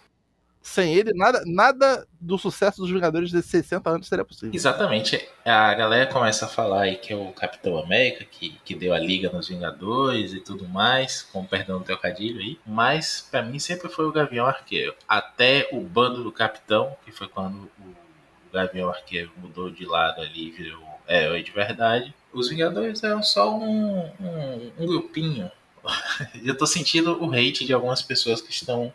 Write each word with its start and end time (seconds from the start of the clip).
Sem 0.62 0.94
ele, 0.94 1.12
nada, 1.14 1.42
nada 1.46 2.06
do 2.20 2.36
sucesso 2.36 2.80
dos 2.80 2.90
Vingadores 2.90 3.30
de 3.30 3.42
60 3.42 3.88
anos 3.88 4.06
seria 4.06 4.24
possível. 4.24 4.54
Exatamente. 4.54 5.26
A 5.44 5.74
galera 5.74 6.06
começa 6.06 6.44
a 6.44 6.48
falar 6.48 6.82
aí 6.82 6.96
que 6.96 7.12
é 7.12 7.16
o 7.16 7.32
Capitão 7.32 7.78
América, 7.78 8.24
que, 8.30 8.58
que 8.64 8.74
deu 8.74 8.92
a 8.92 8.98
liga 8.98 9.30
nos 9.30 9.48
Vingadores 9.48 10.32
e 10.32 10.40
tudo 10.40 10.68
mais, 10.68 11.22
com 11.22 11.44
perdão 11.44 11.78
do 11.78 11.84
trocadilho 11.84 12.40
aí. 12.40 12.58
Mas 12.66 13.26
para 13.30 13.42
mim 13.42 13.58
sempre 13.58 13.88
foi 13.88 14.04
o 14.04 14.12
Gavião 14.12 14.46
Arqueiro. 14.46 14.94
Até 15.08 15.68
o 15.72 15.80
bando 15.80 16.22
do 16.22 16.30
Capitão, 16.30 16.94
que 17.04 17.10
foi 17.10 17.26
quando 17.26 17.70
o 17.80 18.52
Gavião 18.52 18.90
Arqueiro 18.90 19.32
mudou 19.38 19.70
de 19.70 19.86
lado 19.86 20.20
ali 20.20 20.48
e 20.48 20.50
virou 20.50 21.00
herói 21.08 21.42
de 21.42 21.50
verdade. 21.52 22.14
Os 22.32 22.50
Vingadores 22.50 23.02
eram 23.02 23.22
só 23.22 23.56
um, 23.56 24.10
um, 24.20 24.72
um 24.78 24.86
grupinho. 24.86 25.50
Eu 26.44 26.56
tô 26.56 26.66
sentindo 26.66 27.22
o 27.22 27.32
hate 27.32 27.64
de 27.64 27.72
algumas 27.72 28.02
pessoas 28.02 28.42
que 28.42 28.52
estão 28.52 28.92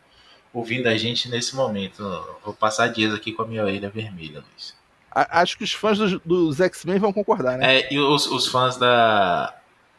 ouvindo 0.56 0.88
a 0.88 0.98
gente 0.98 1.30
nesse 1.30 1.56
momento. 1.56 2.02
Vou 2.44 2.54
passar 2.54 2.88
dias 2.88 3.14
aqui 3.14 3.34
com 3.34 3.44
a 3.44 3.48
minha 3.48 3.64
orelha 3.64 3.90
vermelha, 3.90 4.40
Luiz. 4.40 4.76
Acho 5.12 5.58
que 5.58 5.64
os 5.64 5.74
fãs 5.74 5.98
dos, 5.98 6.20
dos 6.22 6.60
X-Men 6.60 7.00
vão 7.00 7.14
concordar, 7.14 7.58
né? 7.58 7.80
É, 7.80 7.94
e 7.94 8.00
os, 8.00 8.28
os 8.28 8.48
fãs 8.48 8.76
da, 8.76 9.54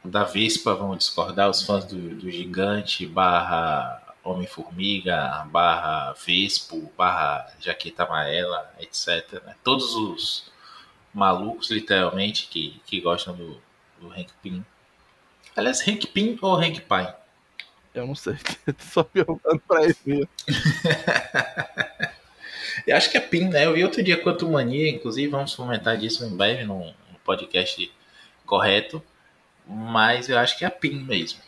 da 0.05 0.25
Vespa 0.25 0.75
vão 0.75 0.97
discordar, 0.97 1.49
os 1.49 1.63
fãs 1.63 1.85
do, 1.85 1.97
do 2.17 2.31
Gigante 2.31 3.07
barra 3.07 4.03
Homem-Formiga, 4.23 5.47
barra 5.51 6.13
Vespo, 6.13 6.93
barra 6.97 7.51
Jaqueta 7.61 8.05
Amarela, 8.05 8.71
etc. 8.79 9.43
Né? 9.45 9.55
Todos 9.63 9.95
os 9.95 10.51
malucos, 11.15 11.71
literalmente, 11.71 12.49
que, 12.49 12.81
que 12.85 13.01
gostam 13.01 13.35
do, 13.35 13.61
do 14.01 14.11
Hank 14.11 14.29
Pym. 14.43 14.65
Aliás, 15.55 15.87
Hank 15.87 16.07
Pym 16.09 16.39
ou 16.43 16.57
Hank 16.57 16.81
Pym? 16.81 17.09
Eu 17.97 18.07
não 18.07 18.15
sei. 18.15 18.37
Só 18.79 19.03
perguntando 19.03 19.59
pra 19.67 19.85
ele. 19.85 20.29
eu 22.87 22.95
acho 22.95 23.11
que 23.11 23.17
é 23.17 23.21
PIN, 23.21 23.49
né? 23.49 23.65
Eu 23.65 23.73
vi 23.73 23.83
outro 23.83 24.03
dia 24.03 24.23
Quanto 24.23 24.47
Mania, 24.47 24.91
inclusive, 24.91 25.29
vamos 25.29 25.55
comentar 25.55 25.97
disso 25.97 26.23
em 26.25 26.37
breve 26.37 26.65
no, 26.65 26.93
podcast 27.25 27.91
correto. 28.45 29.03
Mas 29.67 30.29
eu 30.29 30.39
acho 30.39 30.59
que 30.59 30.65
é 30.65 30.69
PIN 30.69 31.01
mesmo. 31.01 31.41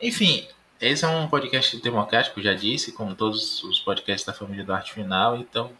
Enfim, 0.00 0.46
esse 0.80 1.04
é 1.04 1.08
um 1.08 1.28
podcast 1.28 1.76
democrático, 1.82 2.40
já 2.40 2.54
disse, 2.54 2.92
como 2.92 3.16
todos 3.16 3.64
os 3.64 3.80
podcasts 3.80 4.24
da 4.24 4.32
família 4.32 4.64
do 4.64 4.72
Arte 4.72 4.94
Final. 4.94 5.36
Então, 5.36 5.72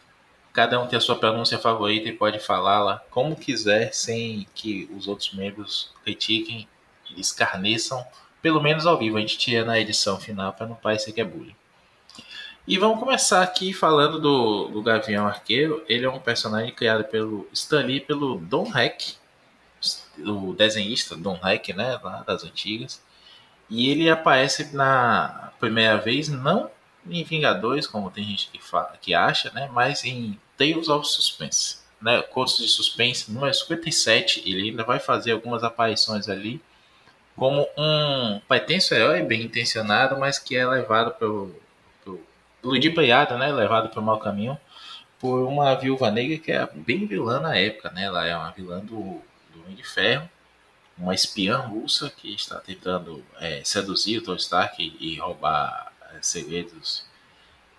cada 0.53 0.81
um 0.81 0.89
tem 0.89 0.97
a 0.97 1.01
sua 1.01 1.17
pronúncia 1.17 1.59
favorita 1.59 2.09
e 2.09 2.13
pode 2.13 2.41
falá-la 2.41 3.05
como 3.09 3.37
quiser, 3.37 3.95
sem 3.95 4.49
que 4.53 4.91
os 4.97 5.07
outros 5.07 5.33
membros 5.33 5.93
critiquem, 6.03 6.69
escarneçam 7.17 8.05
pelo 8.43 8.63
menos 8.63 8.87
ao 8.87 8.99
vivo, 8.99 9.17
a 9.17 9.21
gente 9.21 9.39
tira 9.39 9.65
na 9.65 9.79
edição 9.79 10.19
final 10.19 10.53
para 10.53 10.67
não 10.67 10.75
parecer 10.75 11.13
que 11.13 11.21
é 11.21 11.25
bullying. 11.25 11.55
E 12.67 12.79
vamos 12.79 13.01
começar 13.01 13.43
aqui 13.43 13.73
falando 13.73 14.21
do, 14.21 14.69
do 14.69 14.83
Gavião 14.83 15.27
Arqueiro. 15.27 15.83
Ele 15.89 16.05
é 16.05 16.11
um 16.11 16.21
personagem 16.21 16.73
criado 16.73 17.05
pelo 17.05 17.49
Stan 17.53 17.83
Lee, 17.83 18.01
pelo 18.01 18.39
Don 18.39 18.71
Heck, 18.77 19.15
o 20.19 20.53
desenhista 20.55 21.17
Don 21.17 21.39
Heck, 21.43 21.73
né, 21.73 21.99
lá 22.03 22.23
das 22.23 22.45
antigas. 22.45 23.03
E 23.69 23.91
ele 23.91 24.09
aparece 24.09 24.75
na 24.75 25.53
primeira 25.59 25.97
vez 25.97 26.29
não 26.29 26.71
em 27.09 27.25
Vingadores, 27.25 27.87
como 27.87 28.11
tem 28.11 28.25
gente 28.25 28.49
que, 28.49 28.63
fala, 28.63 28.97
que 29.01 29.15
acha, 29.15 29.51
né, 29.53 29.69
mas 29.73 30.05
em 30.05 30.39
Tales 30.57 30.89
of 30.89 31.09
Suspense. 31.09 31.79
Né, 32.01 32.23
Contos 32.23 32.59
de 32.59 32.69
Suspense, 32.69 33.31
número 33.31 33.53
57, 33.53 34.43
ele 34.47 34.71
ainda 34.71 34.85
vai 34.85 34.99
fazer 34.99 35.33
algumas 35.33 35.65
aparições 35.65 36.29
ali 36.29 36.61
como 37.37 37.67
um 37.77 38.41
pretenso 38.47 38.95
herói 38.95 39.23
bem 39.23 39.43
intencionado, 39.43 40.19
mas 40.19 40.39
que 40.39 40.57
é 40.57 40.67
levado 40.67 41.13
pelo, 41.13 41.55
pelo 42.05 42.21
ludibriado, 42.63 43.39
né, 43.39 43.53
levado 43.53 43.89
para 43.89 44.01
o 44.01 44.03
mau 44.03 44.19
caminho 44.19 44.59
por 45.21 45.47
uma 45.47 45.75
viúva 45.75 46.11
negra 46.11 46.39
que 46.39 46.51
é 46.51 46.67
bem 46.75 47.07
vilã 47.07 47.41
na 47.41 47.55
época, 47.55 47.91
né, 47.91 48.05
ela 48.05 48.27
é 48.27 48.35
uma 48.35 48.51
vilã 48.51 48.81
do, 48.81 49.21
do 49.53 49.63
Homem 49.63 49.77
de 49.77 49.85
Ferro, 49.85 50.29
uma 50.97 51.15
espiã 51.15 51.59
russa 51.59 52.11
que 52.11 52.35
está 52.35 52.59
tentando 52.59 53.25
é, 53.39 53.63
seduzir 53.63 54.19
o 54.19 54.23
Tony 54.23 54.39
Stark 54.39 54.83
e, 54.83 55.15
e 55.15 55.19
roubar 55.19 55.93
é, 56.15 56.19
segredos 56.23 57.05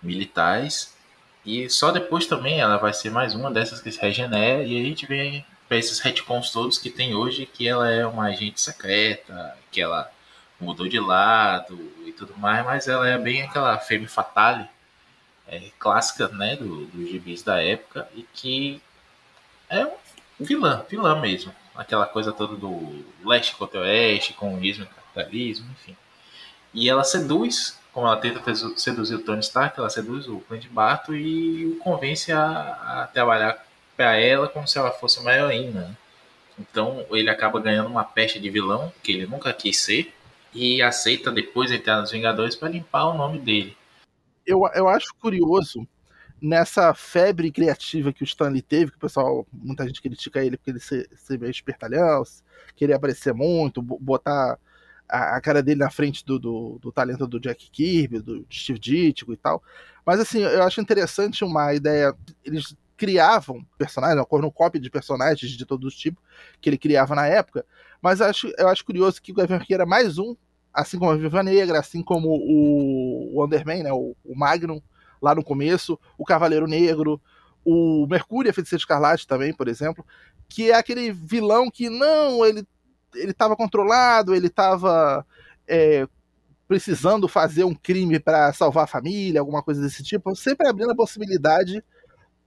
militares. 0.02 0.96
E 1.44 1.68
só 1.68 1.90
depois 1.90 2.26
também 2.26 2.60
ela 2.60 2.76
vai 2.76 2.92
ser 2.92 3.10
mais 3.10 3.34
uma 3.34 3.50
dessas 3.50 3.80
que 3.80 3.90
se 3.90 4.00
regenera 4.00 4.62
e 4.62 4.80
a 4.80 4.84
gente 4.84 5.06
vê 5.06 5.44
para 5.72 5.78
esses 5.78 6.00
retcons 6.00 6.50
todos 6.50 6.76
que 6.76 6.90
tem 6.90 7.14
hoje, 7.14 7.46
que 7.46 7.66
ela 7.66 7.90
é 7.90 8.06
uma 8.06 8.26
agente 8.26 8.60
secreta, 8.60 9.56
que 9.70 9.80
ela 9.80 10.12
mudou 10.60 10.86
de 10.86 11.00
lado 11.00 11.90
e 12.04 12.12
tudo 12.12 12.36
mais, 12.36 12.62
mas 12.62 12.88
ela 12.88 13.08
é 13.08 13.16
bem 13.16 13.40
aquela 13.40 13.78
femme 13.78 14.06
fatale 14.06 14.68
é, 15.48 15.70
clássica, 15.78 16.28
né, 16.28 16.56
do, 16.56 16.84
dos 16.84 17.08
gibis 17.08 17.42
da 17.42 17.62
época 17.62 18.06
e 18.14 18.22
que 18.34 18.82
é 19.70 19.86
um 19.86 19.94
vilã, 20.38 20.84
vilã 20.90 21.18
mesmo. 21.18 21.54
Aquela 21.74 22.04
coisa 22.04 22.32
toda 22.32 22.54
do 22.54 23.02
leste 23.24 23.56
contra 23.56 23.80
o 23.80 23.82
oeste, 23.82 24.34
comunismo, 24.34 24.84
capitalismo, 24.84 25.70
enfim. 25.70 25.96
E 26.74 26.86
ela 26.86 27.02
seduz, 27.02 27.80
como 27.94 28.06
ela 28.06 28.18
tenta 28.18 28.42
seduzir 28.76 29.14
o 29.14 29.22
Tony 29.22 29.40
Stark, 29.40 29.78
ela 29.78 29.88
seduz 29.88 30.28
o 30.28 30.38
Clint 30.40 30.68
Barton 30.68 31.14
e 31.14 31.64
o 31.64 31.76
convence 31.78 32.30
a, 32.30 33.04
a 33.04 33.06
trabalhar 33.06 33.71
para 33.96 34.16
ela 34.16 34.48
como 34.48 34.66
se 34.66 34.78
ela 34.78 34.90
fosse 34.90 35.18
uma 35.20 35.32
heroína. 35.32 35.96
Então 36.58 37.06
ele 37.10 37.30
acaba 37.30 37.60
ganhando 37.60 37.88
uma 37.88 38.04
peste 38.04 38.38
de 38.38 38.50
vilão 38.50 38.92
que 39.02 39.12
ele 39.12 39.26
nunca 39.26 39.52
quis 39.52 39.78
ser 39.78 40.12
e 40.54 40.82
aceita 40.82 41.30
depois 41.30 41.70
entrar 41.70 42.00
nos 42.00 42.10
Vingadores 42.10 42.54
para 42.54 42.68
limpar 42.68 43.06
o 43.06 43.14
nome 43.14 43.38
dele. 43.38 43.76
Eu, 44.46 44.60
eu 44.74 44.88
acho 44.88 45.14
curioso 45.20 45.86
nessa 46.40 46.92
febre 46.92 47.52
criativa 47.52 48.12
que 48.12 48.22
o 48.22 48.24
Stanley 48.24 48.62
teve, 48.62 48.90
que 48.90 48.96
o 48.96 49.00
pessoal, 49.00 49.46
muita 49.52 49.86
gente 49.86 50.02
critica 50.02 50.44
ele 50.44 50.56
porque 50.56 50.70
ele 50.70 50.80
ser, 50.80 51.08
ser 51.14 51.38
meio 51.38 51.50
espertalhão, 51.50 52.24
queria 52.74 52.96
aparecer 52.96 53.32
muito, 53.32 53.80
botar 53.80 54.58
a, 55.08 55.36
a, 55.36 55.40
cara 55.40 55.62
dele 55.62 55.78
na 55.78 55.90
frente 55.90 56.24
do, 56.24 56.40
do, 56.40 56.78
do, 56.80 56.90
talento 56.90 57.28
do 57.28 57.38
Jack 57.38 57.70
Kirby, 57.70 58.18
do 58.18 58.44
Steve 58.50 58.80
Ditko 58.80 59.32
e 59.32 59.36
tal. 59.36 59.62
Mas 60.04 60.18
assim, 60.18 60.40
eu 60.40 60.64
acho 60.64 60.80
interessante 60.80 61.44
uma 61.44 61.72
ideia. 61.74 62.12
Eles 62.44 62.74
criavam 63.02 63.66
personagens, 63.76 64.16
uma 64.16 64.24
cornucópia 64.24 64.80
de 64.80 64.88
personagens 64.88 65.50
de 65.50 65.66
todos 65.66 65.92
os 65.92 65.98
tipos 65.98 66.22
que 66.60 66.70
ele 66.70 66.78
criava 66.78 67.16
na 67.16 67.26
época. 67.26 67.66
Mas 68.00 68.20
eu 68.20 68.26
acho, 68.26 68.52
eu 68.56 68.68
acho 68.68 68.84
curioso 68.84 69.20
que 69.20 69.32
o 69.32 69.34
Gavião 69.34 69.58
Arqueiro 69.58 69.82
era 69.82 69.90
mais 69.90 70.18
um, 70.18 70.36
assim 70.72 71.00
como 71.00 71.10
a 71.10 71.16
Viva 71.16 71.42
Negra, 71.42 71.80
assim 71.80 72.00
como 72.00 72.28
o, 72.28 73.44
Underman, 73.44 73.82
né, 73.82 73.92
o, 73.92 74.14
o 74.24 74.38
Magnum, 74.38 74.80
lá 75.20 75.34
no 75.34 75.42
começo, 75.42 75.98
o 76.16 76.24
Cavaleiro 76.24 76.68
Negro, 76.68 77.20
o 77.64 78.06
Mercúrio, 78.08 78.52
a 78.52 78.54
Feiticeira 78.54 78.80
Escarlate 78.80 79.26
também, 79.26 79.52
por 79.52 79.66
exemplo, 79.66 80.06
que 80.48 80.70
é 80.70 80.76
aquele 80.76 81.10
vilão 81.10 81.68
que 81.68 81.90
não, 81.90 82.46
ele 82.46 82.64
ele 83.16 83.32
estava 83.32 83.56
controlado, 83.56 84.32
ele 84.32 84.46
estava 84.46 85.26
é, 85.66 86.06
precisando 86.68 87.26
fazer 87.26 87.64
um 87.64 87.74
crime 87.74 88.20
para 88.20 88.52
salvar 88.52 88.84
a 88.84 88.86
família, 88.86 89.40
alguma 89.40 89.60
coisa 89.60 89.82
desse 89.82 90.04
tipo, 90.04 90.34
sempre 90.36 90.68
abrindo 90.68 90.92
a 90.92 90.96
possibilidade 90.96 91.84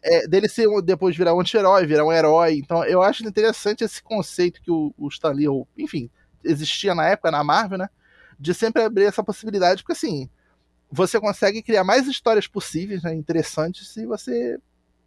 é, 0.05 0.27
dele 0.27 0.47
ser 0.47 0.67
depois 0.83 1.17
virar 1.17 1.33
um 1.33 1.41
anti-herói, 1.41 1.85
virar 1.87 2.05
um 2.05 2.11
herói. 2.11 2.59
Então 2.59 2.85
eu 2.85 3.01
acho 3.01 3.25
interessante 3.27 3.83
esse 3.83 4.01
conceito 4.01 4.61
que 4.61 4.71
o, 4.71 4.93
o 4.97 5.07
Stan 5.07 5.31
Lee, 5.31 5.47
enfim, 5.77 6.09
existia 6.43 6.93
na 6.93 7.07
época 7.07 7.31
na 7.31 7.43
Marvel, 7.43 7.79
né? 7.79 7.89
De 8.39 8.53
sempre 8.53 8.83
abrir 8.83 9.05
essa 9.05 9.23
possibilidade, 9.23 9.81
porque 9.81 9.93
assim, 9.93 10.29
você 10.91 11.19
consegue 11.19 11.63
criar 11.63 11.83
mais 11.83 12.07
histórias 12.07 12.47
possíveis, 12.47 13.01
né, 13.01 13.13
interessantes, 13.15 13.87
se 13.89 14.05
você 14.05 14.59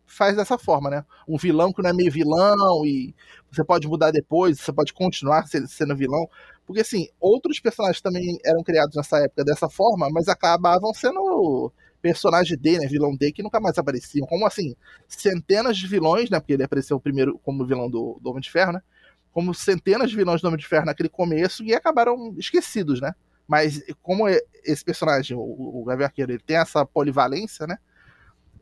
faz 0.09 0.35
dessa 0.35 0.59
forma, 0.59 0.91
né? 0.91 1.05
Um 1.29 1.37
vilão 1.37 1.73
que 1.73 1.83
não 1.83 1.91
é 1.91 1.93
meio 1.93 2.11
vilão 2.11 2.85
e 2.85 3.15
você 3.51 3.63
pode 3.63 3.87
mudar 3.87 4.11
depois, 4.11 4.59
você 4.59 4.73
pode 4.73 4.93
continuar 4.93 5.47
sendo 5.47 5.95
vilão. 5.95 6.29
Porque, 6.67 6.81
assim, 6.81 7.09
outros 7.21 7.61
personagens 7.61 8.01
também 8.01 8.39
eram 8.45 8.63
criados 8.63 8.97
nessa 8.97 9.19
época 9.19 9.45
dessa 9.45 9.69
forma, 9.69 10.09
mas 10.11 10.29
acabavam 10.29 10.93
sendo 10.95 11.73
personagem 12.01 12.57
D, 12.57 12.79
né? 12.79 12.87
Vilão 12.87 13.17
D, 13.17 13.33
que 13.33 13.43
nunca 13.43 13.61
mais 13.61 13.79
apareciam. 13.79 14.27
Como, 14.27 14.47
assim, 14.47 14.75
centenas 15.09 15.77
de 15.77 15.87
vilões, 15.87 16.31
né? 16.31 16.41
Porque 16.41 16.53
ele 16.53 16.63
apareceu 16.63 16.99
primeiro 17.01 17.39
como 17.39 17.67
vilão 17.67 17.91
do, 17.91 18.19
do 18.21 18.31
Homem 18.31 18.41
de 18.41 18.51
Ferro, 18.51 18.73
né? 18.73 18.83
Como 19.33 19.55
centenas 19.55 20.11
de 20.11 20.17
vilões 20.17 20.41
do 20.41 20.49
Homem 20.49 20.59
de 20.59 20.67
Ferro 20.67 20.87
naquele 20.87 21.09
começo 21.09 21.63
e 21.63 21.75
acabaram 21.75 22.35
esquecidos, 22.39 23.01
né? 23.01 23.13
Mas 23.47 23.83
como 24.03 24.29
esse 24.29 24.85
personagem, 24.85 25.37
o, 25.37 25.41
o 25.41 25.91
Arqueiro, 25.91 26.33
ele 26.33 26.43
tem 26.45 26.57
essa 26.57 26.85
polivalência, 26.85 27.67
né? 27.67 27.79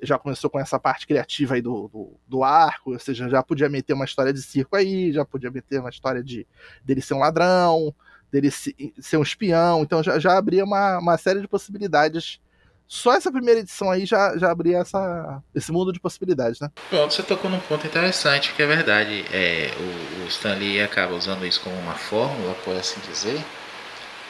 já 0.02 0.18
começou 0.18 0.50
com 0.50 0.58
essa 0.58 0.78
parte 0.78 1.06
criativa 1.06 1.54
aí 1.54 1.62
do, 1.62 1.88
do, 1.88 2.20
do, 2.26 2.44
arco, 2.44 2.92
ou 2.92 2.98
seja, 2.98 3.28
já 3.28 3.42
podia 3.42 3.68
meter 3.68 3.94
uma 3.94 4.04
história 4.04 4.32
de 4.32 4.42
circo 4.42 4.76
aí, 4.76 5.12
já 5.12 5.24
podia 5.24 5.50
meter 5.50 5.80
uma 5.80 5.90
história 5.90 6.22
de 6.22 6.46
dele 6.84 7.00
ser 7.00 7.14
um 7.14 7.18
ladrão, 7.18 7.94
dele 8.30 8.50
ser 8.50 9.16
um 9.16 9.22
espião, 9.22 9.82
então 9.82 10.02
já, 10.02 10.18
já 10.18 10.36
abria 10.36 10.64
uma, 10.64 10.98
uma 10.98 11.18
série 11.18 11.40
de 11.40 11.48
possibilidades. 11.48 12.40
Só 12.88 13.14
essa 13.14 13.32
primeira 13.32 13.60
edição 13.60 13.90
aí 13.90 14.06
já, 14.06 14.36
já 14.38 14.50
abria 14.50 14.78
essa, 14.78 15.42
esse 15.54 15.72
mundo 15.72 15.92
de 15.92 15.98
possibilidades, 15.98 16.60
né? 16.60 16.70
Pronto, 16.88 17.12
você 17.12 17.22
tocou 17.22 17.50
num 17.50 17.60
ponto 17.60 17.86
interessante, 17.86 18.52
que 18.54 18.62
é 18.62 18.66
verdade. 18.66 19.24
É, 19.32 19.70
o, 19.78 20.24
o 20.24 20.28
Stanley 20.28 20.80
acaba 20.80 21.14
usando 21.14 21.44
isso 21.44 21.60
como 21.60 21.76
uma 21.76 21.94
fórmula, 21.94 22.54
por 22.64 22.76
assim 22.76 23.00
dizer, 23.00 23.44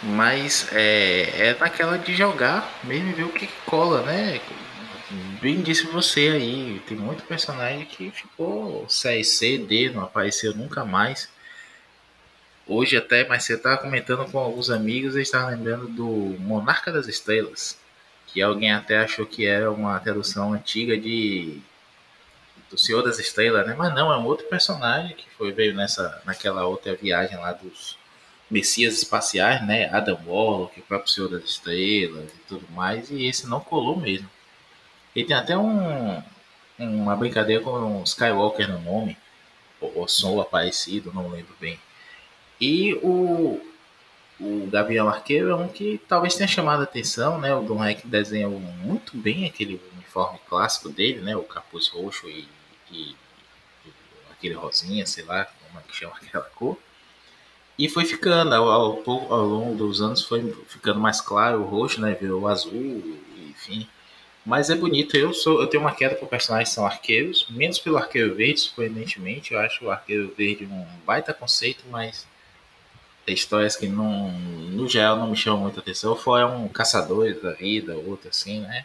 mas 0.03 0.69
é, 0.73 1.49
é 1.49 1.57
naquela 1.59 1.99
de 1.99 2.15
jogar 2.15 2.81
mesmo 2.85 3.11
e 3.11 3.13
ver 3.13 3.25
o 3.25 3.33
que 3.33 3.49
cola, 3.67 4.03
né? 4.03 4.41
bem 5.41 5.63
disse 5.63 5.87
você 5.87 6.31
aí, 6.31 6.83
tem 6.87 6.97
muito 6.97 7.25
personagem 7.25 7.85
que 7.85 8.11
ficou 8.11 8.87
C, 8.89 9.59
D, 9.59 9.91
não 9.91 10.03
apareceu 10.03 10.55
nunca 10.55 10.85
mais. 10.85 11.29
Hoje 12.67 12.97
até, 12.97 13.27
mas 13.29 13.45
você 13.45 13.55
estava 13.55 13.77
comentando 13.77 14.29
com 14.31 14.39
alguns 14.39 14.71
amigos, 14.71 15.15
eles 15.15 15.29
estavam 15.29 15.51
lembrando 15.51 15.87
do 15.87 16.07
Monarca 16.41 16.91
das 16.91 17.07
Estrelas, 17.07 17.79
que 18.37 18.43
alguém 18.43 18.71
até 18.71 18.99
achou 18.99 19.25
que 19.25 19.47
era 19.47 19.73
uma 19.73 19.99
tradução 19.99 20.53
antiga 20.53 20.95
de 20.95 21.59
do 22.69 22.77
Senhor 22.77 23.01
das 23.01 23.19
Estrelas, 23.19 23.67
né? 23.67 23.75
Mas 23.75 23.95
não, 23.95 24.13
é 24.13 24.19
um 24.19 24.27
outro 24.27 24.47
personagem 24.47 25.17
que 25.17 25.25
foi 25.39 25.53
veio 25.53 25.75
nessa 25.75 26.21
naquela 26.27 26.67
outra 26.67 26.95
viagem 26.95 27.39
lá 27.39 27.53
dos 27.53 27.97
Messias 28.51 28.99
espaciais, 28.99 29.67
né? 29.67 29.89
Adam 29.91 30.21
Warlock, 30.27 30.79
o 30.79 30.83
próprio 30.83 31.11
Senhor 31.11 31.31
das 31.31 31.45
Estrelas 31.45 32.31
e 32.31 32.39
tudo 32.47 32.71
mais, 32.73 33.11
e 33.11 33.25
esse 33.25 33.47
não 33.47 33.59
colou 33.59 33.97
mesmo. 33.97 34.29
Ele 35.15 35.25
tem 35.27 35.35
até 35.35 35.57
um, 35.57 36.23
uma 36.79 37.17
brincadeira 37.17 37.63
com 37.65 37.71
um 37.71 38.03
Skywalker 38.03 38.69
no 38.69 38.83
nome, 38.83 39.17
ou, 39.81 40.01
ou 40.01 40.09
som 40.09 40.39
aparecido, 40.43 41.11
não 41.11 41.31
lembro 41.31 41.55
bem. 41.59 41.81
E 42.61 42.93
o, 43.03 43.66
o 44.39 44.69
Gavião 44.71 45.09
Arqueiro 45.09 45.51
é 45.51 45.55
um 45.55 45.69
que 45.69 46.01
talvez 46.07 46.35
tenha 46.35 46.49
chamado 46.49 46.81
a 46.81 46.85
atenção, 46.85 47.41
né? 47.41 47.55
O 47.55 47.63
Don 47.63 47.83
Heck 47.83 48.07
desenhou 48.07 48.61
muito 48.61 49.17
bem 49.17 49.47
aquele 49.47 49.81
uniforme 49.95 50.39
clássico 50.47 50.91
dele, 50.91 51.21
né? 51.21 51.35
O 51.37 51.43
capuz 51.43 51.89
roxo 51.89 52.29
e, 52.29 52.47
e, 52.91 53.17
e 53.85 53.93
aquele 54.31 54.55
rosinha, 54.55 55.07
sei 55.07 55.25
lá 55.25 55.47
como 55.47 55.81
é 55.81 55.83
que 55.83 55.97
chama 55.97 56.13
aquela 56.21 56.45
cor. 56.45 56.79
E 57.79 57.89
foi 57.89 58.05
ficando, 58.05 58.55
ao, 58.55 58.69
ao, 58.69 59.03
ao, 59.33 59.45
longo 59.45 59.75
dos 59.75 60.01
anos 60.01 60.23
foi 60.23 60.55
ficando 60.69 61.01
mais 61.01 61.21
claro 61.21 61.61
o 61.61 61.65
roxo, 61.65 62.01
né? 62.01 62.15
Virou 62.15 62.47
azul, 62.47 63.19
enfim. 63.49 63.89
Mas 64.45 64.71
é 64.71 64.75
bonito. 64.75 65.17
Eu 65.17 65.33
sou, 65.33 65.61
eu 65.61 65.67
tenho 65.67 65.83
uma 65.83 65.95
queda 65.95 66.15
por 66.15 66.29
personagens 66.29 66.69
que 66.69 66.75
são 66.75 66.87
arqueiros, 66.87 67.47
menos 67.51 67.79
pelo 67.79 67.97
arqueiro 67.97 68.35
verde, 68.35 68.61
surpreendentemente. 68.61 69.55
Eu 69.55 69.61
acho 69.61 69.85
o 69.87 69.91
arqueiro 69.91 70.33
verde 70.37 70.67
um 70.67 70.87
baita 71.07 71.35
conceito, 71.35 71.85
mas 71.91 72.27
histórias 73.35 73.77
que 73.77 73.89
não, 73.89 74.31
no 74.31 74.89
geral 74.89 75.17
não 75.17 75.31
me 75.31 75.37
chamam 75.37 75.61
muita 75.63 75.81
atenção. 75.81 76.19
Ou 76.25 76.39
é 76.39 76.45
um 76.47 76.69
caçador 76.69 77.35
da 77.41 77.53
vida, 77.53 77.97
outro 77.97 78.29
assim, 78.29 78.61
né? 78.61 78.85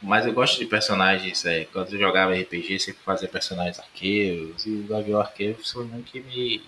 Mas 0.00 0.26
eu 0.26 0.32
gosto 0.32 0.58
de 0.58 0.66
personagens. 0.66 1.44
É, 1.44 1.64
quando 1.66 1.92
eu 1.92 1.98
jogava 1.98 2.34
RPG, 2.34 2.78
sempre 2.80 3.02
fazia 3.04 3.28
personagens 3.28 3.78
arqueiros. 3.78 4.66
E 4.66 4.70
o 4.70 4.84
Gavião 4.84 5.20
Arqueiro 5.20 5.58
foi 5.64 5.84
um 5.84 6.02
que 6.02 6.20
me, 6.20 6.62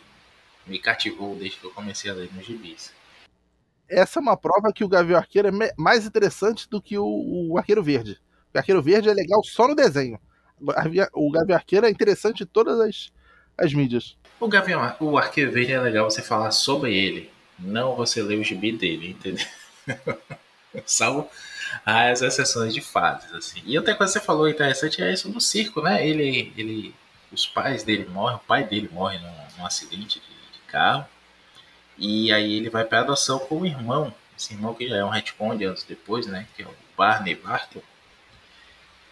me 0.66 0.78
cativou 0.78 1.34
desde 1.36 1.58
que 1.58 1.64
eu 1.64 1.70
comecei 1.70 2.10
a 2.10 2.14
ler 2.14 2.30
nos 2.32 2.46
gibis 2.46 2.92
essa 3.88 4.18
é 4.18 4.22
uma 4.22 4.36
prova 4.36 4.72
que 4.72 4.84
o 4.84 4.88
Gavião 4.88 5.18
Arqueiro 5.18 5.48
é 5.48 5.72
mais 5.76 6.06
interessante 6.06 6.68
do 6.68 6.80
que 6.80 6.98
o, 6.98 7.50
o 7.50 7.58
Arqueiro 7.58 7.82
Verde. 7.82 8.18
O 8.52 8.58
Arqueiro 8.58 8.82
Verde 8.82 9.08
é 9.08 9.14
legal 9.14 9.42
só 9.44 9.68
no 9.68 9.74
desenho. 9.74 10.18
O 11.12 11.30
Gavião 11.30 11.56
Arqueiro 11.56 11.86
é 11.86 11.90
interessante 11.90 12.42
em 12.42 12.46
todas 12.46 12.80
as, 12.80 13.12
as 13.58 13.72
mídias. 13.74 14.16
O 14.40 14.48
Gavião, 14.48 14.94
o 15.00 15.16
Arqueiro 15.16 15.52
Verde 15.52 15.72
é 15.72 15.80
legal 15.80 16.10
você 16.10 16.20
falar 16.20 16.50
sobre 16.50 16.94
ele, 16.94 17.30
não 17.58 17.94
você 17.94 18.22
ler 18.22 18.38
o 18.38 18.44
gibi 18.44 18.72
dele, 18.72 19.10
entendeu? 19.10 19.46
Salvo 20.84 21.30
as 21.84 22.20
exceções 22.20 22.74
de 22.74 22.80
fases, 22.80 23.32
assim. 23.32 23.62
E 23.64 23.76
outra 23.78 23.94
coisa 23.94 24.12
que 24.12 24.18
você 24.18 24.24
falou 24.24 24.48
interessante 24.48 25.02
é 25.02 25.12
isso 25.12 25.28
no 25.28 25.40
circo, 25.40 25.80
né? 25.80 26.06
Ele, 26.06 26.52
ele, 26.56 26.94
os 27.32 27.46
pais 27.46 27.84
dele 27.84 28.06
morrem, 28.08 28.36
o 28.36 28.40
pai 28.40 28.64
dele 28.64 28.88
morre 28.92 29.18
num, 29.18 29.34
num 29.58 29.66
acidente 29.66 30.20
de, 30.20 30.26
de 30.26 30.58
carro. 30.66 31.06
E 31.96 32.32
aí 32.32 32.54
ele 32.54 32.70
vai 32.70 32.84
para 32.84 33.00
adoção 33.00 33.38
com 33.38 33.60
o 33.60 33.66
irmão, 33.66 34.12
esse 34.36 34.52
irmão 34.52 34.74
que 34.74 34.88
já 34.88 34.96
é 34.96 35.04
um 35.04 35.10
retcon 35.10 35.56
de 35.56 35.64
anos 35.64 35.84
depois, 35.84 36.26
né? 36.26 36.46
Que 36.56 36.62
é 36.62 36.66
o 36.66 36.74
Barney 36.96 37.34
Bartle. 37.34 37.82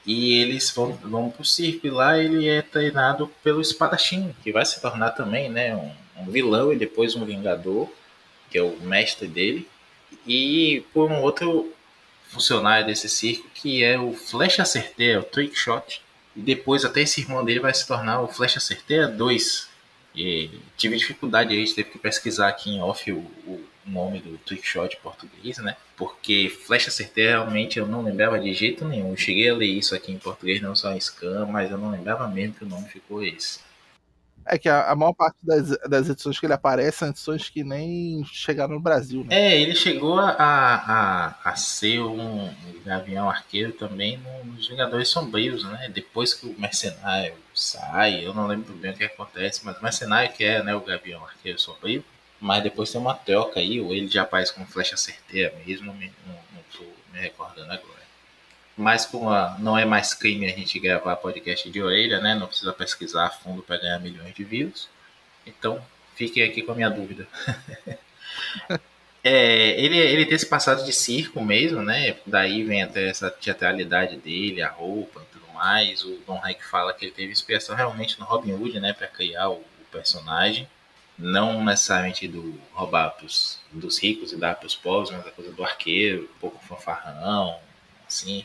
E 0.04 0.38
eles 0.38 0.70
vão, 0.70 0.92
vão 0.92 1.30
pro 1.30 1.44
circo 1.44 1.86
e 1.86 1.90
lá 1.90 2.18
ele 2.18 2.48
é 2.48 2.60
treinado 2.62 3.30
pelo 3.42 3.60
espadachim, 3.60 4.34
que 4.42 4.52
vai 4.52 4.64
se 4.66 4.80
tornar 4.80 5.10
também, 5.10 5.48
né? 5.48 5.76
Um, 5.76 5.92
um 6.22 6.30
vilão 6.30 6.72
e 6.72 6.76
depois 6.76 7.14
um 7.14 7.24
vingador, 7.24 7.88
que 8.50 8.58
é 8.58 8.62
o 8.62 8.76
mestre 8.80 9.28
dele. 9.28 9.68
E 10.26 10.84
por 10.92 11.10
um 11.10 11.20
outro 11.22 11.72
funcionário 12.28 12.86
desse 12.86 13.08
circo, 13.08 13.48
que 13.54 13.84
é 13.84 13.98
o 13.98 14.12
Flecha 14.12 14.64
Certeira, 14.64 15.20
o 15.20 15.24
Trick 15.24 15.56
Shot. 15.56 16.02
E 16.34 16.40
depois 16.40 16.84
até 16.84 17.02
esse 17.02 17.20
irmão 17.20 17.44
dele 17.44 17.60
vai 17.60 17.72
se 17.72 17.86
tornar 17.86 18.20
o 18.22 18.28
Flecha 18.28 18.58
Certeira 18.58 19.06
2, 19.06 19.70
e 20.14 20.50
tive 20.76 20.96
dificuldade 20.96 21.54
aí, 21.54 21.64
teve 21.72 21.90
que 21.90 21.98
pesquisar 21.98 22.48
aqui 22.48 22.70
em 22.70 22.82
off 22.82 23.10
o, 23.10 23.18
o 23.18 23.64
nome 23.86 24.20
do 24.20 24.38
trickshot 24.38 24.96
em 24.96 25.00
português, 25.00 25.58
né? 25.58 25.76
Porque 25.96 26.48
flecha 26.48 26.90
certeira 26.90 27.32
realmente 27.32 27.78
eu 27.78 27.86
não 27.86 28.02
lembrava 28.02 28.38
de 28.38 28.52
jeito 28.52 28.84
nenhum. 28.84 29.10
Eu 29.10 29.16
cheguei 29.16 29.50
a 29.50 29.54
ler 29.54 29.66
isso 29.66 29.94
aqui 29.94 30.12
em 30.12 30.18
português, 30.18 30.60
não 30.60 30.74
só 30.74 30.92
em 30.92 31.00
scan, 31.00 31.46
mas 31.46 31.70
eu 31.70 31.78
não 31.78 31.90
lembrava 31.90 32.26
mesmo 32.28 32.54
que 32.54 32.64
o 32.64 32.68
nome 32.68 32.88
ficou 32.88 33.22
esse. 33.22 33.60
É 34.44 34.58
que 34.58 34.68
a, 34.68 34.90
a, 34.90 34.96
maior 34.96 35.12
parte 35.12 35.36
das, 35.42 35.68
das 35.88 36.08
edições 36.08 36.38
que 36.38 36.46
ele 36.46 36.52
aparece 36.52 36.98
são 36.98 37.08
edições 37.08 37.48
que 37.48 37.62
nem 37.62 38.24
chegaram 38.24 38.74
no 38.74 38.80
Brasil, 38.80 39.24
né? 39.24 39.36
É, 39.36 39.60
ele 39.60 39.74
chegou 39.74 40.18
a, 40.18 40.32
a, 40.32 41.50
a 41.50 41.56
ser 41.56 42.00
um, 42.00 42.46
um 42.46 42.82
Gavião 42.84 43.30
Arqueiro 43.30 43.72
também 43.72 44.20
nos 44.44 44.66
Vingadores 44.68 45.08
Sombrios, 45.08 45.62
né? 45.64 45.88
Depois 45.94 46.34
que 46.34 46.46
o 46.46 46.58
Mercenário 46.58 47.34
sai, 47.54 48.24
eu 48.24 48.34
não 48.34 48.46
lembro 48.46 48.74
bem 48.74 48.90
o 48.90 48.96
que 48.96 49.04
acontece, 49.04 49.64
mas 49.64 49.78
o 49.78 49.82
Mercenário 49.82 50.32
que 50.32 50.44
é 50.44 50.62
né, 50.62 50.74
o 50.74 50.80
Gavião 50.80 51.24
Arqueiro 51.24 51.60
Sombrio, 51.60 52.04
mas 52.42 52.60
depois 52.60 52.90
tem 52.90 53.00
uma 53.00 53.14
troca 53.14 53.60
aí, 53.60 53.80
ou 53.80 53.94
ele 53.94 54.08
já 54.08 54.22
aparece 54.22 54.52
com 54.52 54.66
flecha 54.66 54.96
certeira 54.96 55.54
mesmo, 55.64 55.86
não, 55.86 55.94
não, 55.94 56.62
tô 56.76 56.82
me 57.12 57.20
recordando 57.20 57.70
agora. 57.70 58.02
Mas 58.76 59.06
como 59.06 59.30
não 59.60 59.78
é 59.78 59.84
mais 59.84 60.12
crime 60.12 60.46
a 60.46 60.56
gente 60.56 60.80
gravar 60.80 61.14
podcast 61.16 61.70
de 61.70 61.80
orelha, 61.80 62.20
né? 62.20 62.34
Não 62.34 62.48
precisa 62.48 62.72
pesquisar 62.72 63.26
a 63.26 63.30
fundo 63.30 63.62
para 63.62 63.76
ganhar 63.76 64.00
milhões 64.00 64.34
de 64.34 64.42
views. 64.42 64.88
Então, 65.46 65.80
fiquem 66.16 66.42
aqui 66.42 66.62
com 66.62 66.72
a 66.72 66.74
minha 66.74 66.90
dúvida. 66.90 67.28
é, 69.22 69.80
ele, 69.80 69.96
ele 69.96 70.26
tem 70.26 70.34
esse 70.34 70.46
passado 70.46 70.84
de 70.84 70.92
circo 70.92 71.44
mesmo, 71.44 71.80
né? 71.80 72.16
Daí 72.26 72.64
vem 72.64 72.82
até 72.82 73.08
essa 73.08 73.30
teatralidade 73.30 74.16
dele, 74.16 74.62
a 74.62 74.68
roupa 74.68 75.22
e 75.22 75.32
tudo 75.32 75.52
mais. 75.54 76.02
O 76.02 76.18
Don 76.26 76.40
Hayek 76.42 76.64
fala 76.64 76.92
que 76.92 77.04
ele 77.04 77.12
teve 77.12 77.30
inspiração 77.30 77.76
realmente 77.76 78.18
no 78.18 78.26
Robin 78.26 78.52
Hood, 78.52 78.80
né, 78.80 78.92
para 78.92 79.06
criar 79.06 79.48
o, 79.48 79.58
o, 79.58 79.84
personagem. 79.92 80.68
Não 81.22 81.64
necessariamente 81.64 82.26
do 82.26 82.58
roubar 82.72 83.10
pros, 83.10 83.58
dos 83.70 83.98
ricos 83.98 84.32
e 84.32 84.36
dar 84.36 84.56
para 84.56 84.66
os 84.66 84.74
pobres, 84.74 85.10
mas 85.10 85.26
a 85.26 85.30
coisa 85.30 85.52
do 85.52 85.64
arqueiro, 85.64 86.24
um 86.24 86.40
pouco 86.40 86.62
fanfarrão, 86.64 87.58
assim. 88.06 88.44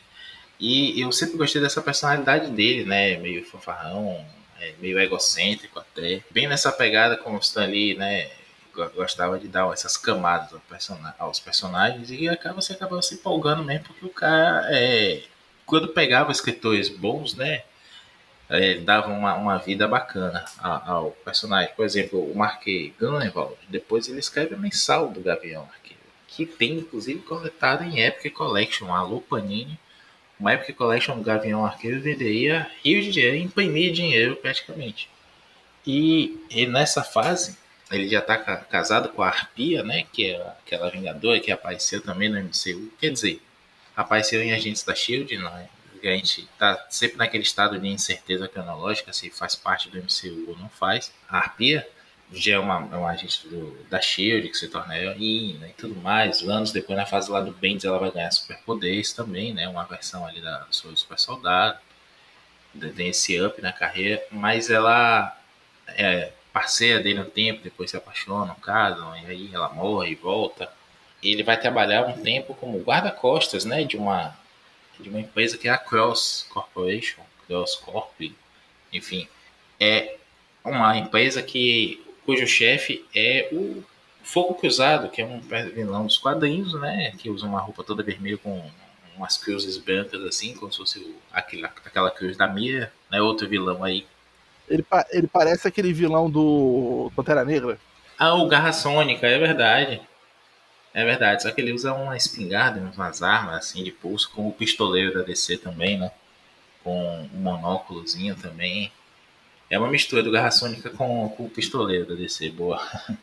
E 0.60 1.00
eu 1.00 1.12
sempre 1.12 1.38
gostei 1.38 1.62
dessa 1.62 1.81
personalidade 1.81 2.50
dele, 2.51 2.84
né, 2.84 3.17
meio 3.17 3.46
fanfarrão, 3.46 4.25
é, 4.60 4.74
meio 4.79 5.00
egocêntrico 5.00 5.79
até. 5.79 6.22
Bem 6.31 6.48
nessa 6.48 6.72
pegada 6.72 7.17
como 7.17 7.39
ali, 7.57 7.96
né, 7.96 8.29
gostava 8.96 9.39
de 9.39 9.48
dar 9.48 9.72
essas 9.74 9.98
camadas 9.98 10.50
aos 11.17 11.39
personagens 11.39 12.12
e 12.12 12.29
acaba 12.29 12.62
você 12.62 12.74
acaba 12.74 13.01
se 13.01 13.15
empolgando 13.15 13.63
mesmo 13.63 13.86
porque 13.86 14.05
o 14.05 14.10
cara 14.10 14.67
é, 14.69 15.24
quando 15.65 15.88
pegava 15.88 16.31
escritores 16.31 16.88
bons 16.89 17.34
né 17.34 17.63
é, 18.50 18.75
dava 18.75 19.10
uma, 19.10 19.36
uma 19.36 19.58
vida 19.58 19.88
bacana 19.88 20.46
ao, 20.60 21.12
personagem. 21.12 21.74
Por 21.75 21.86
exemplo 21.86 22.20
o 22.20 22.36
Marquei 22.36 22.94
Gunneval 23.00 23.58
depois 23.70 24.08
ele 24.08 24.20
escreve 24.20 24.56
a 24.56 24.58
mensal 24.58 25.10
do 25.10 25.22
Gavião 25.22 25.63
Arqueiro 25.63 25.98
que 26.27 26.46
tem 26.46 26.80
inclusive 26.80 27.20
coletado 27.22 27.84
em 27.84 28.00
Epic 28.00 28.34
Collection. 28.34 28.94
A 28.94 29.01
Lupanini 29.04 29.80
uma 30.39 30.54
Epic 30.54 30.75
Collection 30.75 31.18
do 31.18 31.24
Gavião 31.24 31.66
Arqueiro 31.66 32.00
venderia 32.00 32.70
rios 32.84 33.06
de 33.06 33.12
dinheiro 33.12 33.36
imprimir 33.38 33.92
dinheiro 33.92 34.36
praticamente. 34.36 35.10
E, 35.86 36.38
e 36.50 36.68
nessa 36.68 37.04
fase 37.04 37.58
ele 37.89 38.08
já 38.08 38.20
está 38.20 38.38
casado 38.38 39.10
com 39.10 39.24
a 39.24 39.30
Arpia, 39.30 39.84
né? 39.84 40.06
Que 40.12 40.32
é 40.32 40.42
aquela 40.42 40.89
Vingadora 40.89 41.39
que 41.39 41.51
apareceu 41.51 42.01
também 42.01 42.30
no 42.30 42.39
MCU. 42.39 42.92
Quer 43.00 43.12
dizer, 43.12 43.42
apareceu 43.96 44.42
em 44.42 44.54
Agentes 44.54 44.84
da 44.84 44.94
Shield, 44.94 45.38
não 45.38 45.58
é? 46.04 46.13
A 46.13 46.18
gente 46.18 46.42
está 46.42 46.86
sempre 46.89 47.18
naquele 47.18 47.44
estado 47.44 47.80
de 47.80 47.88
incerteza 47.88 48.48
cronológica 48.48 49.13
se 49.13 49.30
faz 49.30 49.56
parte 49.56 49.89
do 49.89 49.98
MCU 49.98 50.50
ou 50.50 50.58
não 50.58 50.70
faz. 50.70 51.12
A 51.30 51.38
Arpia 51.38 51.88
já 52.32 52.56
é 52.56 52.60
uma, 52.60 52.88
é 52.92 52.98
uma 52.98 53.10
agente 53.10 53.48
do, 53.48 53.72
da 53.89 54.01
Shield 54.01 54.50
que 54.50 54.58
se 54.58 54.68
torna 54.68 54.98
heroína 54.98 55.68
e 55.70 55.74
tudo 55.74 55.96
mais. 55.96 56.42
Anos 56.42 56.72
depois, 56.72 56.98
na 56.98 57.06
fase 57.06 57.32
lá 57.32 57.39
do 57.39 57.51
Bendis, 57.51 57.86
ela 57.86 58.00
vai 58.00 58.12
ganhar 58.12 58.32
superpoderes 58.32 59.13
também, 59.13 59.54
né? 59.54 59.68
Uma 59.68 59.86
versão 59.86 60.25
ali 60.25 60.42
da 60.42 60.60
do 60.60 60.75
super 60.75 61.18
soldado. 61.18 61.80
Tem 62.96 63.10
esse 63.10 63.39
up 63.42 63.62
na 63.62 63.72
carreira, 63.72 64.22
mas 64.32 64.70
ela 64.70 65.36
é, 65.88 66.32
parceira 66.51 67.01
dele 67.01 67.22
um 67.22 67.30
tempo, 67.30 67.63
depois 67.63 67.92
se 67.92 67.98
apaixonam, 67.98 68.56
casam, 68.56 69.16
e 69.18 69.25
aí 69.25 69.50
ela 69.54 69.70
morre 69.70 70.12
e 70.12 70.16
volta. 70.16 70.70
Ele 71.24 71.44
vai 71.44 71.60
trabalhar 71.60 72.06
um 72.06 72.22
tempo 72.22 72.54
como 72.56 72.80
guarda-costas, 72.80 73.66
né, 73.66 73.84
de 73.84 73.98
uma 73.98 74.36
de 75.00 75.10
uma 75.10 75.20
empresa 75.20 75.58
que 75.58 75.68
é 75.68 75.72
a 75.72 75.77
Cross 75.77 76.48
Corporation, 76.50 77.22
Cross 77.46 77.75
Corp, 77.75 78.22
enfim, 78.92 79.27
é 79.80 80.18
uma 80.63 80.98
empresa 80.98 81.42
que 81.42 82.04
cujo 82.25 82.48
chefe 82.48 83.06
é 83.16 83.50
o 83.51 83.84
Fogo 84.24 84.56
Cruzado, 84.56 85.10
que 85.10 85.22
é 85.22 85.25
um 85.25 85.39
vilão 85.39 86.06
dos 86.06 86.18
quadrinhos, 86.18 86.74
né, 86.74 87.13
que 87.18 87.30
usa 87.30 87.46
uma 87.46 87.62
roupa 87.62 87.84
toda 87.84 88.04
vermelha 88.04 88.38
com 88.38 88.70
umas 89.16 89.38
cruzes 89.38 89.77
brancas 89.77 90.22
assim, 90.24 90.54
como 90.54 90.72
se 90.72 90.77
fosse 90.77 91.16
aquela, 91.32 91.68
aquela 91.68 92.12
cruz 92.12 92.38
da 92.38 92.48
Mira, 92.48 92.92
né, 93.10 93.22
outro 93.22 93.48
vilão 93.48 93.84
aí 93.84 94.06
ele, 94.70 94.86
ele 95.12 95.27
parece 95.27 95.68
aquele 95.68 95.94
vilão 95.94 96.30
do 96.30 97.12
Pantera 97.16 97.46
Negra. 97.46 97.80
Ah, 98.20 98.36
o 98.36 98.48
Garra 98.48 98.74
Sônica, 98.74 99.25
é 99.25 99.39
verdade. 99.39 100.01
É 100.94 101.06
verdade, 101.06 101.44
só 101.44 101.51
que 101.51 101.62
ele 101.62 101.74
usa 101.74 101.94
uma 101.94 102.17
espingarda, 102.17 102.79
umas 102.79 103.22
armas 103.22 103.56
assim 103.56 103.84
de 103.84 103.91
pulso, 103.91 104.32
como 104.34 104.50
o 104.50 104.53
pistoleiro 104.53 105.13
da 105.13 105.22
DC 105.22 105.58
também, 105.58 105.98
né? 105.98 106.12
Com 106.84 107.29
um 107.34 107.39
monóculozinho 107.39 108.36
também. 108.36 108.91
É 109.70 109.77
uma 109.77 109.89
mistura 109.89 110.24
do 110.24 110.32
Garra 110.32 110.51
Sônica 110.51 110.89
com, 110.89 111.29
com 111.29 111.46
o 111.46 111.50
pistoleiro 111.50 112.06
da 112.06 112.15
DC, 112.15 112.50
boa. 112.51 112.82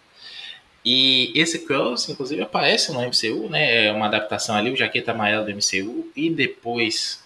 E 0.86 1.32
esse 1.34 1.60
Cross, 1.60 2.10
inclusive, 2.10 2.42
aparece 2.42 2.92
no 2.92 3.00
MCU, 3.00 3.48
né? 3.48 3.86
É 3.86 3.92
uma 3.92 4.04
adaptação 4.04 4.54
ali, 4.54 4.70
o 4.70 4.76
Jaqueta 4.76 5.12
Amarela 5.12 5.42
do 5.42 5.50
MCU. 5.50 6.12
E 6.14 6.28
depois, 6.28 7.24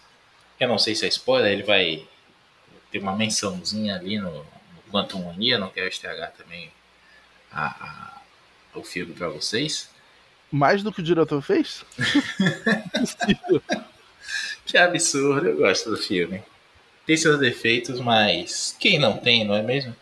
eu 0.60 0.68
não 0.68 0.78
sei 0.78 0.94
se 0.94 1.04
é 1.04 1.08
spoiler, 1.08 1.50
ele 1.50 1.64
vai 1.64 2.06
tem 2.90 3.00
uma 3.00 3.16
mençãozinha 3.16 3.96
ali 3.96 4.18
no, 4.18 4.30
no 4.30 4.82
Quantum 4.90 5.24
Mania, 5.24 5.58
não 5.58 5.68
quero 5.68 5.88
estragar 5.88 6.32
também 6.32 6.70
a, 7.52 7.66
a, 7.66 8.20
o 8.74 8.82
filme 8.82 9.12
para 9.12 9.28
vocês. 9.28 9.90
Mais 10.50 10.82
do 10.82 10.92
que 10.92 11.00
o 11.00 11.04
diretor 11.04 11.42
fez? 11.42 11.84
que 14.64 14.78
absurdo, 14.78 15.48
eu 15.48 15.56
gosto 15.56 15.90
do 15.90 15.96
filme. 15.96 16.42
Tem 17.06 17.16
seus 17.16 17.38
defeitos, 17.38 18.00
mas 18.00 18.76
quem 18.78 18.98
não 18.98 19.16
tem, 19.16 19.44
não 19.44 19.54
é 19.54 19.62
mesmo? 19.62 19.94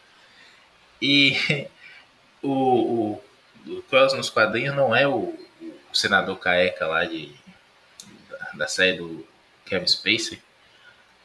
E 1.00 1.68
o, 2.42 2.50
o, 2.50 3.22
o 3.66 3.82
Cross 3.82 4.14
nos 4.14 4.30
quadrinhos 4.30 4.74
não 4.74 4.94
é 4.94 5.06
o, 5.06 5.34
o 5.60 5.94
senador 5.94 6.38
caeca 6.38 6.86
lá 6.86 7.04
de, 7.04 7.30
da, 8.28 8.50
da 8.54 8.68
série 8.68 8.98
do 8.98 9.26
Kevin 9.64 9.86
Spacey 9.86 10.40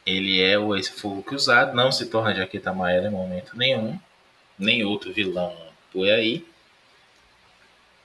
ele 0.06 0.42
é 0.42 0.58
o 0.58 0.76
esse 0.76 0.92
fogo 0.92 1.24
cruzado, 1.24 1.76
não 1.76 1.92
se 1.92 2.08
torna 2.08 2.34
jaqueta 2.34 2.72
amarela 2.72 3.08
em 3.08 3.12
momento 3.12 3.56
nenhum, 3.56 4.00
nem 4.58 4.84
outro 4.84 5.14
vilão 5.14 5.56
por 5.92 6.08
aí. 6.08 6.46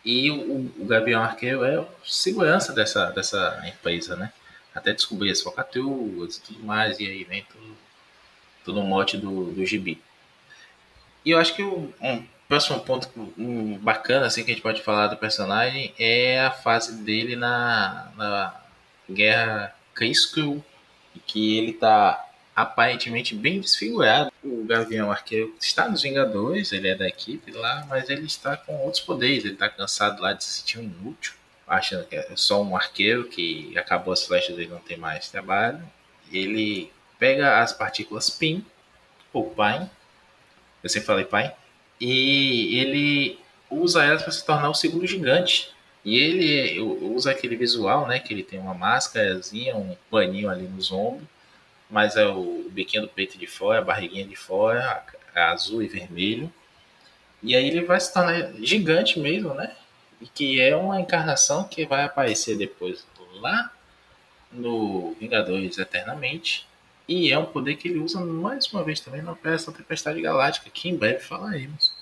E 0.07 0.31
o, 0.31 0.71
o 0.79 0.87
Gavião 0.87 1.21
Arqueiro 1.21 1.65
é 1.65 1.85
segurança 2.05 2.73
dessa, 2.73 3.11
dessa 3.11 3.61
empresa, 3.67 4.15
né? 4.15 4.33
Até 4.73 4.93
descobrir 4.93 5.33
as 5.33 5.41
focaturas 5.41 6.37
e 6.37 6.43
tudo 6.43 6.65
mais, 6.65 7.01
e 7.01 7.07
aí 7.07 7.25
vem 7.25 7.45
tudo, 7.51 7.77
tudo 8.65 8.81
no 8.81 8.87
mote 8.87 9.17
do, 9.17 9.47
do 9.47 9.67
gibi. 9.67 10.01
E 11.25 11.33
eu 11.33 11.39
acho 11.41 11.57
que 11.57 11.63
o, 11.63 11.93
um 12.01 12.25
próximo 12.49 12.79
ponto 12.79 13.11
um, 13.37 13.77
bacana 13.79 14.27
assim, 14.27 14.45
que 14.45 14.53
a 14.53 14.55
gente 14.55 14.63
pode 14.63 14.81
falar 14.81 15.09
do 15.09 15.17
personagem 15.17 15.93
é 15.99 16.39
a 16.39 16.53
fase 16.53 17.03
dele 17.03 17.35
na, 17.35 18.13
na 18.17 18.55
Guerra 19.11 19.75
Kree 19.93 20.13
que 21.27 21.59
ele 21.59 21.73
tá 21.73 22.25
aparentemente 22.55 23.35
bem 23.35 23.61
desfigurado. 23.61 24.31
O 24.49 24.65
Gavião 24.65 25.11
Arqueiro 25.11 25.53
está 25.61 25.89
nos 25.89 26.03
Vingadores, 26.03 26.71
ele 26.71 26.87
é 26.87 26.95
da 26.95 27.09
equipe 27.09 27.51
lá, 27.51 27.85
mas 27.89 28.09
ele 28.09 28.27
está 28.27 28.57
com 28.57 28.77
outros 28.85 29.03
poderes. 29.03 29.45
Ele 29.45 29.55
está 29.55 29.69
cansado 29.69 30.23
lá 30.23 30.33
de 30.33 30.45
se 30.45 30.61
sentir 30.61 30.79
inútil, 30.79 31.35
achando 31.67 32.07
que 32.07 32.15
é 32.15 32.29
só 32.37 32.63
um 32.63 32.77
arqueiro 32.77 33.25
que 33.25 33.77
acabou 33.77 34.13
as 34.13 34.25
flechas 34.25 34.55
dele 34.55 34.71
não 34.71 34.79
tem 34.79 34.97
mais 34.97 35.29
trabalho. 35.29 35.83
Ele 36.33 36.93
pega 37.19 37.61
as 37.61 37.73
partículas 37.73 38.31
PIN, 38.31 38.65
ou 39.33 39.51
PIN, 39.51 39.91
eu 40.83 40.89
sempre 40.89 41.07
falei 41.07 41.25
PIN, 41.25 41.51
e 42.01 42.79
ele 42.79 43.39
usa 43.69 44.05
elas 44.05 44.23
para 44.23 44.31
se 44.31 44.47
tornar 44.47 44.71
o 44.71 44.75
segundo 44.75 45.07
gigante. 45.09 45.75
E 46.05 46.17
ele 46.17 46.81
usa 46.81 47.33
aquele 47.33 47.57
visual, 47.57 48.07
né? 48.07 48.21
Que 48.21 48.33
ele 48.33 48.45
tem 48.45 48.61
uma 48.61 48.75
máscarazinha, 48.75 49.75
um 49.77 49.97
paninho 50.09 50.49
ali 50.49 50.69
nos 50.69 50.93
ombros, 50.93 51.27
mas 51.91 52.17
é 52.17 52.27
o 52.27 52.69
biquinho 52.71 53.03
do 53.03 53.09
peito 53.09 53.39
de 53.39 53.47
fora, 53.47 53.79
a 53.79 53.83
barriguinha 53.83 54.27
de 54.27 54.37
fora, 54.37 55.05
azul 55.35 55.83
e 55.83 55.89
vermelho. 55.89 56.53
E 57.43 57.55
aí 57.55 57.69
ele 57.69 57.85
vai 57.85 58.01
se 58.01 58.13
tornar 58.13 58.53
gigante 58.63 59.19
mesmo, 59.19 59.55
né? 59.55 59.75
E 60.21 60.27
que 60.27 60.61
é 60.61 60.75
uma 60.75 61.01
encarnação 61.01 61.65
que 61.65 61.87
vai 61.87 62.05
aparecer 62.05 62.57
depois 62.57 63.07
lá 63.41 63.71
no 64.51 65.15
Vingadores 65.21 65.79
Eternamente. 65.79 66.67
E 67.09 67.31
é 67.31 67.39
um 67.39 67.47
poder 67.47 67.77
que 67.77 67.89
ele 67.89 67.99
usa 67.99 68.21
mais 68.21 68.67
uma 68.73 68.83
vez 68.83 69.01
também 69.01 69.23
na 69.23 69.33
Operação 69.33 69.73
Tempestade 69.73 70.21
Galáctica, 70.21 70.71
que 70.71 70.89
em 70.89 70.97
breve 70.97 71.21
falaremos 71.21 71.97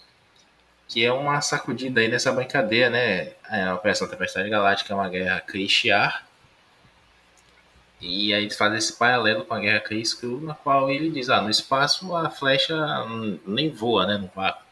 que 0.89 1.05
é 1.05 1.13
uma 1.13 1.41
sacudida 1.41 2.01
aí 2.01 2.09
nessa 2.09 2.33
brincadeira, 2.33 2.91
né? 2.91 3.33
É, 3.51 3.63
a 3.65 3.75
Operação 3.75 4.09
Tempestade 4.09 4.49
Galáctica 4.49 4.93
é 4.93 4.97
uma 4.97 5.09
guerra 5.09 5.41
Kree-Shi'ar. 5.41 6.27
E 8.05 8.35
aí 8.35 8.43
eles 8.45 8.57
fazem 8.57 8.77
esse 8.77 8.93
paralelo 8.93 9.45
com 9.45 9.55
a 9.55 9.59
guerra 9.59 9.81
Kree-Skrull, 9.81 10.43
na 10.43 10.55
qual 10.55 10.91
ele 10.91 11.11
diz, 11.11 11.31
ah, 11.31 11.41
no 11.41 11.49
espaço 11.49 12.15
a 12.15 12.29
flecha 12.29 12.77
nem 13.47 13.71
voa, 13.71 14.07
né, 14.07 14.19
no 14.19 14.31
vácuo. 14.35 14.63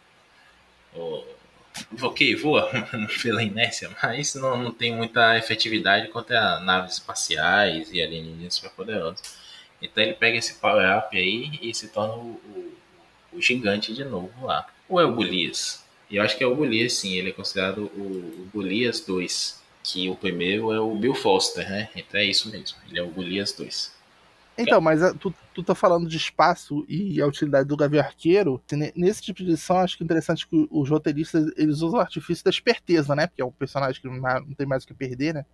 Ok, 2.02 2.36
voa 2.36 2.70
pela 3.22 3.42
inércia, 3.42 3.90
mas 4.02 4.34
não, 4.34 4.58
não 4.58 4.70
tem 4.70 4.94
muita 4.94 5.38
efetividade 5.38 6.08
contra 6.08 6.60
naves 6.60 6.94
espaciais 6.94 7.90
e 7.90 8.02
alienígenas 8.02 8.54
superpoderosos. 8.54 9.22
Então 9.80 10.04
ele 10.04 10.12
pega 10.12 10.36
esse 10.36 10.54
power-up 10.54 11.16
aí 11.16 11.58
e 11.62 11.74
se 11.74 11.88
torna 11.88 12.14
o, 12.14 12.40
o, 12.44 12.78
o, 13.32 13.40
gigante 13.40 13.94
de 13.94 14.04
novo 14.04 14.46
lá. 14.46 14.66
Ou 14.88 15.00
é 15.00 15.04
o 15.04 15.14
Golias? 15.14 15.82
Eu 16.10 16.22
acho 16.22 16.36
que 16.36 16.44
é 16.44 16.46
o 16.46 16.54
Golias, 16.54 16.92
sim. 16.92 17.14
Ele 17.14 17.30
é 17.30 17.32
considerado 17.32 17.90
o, 17.96 18.00
o 18.00 18.50
Golias 18.52 19.00
2. 19.00 19.61
Que 19.82 20.08
o 20.08 20.14
primeiro 20.14 20.72
é 20.72 20.80
o 20.80 20.94
Bill 20.94 21.14
Foster, 21.14 21.68
né? 21.68 21.88
Então 21.96 22.20
é 22.20 22.24
isso 22.24 22.50
mesmo. 22.50 22.78
Ele 22.88 22.98
é 22.98 23.02
o 23.02 23.10
Golias 23.10 23.52
2. 23.52 24.02
Então, 24.56 24.80
mas 24.80 25.02
ah, 25.02 25.14
tu, 25.14 25.34
tu 25.54 25.62
tá 25.62 25.74
falando 25.74 26.06
de 26.06 26.16
espaço 26.16 26.84
e 26.88 27.20
a 27.20 27.26
utilidade 27.26 27.66
do 27.66 27.76
Gavião 27.76 28.04
Arqueiro. 28.04 28.62
Nesse 28.94 29.22
tipo 29.22 29.42
de 29.42 29.50
edição, 29.50 29.78
acho 29.78 29.96
que 29.96 30.02
é 30.02 30.04
interessante 30.04 30.46
que 30.46 30.68
os 30.70 30.88
roteiristas 30.88 31.50
eles 31.56 31.80
usam 31.80 31.98
o 31.98 32.02
artifício 32.02 32.44
da 32.44 32.50
esperteza, 32.50 33.14
né? 33.16 33.26
Porque 33.26 33.42
é 33.42 33.44
um 33.44 33.50
personagem 33.50 34.00
que 34.00 34.08
não 34.08 34.54
tem 34.54 34.66
mais 34.66 34.84
o 34.84 34.86
que 34.86 34.94
perder, 34.94 35.34
né? 35.34 35.46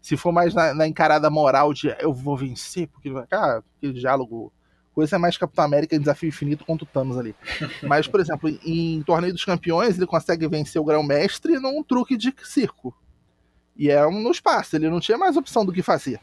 Se 0.00 0.16
for 0.16 0.32
mais 0.32 0.54
na, 0.54 0.74
na 0.74 0.86
encarada 0.86 1.30
moral 1.30 1.72
de 1.72 1.94
eu 1.98 2.12
vou 2.12 2.36
vencer, 2.36 2.86
porque 2.88 3.10
ah, 3.30 3.62
aquele 3.78 3.94
diálogo 3.94 4.52
coisa 4.94 5.16
é 5.16 5.18
mais 5.18 5.36
Capitão 5.36 5.64
América 5.64 5.96
em 5.96 5.98
Desafio 5.98 6.28
Infinito 6.28 6.64
contra 6.64 6.84
o 6.84 6.88
Thanos 6.88 7.18
ali. 7.18 7.34
Mas, 7.82 8.06
por 8.06 8.20
exemplo, 8.20 8.48
em, 8.64 9.02
Torneio 9.02 9.32
dos 9.32 9.44
Campeões, 9.44 9.96
ele 9.96 10.06
consegue 10.06 10.46
vencer 10.46 10.80
o 10.80 10.84
Grão-Mestre 10.84 11.58
num 11.58 11.82
truque 11.82 12.16
de 12.16 12.32
circo. 12.44 12.94
E 13.76 13.90
é 13.90 14.06
um 14.06 14.20
no 14.20 14.30
espaço, 14.30 14.76
ele 14.76 14.88
não 14.88 15.00
tinha 15.00 15.18
mais 15.18 15.36
opção 15.36 15.64
do 15.64 15.72
que 15.72 15.82
fazer. 15.82 16.20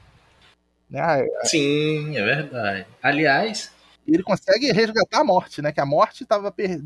Né? 0.90 1.26
Sim, 1.44 2.18
é 2.18 2.24
verdade. 2.24 2.86
Aliás. 3.02 3.72
Ele 4.08 4.24
consegue 4.24 4.72
resgatar 4.72 5.22
a 5.22 5.24
morte, 5.24 5.62
né? 5.62 5.72
Que 5.72 5.80
a 5.80 5.86
morte 5.86 6.26
tava 6.26 6.52
per... 6.52 6.80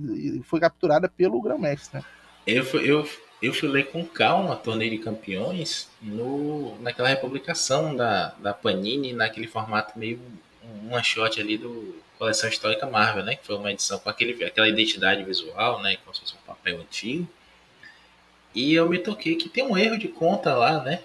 foi 0.43 0.60
capturada 0.60 1.07
pelo 1.07 1.41
Grão-Mestre. 1.41 1.98
Né? 1.98 2.05
Eu, 2.45 2.63
eu, 2.81 3.10
eu 3.41 3.53
fui 3.53 3.69
ler 3.69 3.89
com 3.91 4.05
calma 4.05 4.55
Torneio 4.55 4.91
de 4.91 5.00
Campeões 5.00 5.89
no, 6.01 6.77
naquela 6.81 7.07
republicação 7.07 7.95
da, 7.95 8.29
da 8.38 8.53
Panini, 8.53 9.13
naquele 9.13 9.48
formato 9.48 9.98
meio 9.98 10.19
um 10.63 11.03
shot 11.03 11.39
ali 11.39 11.57
do 11.57 11.95
Coleção 12.17 12.50
Histórica 12.50 12.86
Marvel, 12.86 13.24
né? 13.24 13.36
Que 13.36 13.45
foi 13.45 13.55
uma 13.55 13.72
edição 13.72 14.00
com 14.00 14.10
aquele, 14.10 14.43
aquela 14.43 14.67
identidade 14.67 15.24
visual, 15.24 15.81
né? 15.81 15.98
Como 16.03 16.13
se 16.13 16.22
fosse 16.22 16.36
um 16.36 16.45
papel 16.45 16.79
antigo. 16.79 17.27
E 18.55 18.74
eu 18.74 18.89
me 18.89 18.97
toquei 18.97 19.35
que 19.35 19.50
tem 19.50 19.63
um 19.63 19.77
erro 19.77 19.97
de 19.97 20.07
conta 20.07 20.55
lá, 20.55 20.81
né? 20.81 21.01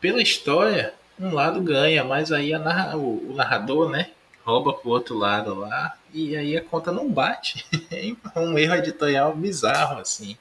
Pela 0.00 0.22
história, 0.22 0.94
um 1.18 1.32
lado 1.32 1.60
ganha, 1.60 2.04
mas 2.04 2.30
aí 2.30 2.52
narra, 2.52 2.96
o, 2.96 3.32
narrador, 3.34 3.88
né? 3.88 4.10
Rouba 4.44 4.74
pro 4.74 4.90
outro 4.90 5.16
lado 5.16 5.54
lá. 5.54 5.96
E 6.12 6.36
aí 6.36 6.56
a 6.56 6.62
conta 6.62 6.92
não 6.92 7.08
bate. 7.10 7.64
É 8.36 8.38
um 8.38 8.58
erro 8.58 8.74
editorial 8.74 9.34
bizarro, 9.34 9.98
assim. 9.98 10.36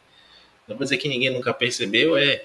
Não 0.68 0.75
vou 0.75 0.84
dizer 0.84 0.98
que 0.98 1.08
ninguém 1.08 1.32
nunca 1.32 1.54
percebeu, 1.54 2.18
é 2.18 2.44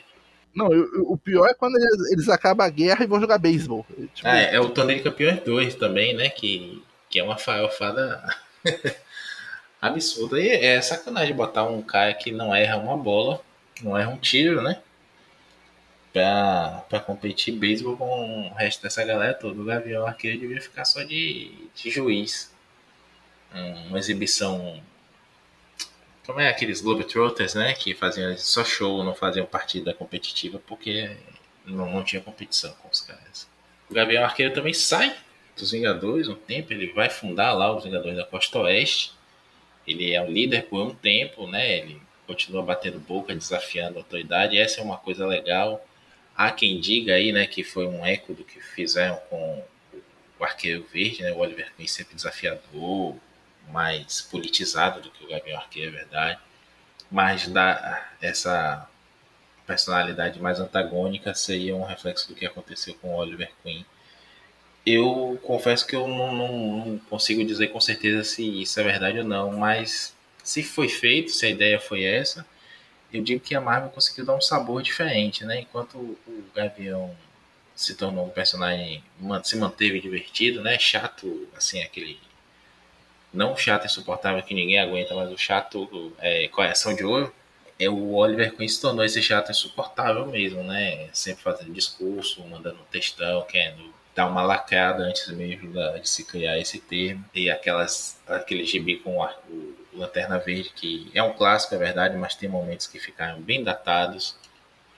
não, 0.54 0.68
o 1.04 1.16
pior 1.16 1.46
é 1.48 1.54
quando 1.54 1.76
eles, 1.76 2.10
eles 2.12 2.28
acabam 2.28 2.66
a 2.66 2.70
guerra 2.70 3.04
e 3.04 3.06
vão 3.06 3.20
jogar 3.20 3.38
beisebol. 3.38 3.86
Tipo... 4.14 4.28
Ah, 4.28 4.36
é, 4.36 4.56
é 4.56 4.60
o 4.60 4.68
Torneio 4.68 4.98
de 4.98 5.04
Campeões 5.04 5.40
2 5.44 5.76
também, 5.76 6.14
né? 6.14 6.28
Que, 6.28 6.82
que 7.08 7.20
é 7.20 7.22
uma 7.22 7.38
farofada 7.38 8.22
absurda. 9.80 10.40
E 10.40 10.48
é 10.48 10.80
sacanagem 10.82 11.36
botar 11.36 11.64
um 11.64 11.80
cara 11.80 12.12
que 12.14 12.32
não 12.32 12.54
erra 12.54 12.76
uma 12.78 12.96
bola, 12.96 13.40
não 13.82 13.96
erra 13.96 14.10
um 14.10 14.18
tiro, 14.18 14.62
né? 14.62 14.80
Pra, 16.12 16.84
pra 16.88 17.00
competir 17.00 17.54
beisebol 17.54 17.96
com 17.96 18.48
o 18.48 18.54
resto 18.54 18.82
dessa 18.82 19.04
galera 19.04 19.34
toda. 19.34 19.60
O 19.60 19.64
Gavião 19.64 20.06
Arqueiro 20.06 20.40
devia 20.40 20.60
ficar 20.60 20.84
só 20.84 21.02
de, 21.02 21.52
de 21.74 21.90
juiz. 21.90 22.52
Uma 23.88 23.98
exibição 23.98 24.80
como 26.30 26.40
é 26.40 26.48
aqueles 26.48 26.80
Globetrotters, 26.80 27.54
né? 27.54 27.74
Que 27.74 27.92
faziam 27.92 28.36
só 28.38 28.64
show, 28.64 29.02
não 29.02 29.14
faziam 29.14 29.44
partida 29.44 29.92
competitiva 29.92 30.60
porque 30.64 31.16
não, 31.66 31.90
não 31.90 32.04
tinha 32.04 32.22
competição 32.22 32.72
com 32.74 32.88
os 32.88 33.00
caras. 33.00 33.48
O 33.90 33.94
Gabriel 33.94 34.24
Arqueiro 34.24 34.54
também 34.54 34.72
sai 34.72 35.16
dos 35.56 35.72
Vingadores 35.72 36.28
um 36.28 36.36
tempo, 36.36 36.72
ele 36.72 36.92
vai 36.92 37.10
fundar 37.10 37.52
lá 37.52 37.74
os 37.74 37.82
Vingadores 37.82 38.16
da 38.16 38.24
Costa 38.24 38.60
Oeste. 38.60 39.12
Ele 39.84 40.12
é 40.12 40.22
o 40.22 40.30
líder 40.30 40.66
por 40.66 40.86
um 40.86 40.94
tempo, 40.94 41.48
né? 41.48 41.78
Ele 41.78 42.00
continua 42.30 42.62
batendo 42.62 43.00
boca, 43.00 43.34
desafiando 43.34 43.98
a 43.98 44.02
autoridade. 44.02 44.56
Essa 44.56 44.80
é 44.80 44.84
uma 44.84 44.96
coisa 44.96 45.26
legal. 45.26 45.84
Há 46.36 46.52
quem 46.52 46.78
diga 46.78 47.14
aí, 47.14 47.32
né, 47.32 47.44
que 47.44 47.64
foi 47.64 47.86
um 47.86 48.06
eco 48.06 48.32
do 48.32 48.44
que 48.44 48.60
fizeram 48.60 49.16
com 49.28 49.64
o 50.38 50.44
Arqueiro 50.44 50.86
Verde, 50.92 51.22
né? 51.24 51.32
O 51.32 51.38
Oliver 51.38 51.72
Queen 51.76 51.88
sempre 51.88 52.14
desafiador, 52.14 53.16
mais 53.68 54.20
politizado 54.22 55.00
do 55.00 55.10
que 55.10 55.24
o 55.24 55.28
Gabriel 55.28 55.58
Arqueiro, 55.58 55.88
é 55.88 55.98
verdade, 55.98 56.38
mas 57.10 57.48
da, 57.48 58.08
essa 58.22 58.88
personalidade 59.66 60.40
mais 60.40 60.60
antagônica 60.60 61.34
seria 61.34 61.74
um 61.74 61.84
reflexo 61.84 62.28
do 62.28 62.34
que 62.34 62.46
aconteceu 62.46 62.94
com 62.94 63.08
o 63.08 63.16
Oliver 63.16 63.50
Queen. 63.62 63.84
Eu 64.86 65.38
confesso 65.42 65.86
que 65.86 65.96
eu 65.96 66.06
não, 66.06 66.32
não, 66.32 66.86
não 66.86 66.98
consigo 66.98 67.44
dizer 67.44 67.68
com 67.68 67.80
certeza 67.80 68.22
se 68.24 68.62
isso 68.62 68.78
é 68.80 68.84
verdade 68.84 69.18
ou 69.18 69.24
não, 69.24 69.52
mas 69.52 70.14
se 70.50 70.64
foi 70.64 70.88
feito, 70.88 71.30
se 71.30 71.46
a 71.46 71.48
ideia 71.48 71.78
foi 71.78 72.02
essa, 72.02 72.44
eu 73.12 73.22
digo 73.22 73.40
que 73.40 73.54
a 73.54 73.60
Marvel 73.60 73.90
conseguiu 73.90 74.24
dar 74.24 74.34
um 74.34 74.40
sabor 74.40 74.82
diferente, 74.82 75.44
né? 75.44 75.60
Enquanto 75.60 75.96
o 75.96 76.44
Gavião 76.52 77.16
se 77.74 77.94
tornou 77.94 78.26
um 78.26 78.30
personagem, 78.30 79.02
se 79.44 79.56
manteve 79.56 80.00
divertido, 80.00 80.60
né? 80.60 80.76
Chato, 80.76 81.48
assim, 81.56 81.80
aquele 81.80 82.18
não 83.32 83.56
chato 83.56 83.86
insuportável 83.86 84.42
que 84.42 84.52
ninguém 84.52 84.80
aguenta, 84.80 85.14
mas 85.14 85.30
o 85.30 85.38
chato 85.38 86.12
é, 86.18 86.48
coração 86.48 86.96
de 86.96 87.04
ouro, 87.04 87.32
é 87.78 87.88
o 87.88 88.14
Oliver 88.14 88.56
Queen 88.56 88.68
se 88.68 88.80
tornou 88.80 89.04
esse 89.04 89.22
chato 89.22 89.52
insuportável 89.52 90.26
mesmo, 90.26 90.64
né? 90.64 91.08
Sempre 91.12 91.44
fazendo 91.44 91.72
discurso, 91.72 92.44
mandando 92.48 92.78
textão, 92.90 93.42
querendo 93.42 93.94
dar 94.16 94.26
uma 94.26 94.42
lacrada 94.42 95.04
antes 95.04 95.28
mesmo 95.28 95.72
de 96.00 96.08
se 96.08 96.24
criar 96.24 96.58
esse 96.58 96.80
termo. 96.80 97.24
E 97.32 97.48
aquelas, 97.48 98.20
aquele 98.26 98.66
gibi 98.66 98.96
com 98.96 99.16
o 99.16 99.22
Lanterna 99.92 100.38
Verde, 100.38 100.70
que 100.74 101.10
é 101.14 101.22
um 101.22 101.32
clássico, 101.32 101.74
é 101.74 101.78
verdade, 101.78 102.16
mas 102.16 102.34
tem 102.34 102.48
momentos 102.48 102.86
que 102.86 102.98
ficaram 102.98 103.40
bem 103.40 103.62
datados. 103.62 104.36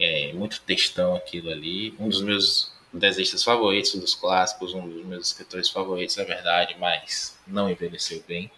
É 0.01 0.33
muito 0.33 0.61
textão 0.63 1.15
aquilo 1.15 1.51
ali. 1.51 1.95
Um 1.99 2.09
dos 2.09 2.23
meus 2.23 2.73
desenhistas 2.93 3.43
favoritos 3.43 3.95
dos 3.95 4.15
clássicos, 4.15 4.75
um 4.75 4.87
dos 4.89 5.05
meus 5.05 5.29
escritores 5.29 5.71
favoritos, 5.71 6.19
é 6.19 6.25
verdade, 6.25 6.77
mas 6.79 7.37
não 7.47 7.71
envelheceu 7.71 8.23
bem. 8.27 8.51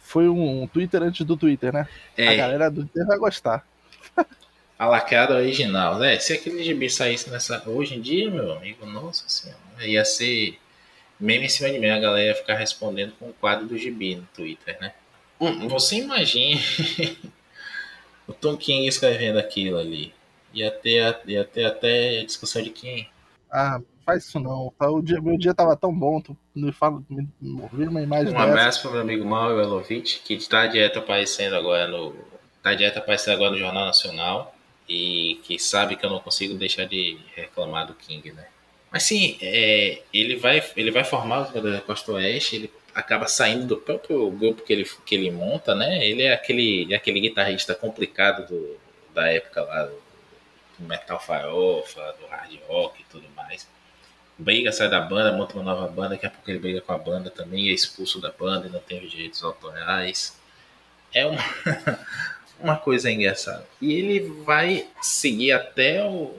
Foi 0.00 0.28
um 0.28 0.68
Twitter 0.68 1.02
antes 1.02 1.24
do 1.26 1.36
Twitter, 1.36 1.72
né? 1.72 1.88
É. 2.16 2.28
A 2.28 2.34
galera 2.34 2.70
do 2.70 2.82
Twitter 2.82 3.06
vai 3.06 3.18
gostar. 3.18 3.66
A 4.78 4.86
lacrada 4.86 5.34
original, 5.34 5.98
né? 5.98 6.18
Se 6.18 6.32
aquele 6.32 6.62
gibi 6.62 6.90
saísse 6.90 7.30
nessa. 7.30 7.62
Hoje 7.68 7.94
em 7.94 8.00
dia, 8.00 8.30
meu 8.30 8.52
amigo, 8.52 8.84
nossa 8.84 9.28
senhora, 9.28 9.58
ia 9.80 10.04
ser 10.04 10.58
meme 11.18 11.46
em 11.46 11.48
cima 11.48 11.70
de 11.70 11.78
mim, 11.78 11.88
a 11.88 11.98
galera 11.98 12.26
ia 12.28 12.34
ficar 12.34 12.56
respondendo 12.56 13.12
com 13.18 13.30
o 13.30 13.32
quadro 13.32 13.66
do 13.66 13.78
gibi 13.78 14.16
no 14.16 14.28
Twitter, 14.34 14.76
né? 14.80 14.92
Hum, 15.48 15.68
você 15.68 15.96
imagine 15.96 16.60
o 18.26 18.32
Tom 18.32 18.56
King 18.56 18.86
escrevendo 18.86 19.38
aquilo 19.38 19.78
ali. 19.78 20.12
Ia 20.52 20.70
ter, 20.70 21.20
ia 21.26 21.44
ter 21.44 21.64
até 21.64 22.22
discussão 22.24 22.62
de 22.62 22.70
quem 22.70 23.08
ah, 23.54 23.80
faz 24.04 24.24
isso 24.24 24.40
não. 24.40 24.74
Tá, 24.76 24.90
o 24.90 25.00
dia, 25.00 25.20
meu 25.20 25.38
dia 25.38 25.54
tava 25.54 25.76
tão 25.76 25.96
bom, 25.96 26.20
tu 26.20 26.36
me 26.52 26.72
fala, 26.72 27.00
me, 27.08 27.28
me 27.40 27.86
uma 27.86 28.02
imagem 28.02 28.30
Um 28.30 28.32
dessa. 28.32 28.44
abraço 28.44 28.82
pro 28.82 28.90
meu 28.90 29.00
amigo 29.02 29.24
Mauro 29.24 29.60
Elovitch, 29.60 30.22
que 30.24 30.34
está 30.34 30.66
direto 30.66 30.98
aparecendo 30.98 31.54
agora 31.54 31.86
no. 31.86 32.16
Tá 32.60 32.74
direto 32.74 32.98
aparecendo 32.98 33.34
agora 33.34 33.52
no 33.52 33.58
Jornal 33.58 33.84
Nacional. 33.86 34.52
E 34.88 35.40
que 35.44 35.56
sabe 35.58 35.96
que 35.96 36.04
eu 36.04 36.10
não 36.10 36.18
consigo 36.18 36.54
deixar 36.54 36.84
de 36.84 37.16
reclamar 37.34 37.86
do 37.86 37.94
King, 37.94 38.32
né? 38.32 38.44
Mas 38.90 39.04
sim, 39.04 39.38
é, 39.40 40.02
ele, 40.12 40.36
vai, 40.36 40.62
ele 40.76 40.90
vai 40.90 41.04
formar 41.04 41.42
o 41.42 41.46
jogador 41.46 41.72
da 41.72 41.80
Costa 41.80 42.12
Oeste, 42.12 42.56
ele 42.56 42.72
acaba 42.94 43.26
saindo 43.26 43.66
do 43.66 43.76
próprio 43.76 44.30
grupo 44.30 44.62
que 44.62 44.72
ele, 44.72 44.84
que 45.04 45.14
ele 45.14 45.30
monta, 45.30 45.74
né? 45.74 46.06
Ele 46.06 46.22
é 46.22 46.32
aquele, 46.32 46.92
é 46.92 46.96
aquele 46.96 47.20
guitarrista 47.20 47.74
complicado 47.74 48.46
do, 48.46 48.76
da 49.12 49.26
época 49.28 49.62
lá, 49.62 49.84
do, 49.84 50.02
do 50.78 50.86
metal 50.86 51.20
farofa, 51.20 52.14
do 52.20 52.26
hard 52.26 52.58
rock 52.68 53.00
e 53.00 53.04
tudo 53.04 53.28
mais. 53.34 53.66
Briga, 54.36 54.72
sai 54.72 54.88
da 54.88 55.00
banda, 55.00 55.32
monta 55.32 55.54
uma 55.54 55.62
nova 55.62 55.86
banda, 55.86 56.10
daqui 56.10 56.26
a 56.26 56.30
pouco 56.30 56.50
ele 56.50 56.58
briga 56.58 56.80
com 56.80 56.92
a 56.92 56.98
banda 56.98 57.30
também, 57.30 57.68
é 57.68 57.72
expulso 57.72 58.20
da 58.20 58.32
banda 58.32 58.66
e 58.66 58.70
não 58.70 58.80
tem 58.80 59.04
os 59.04 59.10
direitos 59.10 59.42
autorais. 59.44 60.36
É 61.12 61.24
uma, 61.24 61.40
uma 62.58 62.76
coisa 62.76 63.10
engraçada. 63.10 63.66
E 63.80 63.92
ele 63.92 64.20
vai 64.42 64.88
seguir 65.00 65.52
até 65.52 66.04
o. 66.04 66.34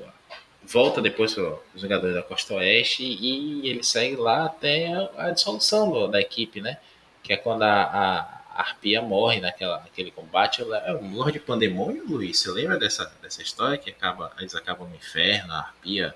Volta 0.67 1.01
depois 1.01 1.33
para 1.33 1.57
os 1.73 1.81
jogadores 1.81 2.15
da 2.15 2.23
Costa 2.23 2.55
Oeste 2.55 3.03
e 3.03 3.67
ele 3.69 3.83
segue 3.83 4.15
lá 4.15 4.45
até 4.45 4.87
a, 4.93 5.27
a 5.27 5.31
dissolução 5.31 5.91
do, 5.91 6.07
da 6.07 6.19
equipe, 6.19 6.61
né? 6.61 6.77
Que 7.21 7.33
é 7.33 7.37
quando 7.37 7.63
a, 7.63 7.83
a 7.83 8.35
a 8.55 8.61
Arpia 8.61 9.01
morre 9.01 9.41
naquela, 9.41 9.81
naquele 9.81 10.11
combate. 10.11 10.61
É 10.61 10.93
um 10.93 11.13
Lorde 11.13 11.39
Pandemônio, 11.39 12.05
Luiz. 12.07 12.39
Você 12.39 12.49
lembra 12.51 12.79
dessa, 12.79 13.11
dessa 13.21 13.41
história? 13.41 13.77
Que 13.77 13.89
acaba, 13.89 14.31
eles 14.39 14.55
acabam 14.55 14.87
no 14.87 14.95
inferno, 14.95 15.51
a 15.51 15.57
Arpia, 15.57 16.15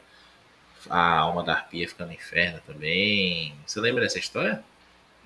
a 0.89 1.17
alma 1.17 1.43
da 1.43 1.51
Arpia 1.51 1.88
fica 1.88 2.05
no 2.05 2.13
inferno 2.13 2.62
também. 2.65 3.53
Você 3.65 3.81
lembra 3.81 4.01
dessa 4.01 4.17
história? 4.17 4.63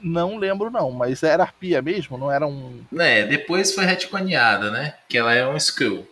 Não 0.02 0.38
lembro, 0.38 0.72
não, 0.72 0.90
mas 0.90 1.22
era 1.22 1.44
Arpia 1.44 1.82
mesmo? 1.84 2.18
Não 2.18 2.32
era 2.32 2.48
um. 2.48 2.84
É, 2.98 3.24
depois 3.28 3.74
foi 3.76 3.86
retconeada, 3.86 4.72
né? 4.72 4.96
Que 5.08 5.20
ela 5.20 5.36
é 5.36 5.48
um 5.48 5.56
Skrull. 5.56 6.08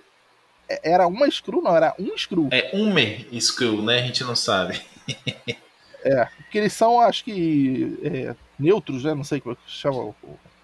É, 0.72 0.94
era 0.94 1.08
uma 1.08 1.28
Skrull, 1.28 1.62
não, 1.62 1.76
era 1.76 1.94
um 2.00 2.16
Skrull. 2.16 2.50
É 2.52 2.72
Umer 2.74 3.28
Skrull, 3.34 3.82
né? 3.82 4.00
A 4.00 4.06
gente 4.06 4.24
não 4.24 4.36
sabe. 4.36 4.82
é, 6.04 6.26
porque 6.26 6.58
eles 6.58 6.74
são, 6.74 7.00
acho 7.02 7.24
que, 7.26 7.98
é, 8.04 8.36
neutros, 8.58 9.04
né? 9.04 9.14
Não 9.14 9.24
sei 9.24 9.42
como 9.42 9.54
é 9.54 9.56
que 9.56 9.72
chama 9.72 10.16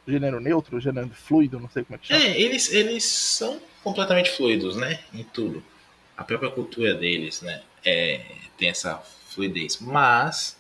gênero 0.08 0.40
neutro, 0.40 0.80
gênero 0.80 1.10
fluido, 1.10 1.60
não 1.60 1.70
sei 1.70 1.84
como 1.84 1.96
é 1.96 2.00
que 2.00 2.08
chama. 2.08 2.24
É, 2.24 2.40
eles, 2.40 2.72
eles 2.72 3.04
são 3.04 3.60
completamente 3.84 4.32
fluidos, 4.32 4.78
né? 4.78 5.00
Em 5.14 5.24
tudo. 5.24 5.62
A 6.16 6.24
própria 6.24 6.50
cultura 6.50 6.94
deles, 6.94 7.42
né? 7.42 7.62
É, 7.84 8.22
tem 8.58 8.70
essa 8.70 8.96
fluidez. 9.30 9.80
Mas 9.82 10.58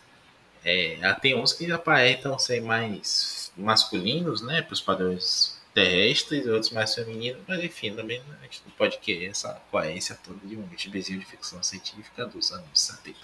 é, 0.65 0.97
tem 1.21 1.35
uns 1.35 1.53
que 1.53 1.71
aparentam 1.71 2.37
ser 2.37 2.61
mais 2.61 3.51
masculinos, 3.55 4.41
né? 4.41 4.61
Para 4.61 4.73
os 4.73 4.81
padrões 4.81 5.56
terrestres 5.77 6.43
e 6.43 6.49
outros 6.49 6.71
mais 6.71 6.95
femininos, 6.95 7.39
mas 7.47 7.63
enfim, 7.63 7.93
também 7.93 8.19
a 8.41 8.43
gente 8.45 8.63
não 8.65 8.71
pode 8.75 8.97
querer 8.97 9.27
essa 9.27 9.61
coerência 9.69 10.17
toda 10.25 10.39
de 10.43 10.57
um 10.57 10.67
gibizinho 10.75 11.19
de 11.19 11.25
ficção 11.25 11.61
científica 11.61 12.25
dos 12.25 12.51
anos 12.51 12.65
70. 12.73 13.15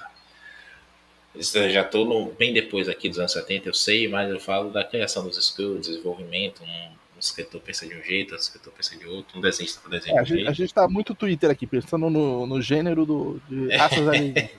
Eu 1.33 1.71
já 1.71 1.81
estou 1.81 2.31
bem 2.37 2.53
depois 2.53 2.87
aqui 2.87 3.09
dos 3.09 3.17
anos 3.17 3.31
70, 3.31 3.69
eu 3.69 3.73
sei, 3.73 4.07
mas 4.07 4.29
eu 4.29 4.39
falo 4.39 4.69
da 4.69 4.83
criação 4.83 5.27
dos 5.27 5.35
escudos, 5.35 5.87
desenvolvimento, 5.87 6.61
um, 6.63 6.89
um 7.15 7.19
escritor 7.19 7.59
pensa 7.59 7.87
de 7.87 7.95
um 7.95 8.03
jeito, 8.03 8.33
outro 8.33 8.45
escritor 8.45 8.71
pensa 8.71 8.95
de 8.97 9.07
outro, 9.07 9.39
um 9.39 9.41
desenhista 9.41 9.81
para 9.81 9.97
desenhar 9.97 10.21
é, 10.21 10.23
de 10.23 10.33
um 10.33 10.35
jeito. 10.35 10.49
A 10.51 10.53
gente 10.53 10.69
está 10.69 10.87
muito 10.87 11.15
Twitter 11.15 11.49
aqui, 11.49 11.65
pensando 11.65 12.07
no, 12.07 12.45
no 12.45 12.61
gênero 12.61 13.03
do, 13.03 13.41
de 13.49 13.69
raças 13.75 14.07
alienígenas. 14.07 14.51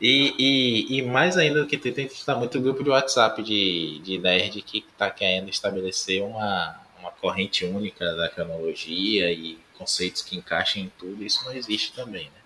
E, 0.00 0.34
e, 0.38 0.98
e, 0.98 1.02
mais 1.02 1.36
ainda 1.36 1.60
do 1.60 1.66
que 1.66 1.76
Twitter, 1.76 2.06
a 2.06 2.08
gente 2.08 2.18
está 2.18 2.34
muito 2.34 2.60
grupo 2.60 2.82
de 2.82 2.90
WhatsApp 2.90 3.40
de, 3.42 4.00
de 4.00 4.18
nerd 4.18 4.60
que 4.62 4.78
está 4.78 5.08
querendo 5.10 5.48
estabelecer 5.48 6.22
uma, 6.24 6.81
uma 7.02 7.10
corrente 7.10 7.64
única 7.64 8.14
da 8.14 8.28
cronologia 8.28 9.30
e 9.30 9.58
conceitos 9.76 10.22
que 10.22 10.36
encaixem 10.36 10.84
em 10.84 10.92
tudo. 10.98 11.24
Isso 11.24 11.44
não 11.44 11.52
existe 11.52 11.92
também, 11.92 12.26
né? 12.26 12.40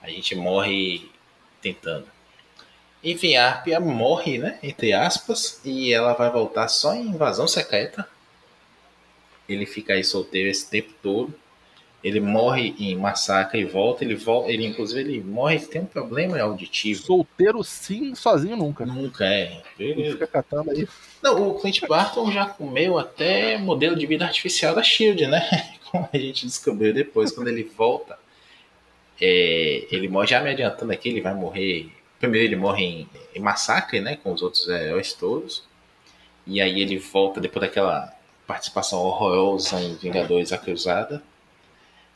A 0.00 0.08
gente 0.08 0.34
morre 0.34 1.10
tentando. 1.60 2.06
Enfim, 3.02 3.34
a 3.34 3.48
Arpia 3.48 3.80
morre, 3.80 4.38
né? 4.38 4.58
Entre 4.62 4.92
aspas, 4.92 5.60
e 5.64 5.92
ela 5.92 6.14
vai 6.14 6.30
voltar 6.30 6.68
só 6.68 6.94
em 6.94 7.08
invasão 7.08 7.48
secreta. 7.48 8.08
Ele 9.48 9.66
fica 9.66 9.94
aí 9.94 10.04
solteiro 10.04 10.48
esse 10.48 10.70
tempo 10.70 10.94
todo 11.02 11.41
ele 12.02 12.18
morre 12.18 12.74
em 12.80 12.96
massacre 12.96 13.60
e 13.60 13.64
volta, 13.64 14.02
ele 14.02 14.16
volta, 14.16 14.50
ele 14.50 14.66
inclusive 14.66 15.00
ele 15.00 15.20
morre, 15.22 15.60
tem 15.60 15.82
um 15.82 15.86
problema 15.86 16.40
auditivo. 16.40 17.00
Solteiro 17.00 17.62
sim, 17.62 18.14
sozinho 18.14 18.56
nunca. 18.56 18.84
Nunca 18.84 19.24
é. 19.24 19.62
Ele 19.78 20.10
fica 20.10 20.26
catando 20.26 20.72
aí. 20.72 20.88
Não, 21.22 21.50
o 21.50 21.60
Clint 21.60 21.80
Barton 21.86 22.32
já 22.32 22.46
comeu 22.46 22.98
até 22.98 23.56
modelo 23.56 23.94
de 23.94 24.04
vida 24.04 24.24
artificial 24.24 24.74
da 24.74 24.82
Shield, 24.82 25.28
né? 25.28 25.48
Como 25.90 26.08
a 26.12 26.18
gente 26.18 26.44
descobriu 26.44 26.92
depois, 26.92 27.30
quando 27.30 27.48
ele 27.48 27.62
volta. 27.62 28.18
É, 29.20 29.86
ele 29.92 30.08
morre, 30.08 30.26
já 30.26 30.40
me 30.40 30.50
adiantando 30.50 30.90
aqui, 30.90 31.08
ele 31.08 31.20
vai 31.20 31.34
morrer. 31.34 31.92
Primeiro 32.18 32.48
ele 32.48 32.56
morre 32.56 32.84
em, 32.84 33.08
em 33.36 33.40
massacre, 33.40 34.00
né? 34.00 34.16
Com 34.16 34.32
os 34.32 34.42
outros 34.42 34.66
heróis 34.68 35.12
todos. 35.12 35.62
E 36.44 36.60
aí 36.60 36.80
ele 36.80 36.98
volta 36.98 37.40
depois 37.40 37.60
daquela 37.68 38.12
participação 38.44 38.98
horrorosa 38.98 39.80
em 39.80 39.94
Vingadores 39.94 40.52
a 40.52 40.58
Cruzada 40.58 41.22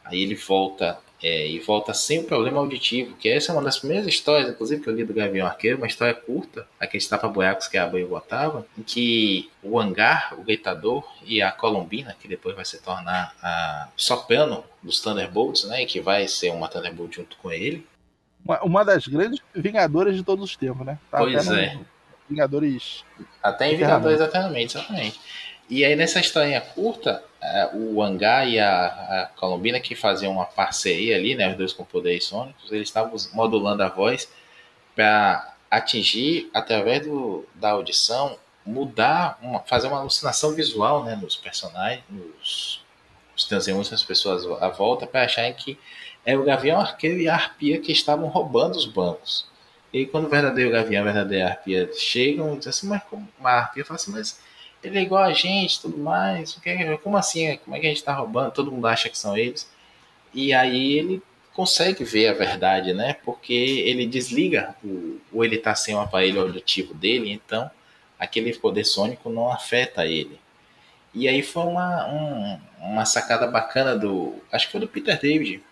Aí 0.06 0.22
ele 0.22 0.34
volta 0.34 0.98
é, 1.22 1.48
e 1.48 1.58
volta 1.60 1.94
sem 1.94 2.20
o 2.20 2.24
problema 2.24 2.58
auditivo, 2.58 3.16
que 3.16 3.28
essa 3.28 3.50
é 3.50 3.54
uma 3.54 3.62
das 3.62 3.78
primeiras 3.78 4.06
histórias, 4.06 4.50
inclusive, 4.50 4.82
que 4.82 4.88
eu 4.88 4.94
li 4.94 5.04
do 5.04 5.14
Gavião 5.14 5.46
Arqueiro, 5.46 5.78
uma 5.78 5.86
história 5.86 6.14
curta, 6.14 6.66
aqueles 6.78 7.08
tapa-buracos 7.08 7.68
que 7.68 7.78
a 7.78 7.84
Abreu 7.84 8.06
botava, 8.06 8.66
em 8.78 8.82
que 8.82 9.50
o 9.62 9.80
hangar, 9.80 10.34
o 10.38 10.42
gritador 10.42 11.04
e 11.24 11.40
a 11.40 11.50
Colombina, 11.50 12.14
que 12.20 12.28
depois 12.28 12.54
vai 12.54 12.64
se 12.64 12.80
tornar 12.82 13.34
a 13.42 13.88
soprano 13.96 14.62
dos 14.82 15.00
Thunderbolts, 15.00 15.64
né, 15.64 15.82
e 15.82 15.86
que 15.86 16.00
vai 16.00 16.28
ser 16.28 16.50
uma 16.50 16.68
Thunderbolt 16.68 17.16
junto 17.16 17.36
com 17.38 17.50
ele. 17.50 17.86
Uma, 18.44 18.62
uma 18.62 18.84
das 18.84 19.06
grandes 19.06 19.40
vingadoras 19.54 20.14
de 20.14 20.22
todos 20.22 20.44
os 20.44 20.56
tempos, 20.56 20.86
né? 20.86 20.98
Tá 21.10 21.18
pois 21.18 21.50
é. 21.50 21.78
Vingadores. 22.28 23.04
Até 23.42 23.72
em 23.72 23.76
Vingadores 23.76 24.20
Eternamente, 24.20 24.76
exatamente. 24.76 25.20
E 25.68 25.84
aí 25.84 25.96
nessa 25.96 26.20
historinha 26.20 26.60
curta, 26.60 27.24
o 27.74 28.02
Hangar 28.02 28.48
e 28.48 28.58
a, 28.58 28.86
a, 28.86 29.30
Colombina, 29.36 29.80
que 29.80 29.94
faziam 29.94 30.32
uma 30.32 30.46
parceria 30.46 31.16
ali, 31.16 31.34
né, 31.34 31.50
os 31.50 31.56
dois 31.56 31.72
com 31.72 31.84
poderes 31.84 32.24
sônicos, 32.24 32.70
eles 32.72 32.88
estavam 32.88 33.14
modulando 33.32 33.82
a 33.82 33.88
voz 33.88 34.28
para 34.94 35.54
atingir, 35.70 36.50
através 36.54 37.06
do, 37.06 37.46
da 37.54 37.70
audição, 37.70 38.38
mudar, 38.64 39.38
uma, 39.40 39.60
fazer 39.60 39.86
uma 39.88 40.00
alucinação 40.00 40.52
visual 40.52 41.04
né, 41.04 41.14
nos 41.14 41.36
personagens, 41.36 42.02
nos, 42.08 42.84
nos 43.32 43.44
transeuntes, 43.44 43.92
as 43.92 44.02
pessoas 44.02 44.44
à 44.60 44.68
volta, 44.68 45.06
para 45.06 45.22
acharem 45.22 45.54
que 45.54 45.78
é 46.24 46.36
o 46.36 46.42
Gavião 46.42 46.80
Arqueiro 46.80 47.20
e 47.20 47.28
a 47.28 47.34
Arpia 47.34 47.80
que 47.80 47.92
estavam 47.92 48.26
roubando 48.26 48.76
os 48.76 48.86
bancos. 48.86 49.46
E 49.92 50.04
quando 50.04 50.26
o 50.26 50.28
verdadeiro 50.28 50.72
Gavião 50.72 51.04
e 51.04 51.08
a 51.08 51.12
verdadeira 51.12 51.48
Arpia 51.48 51.90
chegam, 51.94 52.56
dizem 52.58 52.70
assim, 52.70 52.88
mas 52.88 53.02
como 53.04 53.28
a 53.42 53.52
Arpia 53.52 53.84
fala 53.84 53.96
assim, 53.96 54.10
mas 54.10 54.40
ele 54.82 54.98
é 54.98 55.02
igual 55.02 55.22
a 55.22 55.32
gente, 55.32 55.80
tudo 55.80 55.98
mais. 55.98 56.58
Como 57.02 57.16
assim? 57.16 57.56
Como 57.58 57.76
é 57.76 57.80
que 57.80 57.86
a 57.86 57.88
gente 57.88 57.98
está 57.98 58.14
roubando? 58.14 58.52
Todo 58.52 58.70
mundo 58.70 58.86
acha 58.86 59.08
que 59.08 59.18
são 59.18 59.36
eles. 59.36 59.68
E 60.32 60.52
aí 60.52 60.98
ele 60.98 61.22
consegue 61.52 62.04
ver 62.04 62.28
a 62.28 62.34
verdade, 62.34 62.92
né? 62.92 63.14
Porque 63.24 63.52
ele 63.52 64.06
desliga 64.06 64.76
o, 64.84 65.18
ou 65.32 65.44
ele 65.44 65.56
está 65.56 65.74
sem 65.74 65.94
o 65.94 66.00
aparelho 66.00 66.42
auditivo 66.42 66.92
dele, 66.92 67.32
então 67.32 67.70
aquele 68.18 68.54
poder 68.54 68.84
sônico 68.84 69.30
não 69.30 69.50
afeta 69.50 70.04
ele. 70.06 70.38
E 71.14 71.26
aí 71.28 71.42
foi 71.42 71.62
uma, 71.64 72.06
um, 72.08 72.60
uma 72.78 73.06
sacada 73.06 73.46
bacana 73.46 73.96
do. 73.96 74.34
Acho 74.52 74.66
que 74.66 74.72
foi 74.72 74.80
do 74.80 74.88
Peter 74.88 75.18
David, 75.18 75.62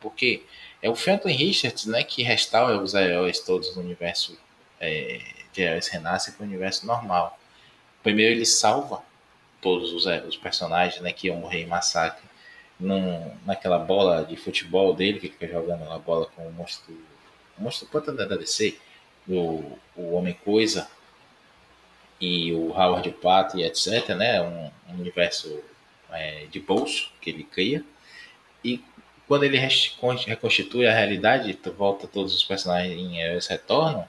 porque 0.00 0.44
é 0.80 0.88
o 0.88 0.94
Franklin 0.94 1.34
Richards 1.34 1.86
né, 1.86 2.04
que 2.04 2.22
restaura 2.22 2.78
os 2.80 2.94
heróis 2.94 3.40
todos 3.40 3.74
no 3.74 3.82
universo 3.82 4.38
é, 4.80 5.20
de 5.52 5.62
heróis 5.62 5.88
renasce 5.88 6.32
para 6.32 6.44
o 6.44 6.46
universo 6.46 6.86
normal. 6.86 7.38
Primeiro 8.04 8.34
ele 8.34 8.44
salva 8.44 9.02
todos 9.62 9.94
os, 9.94 10.06
é, 10.06 10.22
os 10.24 10.36
personagens 10.36 11.00
né, 11.00 11.10
que 11.10 11.28
iam 11.28 11.38
morrer 11.38 11.62
em 11.62 11.66
massacre 11.66 12.22
num, 12.78 13.34
naquela 13.46 13.78
bola 13.78 14.26
de 14.26 14.36
futebol 14.36 14.92
dele, 14.92 15.18
que 15.18 15.30
fica 15.30 15.48
jogando 15.48 15.90
a 15.90 15.98
bola 15.98 16.26
com 16.26 16.46
o 16.46 16.52
monstro. 16.52 16.94
O 17.58 17.62
monstro 17.62 17.88
pode 17.88 18.14
da 18.14 18.36
DC, 18.36 18.76
o, 19.26 19.78
o 19.96 20.12
Homem 20.12 20.34
Coisa 20.44 20.86
e 22.20 22.52
o 22.52 22.78
Howard 22.78 23.10
Pato 23.12 23.58
e 23.58 23.64
etc. 23.64 24.10
Né, 24.10 24.42
um, 24.42 24.70
um 24.92 25.00
universo 25.00 25.64
é, 26.10 26.44
de 26.50 26.60
bolso 26.60 27.10
que 27.22 27.30
ele 27.30 27.44
cria. 27.44 27.82
E 28.62 28.84
quando 29.26 29.44
ele 29.44 29.56
reconstitui 29.56 30.86
a 30.86 30.92
realidade, 30.92 31.58
volta 31.74 32.06
todos 32.06 32.34
os 32.34 32.44
personagens 32.44 32.92
em 32.98 33.18
eles 33.18 33.46
retornam, 33.46 34.06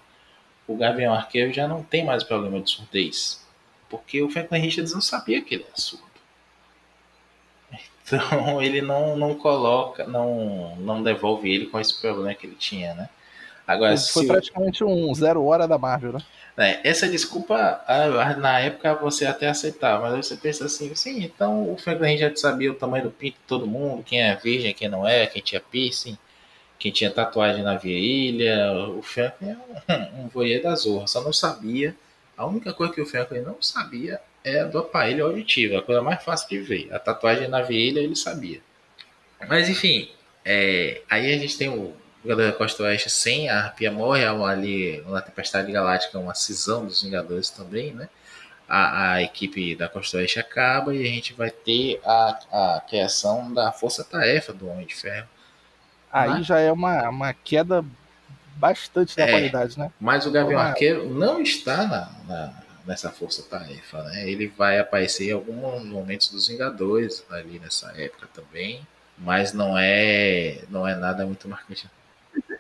o 0.68 0.76
Gavião 0.76 1.14
Arqueiro 1.14 1.54
já 1.54 1.66
não 1.66 1.82
tem 1.82 2.04
mais 2.04 2.26
problema 2.26 2.60
de 2.60 2.70
surdez 2.70 3.45
porque 3.90 4.22
o 4.22 4.30
Franklin 4.30 4.60
Richards 4.60 4.94
não 4.94 5.02
sabia 5.02 5.42
que 5.42 5.56
ele 5.56 5.64
era 5.64 5.78
surdo. 5.78 6.04
Então 8.06 8.62
ele 8.62 8.82
não, 8.82 9.16
não 9.16 9.36
coloca, 9.36 10.06
não, 10.06 10.76
não 10.78 11.02
devolve 11.02 11.54
ele 11.54 11.68
com 11.68 11.80
esse 11.80 12.00
problema 12.00 12.34
que 12.34 12.48
ele 12.48 12.56
tinha, 12.56 12.94
né? 12.94 13.10
Agora, 13.68 13.98
Foi 13.98 14.28
praticamente 14.28 14.84
um 14.84 15.14
zero 15.16 15.44
hora 15.44 15.68
da 15.68 15.78
Marvel, 15.78 16.14
né? 16.14 16.20
É, 16.58 16.88
essa 16.88 17.10
desculpa, 17.10 17.84
na 18.38 18.60
época 18.60 18.94
você 18.96 19.26
até 19.26 19.50
aceitava, 19.50 20.10
mas 20.10 20.28
você 20.28 20.38
pensa 20.38 20.66
assim, 20.66 20.94
sim, 20.96 21.24
então 21.24 21.70
o 21.70 21.78
Franklin 21.78 22.12
Richards 22.12 22.40
sabia 22.40 22.72
o 22.72 22.76
tamanho 22.76 23.06
do 23.06 23.12
pinto 23.12 23.34
de 23.34 23.48
todo 23.48 23.68
mundo, 23.68 24.04
quem 24.04 24.22
é 24.22 24.36
virgem, 24.36 24.74
quem 24.74 24.88
não 24.88 25.06
é, 25.06 25.26
quem 25.26 25.42
tinha 25.42 25.60
piercing, 25.60 26.18
quem 26.80 26.94
tinha 26.94 27.12
tatuagem 27.12 27.62
na 27.62 27.76
virilha, 27.76 28.72
o 28.90 29.02
Franklin 29.02 29.50
é 29.50 29.58
um, 29.58 30.24
um 30.24 30.28
voyeur 30.30 30.62
da 30.64 30.76
zorra, 30.76 31.08
só 31.08 31.22
não 31.22 31.34
sabia 31.34 31.94
a 32.38 32.46
única 32.46 32.74
coisa 32.74 32.94
que 32.94 33.02
o 33.02 33.06
Franklin 33.06 33.42
não 33.42 33.62
sabia 33.62 34.20
é 34.44 34.64
do 34.64 34.80
aparelho 34.80 35.26
auditivo, 35.26 35.78
a 35.78 35.82
coisa 35.82 36.02
mais 36.02 36.24
fácil 36.24 36.50
de 36.50 36.60
ver. 36.60 36.94
A 36.94 37.00
tatuagem 37.00 37.48
na 37.48 37.62
virilha 37.62 38.00
ele 38.00 38.16
sabia. 38.16 38.62
Mas 39.48 39.70
enfim, 39.70 40.10
é, 40.44 41.02
aí 41.10 41.34
a 41.34 41.38
gente 41.38 41.58
tem 41.58 41.70
o 41.70 41.96
Vingador 42.24 42.52
da 42.52 42.58
Costa 42.58 42.84
Oeste 42.84 43.10
sem 43.10 43.50
a 43.50 43.66
Arpia 43.66 43.92
morre, 43.92 44.26
ali 44.26 45.04
na 45.08 45.22
Tempestade 45.22 45.72
Galáctica, 45.72 46.18
uma 46.18 46.34
cisão 46.34 46.86
dos 46.86 47.04
Vingadores 47.04 47.50
também, 47.50 47.94
né? 47.94 48.10
A, 48.68 49.14
a, 49.14 49.22
equipe 49.22 49.76
da 49.76 49.88
Costa 49.88 50.18
Oeste 50.18 50.40
acaba 50.40 50.94
e 50.96 51.06
a 51.06 51.08
gente 51.08 51.34
vai 51.34 51.52
ter 51.52 52.02
a, 52.04 52.40
a 52.52 52.82
criação 52.82 53.54
da 53.54 53.72
força-tarefa 53.72 54.54
do 54.54 54.68
Homem 54.68 54.88
de 54.88 54.96
Ferro. 54.96 55.28
Aí 56.12 56.42
já 56.42 56.60
é 56.60 56.72
uma, 56.72 57.08
uma 57.10 57.34
queda 57.34 57.86
bastante 58.56 59.16
da 59.16 59.24
é, 59.24 59.32
qualidade, 59.32 59.78
né? 59.78 59.92
Mas 60.00 60.26
o 60.26 60.32
Gavião 60.32 60.60
Uma... 60.60 60.70
Arqueiro 60.70 61.10
não 61.10 61.42
está 61.42 61.86
na, 61.88 62.12
na, 62.28 62.64
nessa 62.86 63.10
força-tarefa, 63.12 64.04
né? 64.04 64.30
Ele 64.30 64.48
vai 64.48 64.80
aparecer 64.80 65.30
em 65.30 65.34
alguns 65.34 65.84
momentos 65.86 66.30
dos 66.30 66.48
Vingadores 66.48 67.24
ali 67.30 67.60
nessa 67.60 67.94
época 68.00 68.28
também, 68.34 68.86
mas 69.18 69.54
não 69.54 69.78
é 69.78 70.64
não 70.70 70.88
é 70.88 70.96
nada 70.96 71.26
muito 71.26 71.48
marcante. 71.48 71.88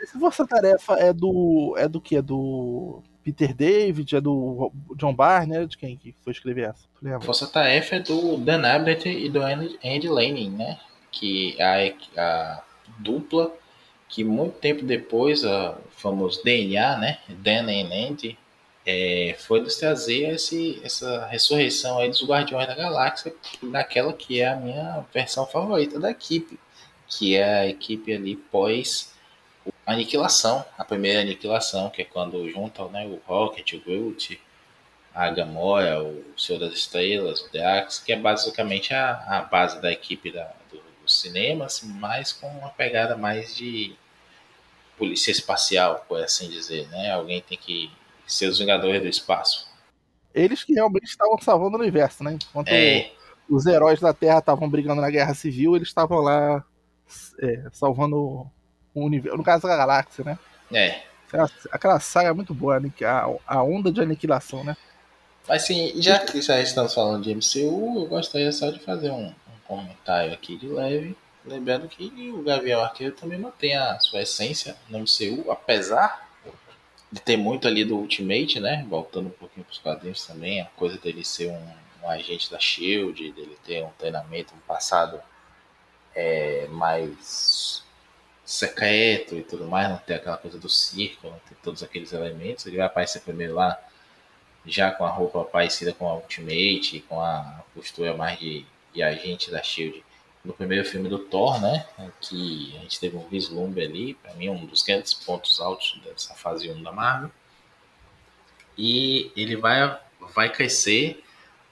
Essa 0.01 0.19
força-tarefa 0.19 0.93
é 0.93 1.13
do 1.13 1.75
é 1.77 1.88
do 1.88 2.01
que 2.01 2.15
é 2.17 2.21
do 2.21 3.01
Peter 3.23 3.53
David, 3.53 4.15
é 4.15 4.21
do 4.21 4.71
John 4.95 5.13
Barner, 5.13 5.65
de 5.65 5.77
quem 5.77 5.97
que 5.97 6.15
foi 6.21 6.31
escrever 6.31 6.69
essa? 6.69 6.86
Força-tarefa 7.21 7.95
é 7.95 7.99
do 7.99 8.38
Dan 8.38 8.63
Abnett 8.63 9.10
e 9.10 9.29
do 9.29 9.41
Andy 9.41 10.08
Lanning, 10.08 10.51
né? 10.51 10.79
Que 11.12 11.58
a, 11.62 12.21
a 12.21 12.63
dupla 12.99 13.51
que 14.15 14.23
muito 14.23 14.60
tempo 14.60 14.86
depois, 14.86 15.43
o 15.43 15.75
famoso 15.97 16.41
DNA, 16.41 16.97
né, 16.97 17.19
Dan 17.28 17.69
and 17.69 18.38
é, 18.86 19.36
foi 19.38 19.60
nos 19.60 19.75
trazer 19.75 20.30
esse, 20.30 20.80
essa 20.86 21.25
ressurreição 21.25 21.99
aí 21.99 22.08
dos 22.08 22.23
Guardiões 22.23 22.65
da 22.65 22.75
Galáxia, 22.75 23.36
naquela 23.62 24.13
que 24.13 24.39
é 24.39 24.47
a 24.47 24.56
minha 24.56 25.06
versão 25.13 25.45
favorita 25.45 25.99
da 25.99 26.12
equipe, 26.12 26.58
que 27.10 27.36
é 27.36 27.43
a 27.43 27.67
equipe 27.67 28.13
ali 28.13 28.38
pós 28.38 29.13
aniquilação, 29.86 30.63
a 30.78 30.86
primeira 30.86 31.19
aniquilação, 31.19 31.89
que 31.89 32.04
é 32.04 32.06
quando 32.06 32.49
juntam 32.49 32.89
né, 32.89 33.06
o 33.06 33.19
Rocket, 33.28 33.73
o 33.73 33.82
Groot, 33.82 34.39
a 35.13 35.30
Gamora, 35.30 36.01
o 36.01 36.23
Senhor 36.38 36.60
das 36.60 36.73
Estrelas, 36.73 37.41
o 37.41 37.62
Axe, 37.62 38.06
que 38.06 38.13
é 38.13 38.15
basicamente 38.15 38.93
a, 38.93 39.12
a 39.28 39.41
base 39.41 39.82
da 39.82 39.91
equipe 39.91 40.32
da, 40.32 40.54
do, 40.71 40.78
do 40.78 41.12
cinema, 41.12 41.65
assim, 41.65 41.88
mas 41.88 42.32
com 42.32 42.47
uma 42.47 42.69
pegada 42.69 43.17
mais 43.17 43.54
de 43.54 43.93
polícia 44.97 45.31
espacial, 45.31 46.05
por 46.08 46.21
assim 46.23 46.49
dizer, 46.49 46.88
né? 46.89 47.12
Alguém 47.12 47.41
tem 47.41 47.58
que 47.58 47.91
ser 48.27 48.47
os 48.47 48.60
Vingadores 48.60 49.01
do 49.01 49.08
Espaço. 49.08 49.67
Eles 50.34 50.63
que 50.63 50.73
realmente 50.73 51.05
estavam 51.05 51.38
salvando 51.39 51.77
o 51.77 51.79
universo, 51.79 52.23
né? 52.23 52.38
Enquanto 52.49 52.69
é. 52.69 53.12
os 53.49 53.65
heróis 53.65 53.99
da 53.99 54.13
Terra 54.13 54.39
estavam 54.39 54.69
brigando 54.69 55.01
na 55.01 55.10
Guerra 55.10 55.34
Civil, 55.34 55.75
eles 55.75 55.88
estavam 55.88 56.19
lá 56.19 56.63
é, 57.39 57.63
salvando 57.71 58.17
o 58.93 59.05
universo, 59.05 59.38
no 59.38 59.43
caso 59.43 59.67
da 59.67 59.77
galáxia, 59.77 60.23
né? 60.23 60.39
É. 60.73 61.01
Aquela, 61.27 61.49
aquela 61.71 61.99
saga 61.99 62.29
é 62.29 62.34
muito 62.34 62.53
boa, 62.53 62.79
né? 62.79 62.91
a, 63.03 63.27
a 63.45 63.63
onda 63.63 63.91
de 63.91 64.01
aniquilação, 64.01 64.63
né? 64.63 64.75
Mas 65.47 65.63
sim, 65.63 65.93
já 66.01 66.19
que 66.19 66.41
já 66.41 66.60
estamos 66.60 66.93
falando 66.93 67.23
de 67.23 67.34
MCU, 67.34 67.99
eu 68.01 68.08
gostaria 68.08 68.51
só 68.51 68.69
de 68.71 68.79
fazer 68.79 69.12
um, 69.12 69.27
um 69.27 69.60
comentário 69.67 70.34
aqui 70.34 70.58
de 70.58 70.67
leve. 70.67 71.15
Lembrando 71.45 71.88
que 71.88 72.31
o 72.31 72.41
Gavião 72.41 72.81
Arqueiro 72.81 73.13
também 73.15 73.38
mantém 73.38 73.75
a 73.75 73.99
sua 73.99 74.23
essência 74.23 74.75
no 74.89 74.99
MCU, 74.99 75.51
apesar 75.51 76.27
de 77.12 77.21
ter 77.21 77.38
muito 77.38 77.67
ali 77.67 77.86
do 77.86 77.95
Ultimate, 77.97 78.60
né? 78.60 78.84
Voltando 78.89 79.27
um 79.27 79.31
pouquinho 79.31 79.63
para 79.63 79.71
os 79.71 79.77
quadrinhos 79.77 80.25
também, 80.25 80.62
a 80.62 80.65
coisa 80.65 80.97
dele 80.97 81.23
ser 81.23 81.49
um, 81.49 81.73
um, 82.03 82.10
agente 82.10 82.49
da 82.49 82.60
Shield, 82.60 83.31
dele 83.31 83.58
ter 83.63 83.84
um 83.84 83.91
treinamento, 83.91 84.55
um 84.55 84.60
passado 84.67 85.21
é, 86.15 86.67
mais 86.69 87.84
secreto 88.43 89.36
e 89.36 89.43
tudo 89.43 89.67
mais, 89.67 89.89
não 89.89 89.97
ter 89.97 90.15
aquela 90.15 90.38
coisa 90.38 90.58
do 90.58 90.69
circo, 90.69 91.29
não 91.29 91.39
ter 91.47 91.55
todos 91.62 91.84
aqueles 91.84 92.12
elementos. 92.12 92.65
Ele 92.65 92.77
vai 92.77 92.88
aparecer 92.88 93.21
primeiro 93.21 93.53
lá 93.53 93.79
já 94.65 94.89
com 94.89 95.05
a 95.05 95.12
roupa 95.12 95.43
parecida 95.45 95.93
com 95.93 96.10
a 96.10 96.15
Ultimate, 96.15 97.01
com 97.08 97.21
a 97.21 97.63
postura 97.75 98.17
mais 98.17 98.39
de, 98.39 98.65
de 98.91 99.03
agente 99.03 99.51
da 99.51 99.62
Shield 99.62 100.03
no 100.45 100.53
primeiro 100.53 100.86
filme 100.86 101.10
do 101.10 101.19
Thor, 101.19 101.60
né? 101.60 101.86
Que 102.21 102.75
a 102.77 102.81
gente 102.81 102.99
teve 102.99 103.17
um 103.17 103.27
vislumbre 103.27 103.84
ali, 103.84 104.13
para 104.13 104.34
mim 104.36 104.49
um 104.49 104.65
dos 104.65 104.84
grandes 104.84 105.13
pontos 105.13 105.60
altos 105.60 105.99
dessa 106.03 106.36
fase 106.36 106.69
1 106.69 106.84
da 106.84 106.91
Marvel. 106.91 107.31
E 108.77 109.31
ele 109.36 109.55
vai, 109.55 109.99
vai 110.34 110.51
crescer. 110.51 111.23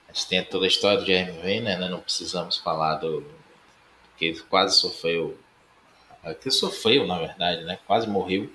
A 0.08 0.12
gente 0.12 0.28
tem 0.28 0.44
toda 0.44 0.64
a 0.64 0.68
história 0.68 0.98
do 0.98 1.06
Jeremy 1.06 1.38
Renner, 1.40 1.78
né? 1.78 1.88
Não 1.88 2.00
precisamos 2.00 2.56
falar 2.56 2.96
do 2.96 3.24
que 4.16 4.26
ele 4.26 4.40
quase 4.40 4.76
sofreu, 4.78 5.38
que 6.40 6.50
sofreu 6.50 7.06
na 7.06 7.18
verdade, 7.18 7.62
né? 7.64 7.78
Quase 7.86 8.08
morreu 8.08 8.50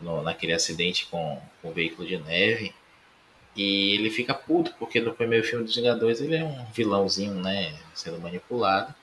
no, 0.00 0.22
naquele 0.22 0.52
acidente 0.52 1.06
com, 1.06 1.40
com 1.62 1.70
o 1.70 1.72
veículo 1.72 2.06
de 2.06 2.18
neve. 2.18 2.74
E 3.54 3.94
ele 3.94 4.10
fica 4.10 4.32
puto 4.32 4.74
porque 4.78 5.00
no 5.00 5.12
primeiro 5.12 5.46
filme 5.46 5.64
dos 5.64 5.74
Vingadores 5.74 6.20
ele 6.20 6.36
é 6.36 6.44
um 6.44 6.64
vilãozinho, 6.72 7.34
né? 7.34 7.76
Sendo 7.94 8.20
manipulado. 8.20 8.94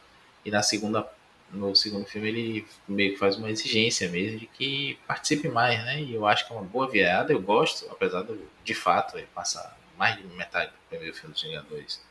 E 0.48 0.50
na 0.50 0.64
segunda, 0.64 1.06
no 1.52 1.76
segundo 1.76 2.06
filme 2.06 2.30
ele 2.30 2.68
meio 2.88 3.12
que 3.12 3.20
faz 3.20 3.36
uma 3.36 3.52
exigência 3.52 4.08
mesmo 4.08 4.40
de 4.40 4.46
que 4.46 4.98
participe 5.06 5.50
mais, 5.50 5.78
né? 5.84 6.02
E 6.02 6.14
eu 6.14 6.26
acho 6.26 6.48
que 6.48 6.54
é 6.54 6.56
uma 6.56 6.64
boa 6.64 6.90
virada, 6.90 7.34
eu 7.34 7.42
gosto, 7.42 7.86
apesar 7.92 8.24
de, 8.24 8.40
de 8.64 8.74
fato 8.74 9.18
ele 9.18 9.28
passar 9.36 9.78
mais 9.98 10.16
de 10.16 10.24
metade 10.38 10.72
do 10.72 10.78
primeiro 10.88 11.14
filme 11.14 11.34
dos 11.34 11.44
Vingadores 11.44 12.02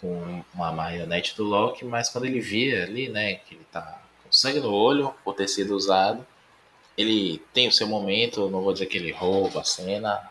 com 0.00 0.42
uma 0.52 0.72
marionete 0.72 1.36
do 1.36 1.44
Loki, 1.44 1.84
mas 1.84 2.08
quando 2.08 2.24
ele 2.24 2.40
vira 2.40 2.82
ali, 2.82 3.08
né, 3.08 3.36
que 3.36 3.54
ele 3.54 3.66
tá 3.70 4.02
com 4.24 4.32
sangue 4.32 4.58
no 4.58 4.72
olho 4.72 5.14
por 5.22 5.36
ter 5.36 5.46
sido 5.46 5.76
usado, 5.76 6.26
ele 6.98 7.40
tem 7.54 7.68
o 7.68 7.72
seu 7.72 7.86
momento, 7.86 8.50
não 8.50 8.62
vou 8.62 8.72
dizer 8.72 8.86
que 8.86 8.98
ele 8.98 9.12
rouba 9.12 9.60
a 9.60 9.64
cena, 9.64 10.28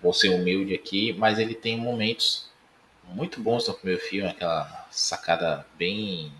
vou 0.00 0.14
ser 0.14 0.30
humilde 0.30 0.74
aqui, 0.74 1.12
mas 1.12 1.38
ele 1.38 1.54
tem 1.54 1.76
momentos 1.76 2.48
muito 3.04 3.38
bons 3.38 3.68
no 3.68 3.74
primeiro 3.74 4.00
filme, 4.00 4.30
aquela 4.30 4.81
sacada 4.92 5.66
bem 5.76 6.32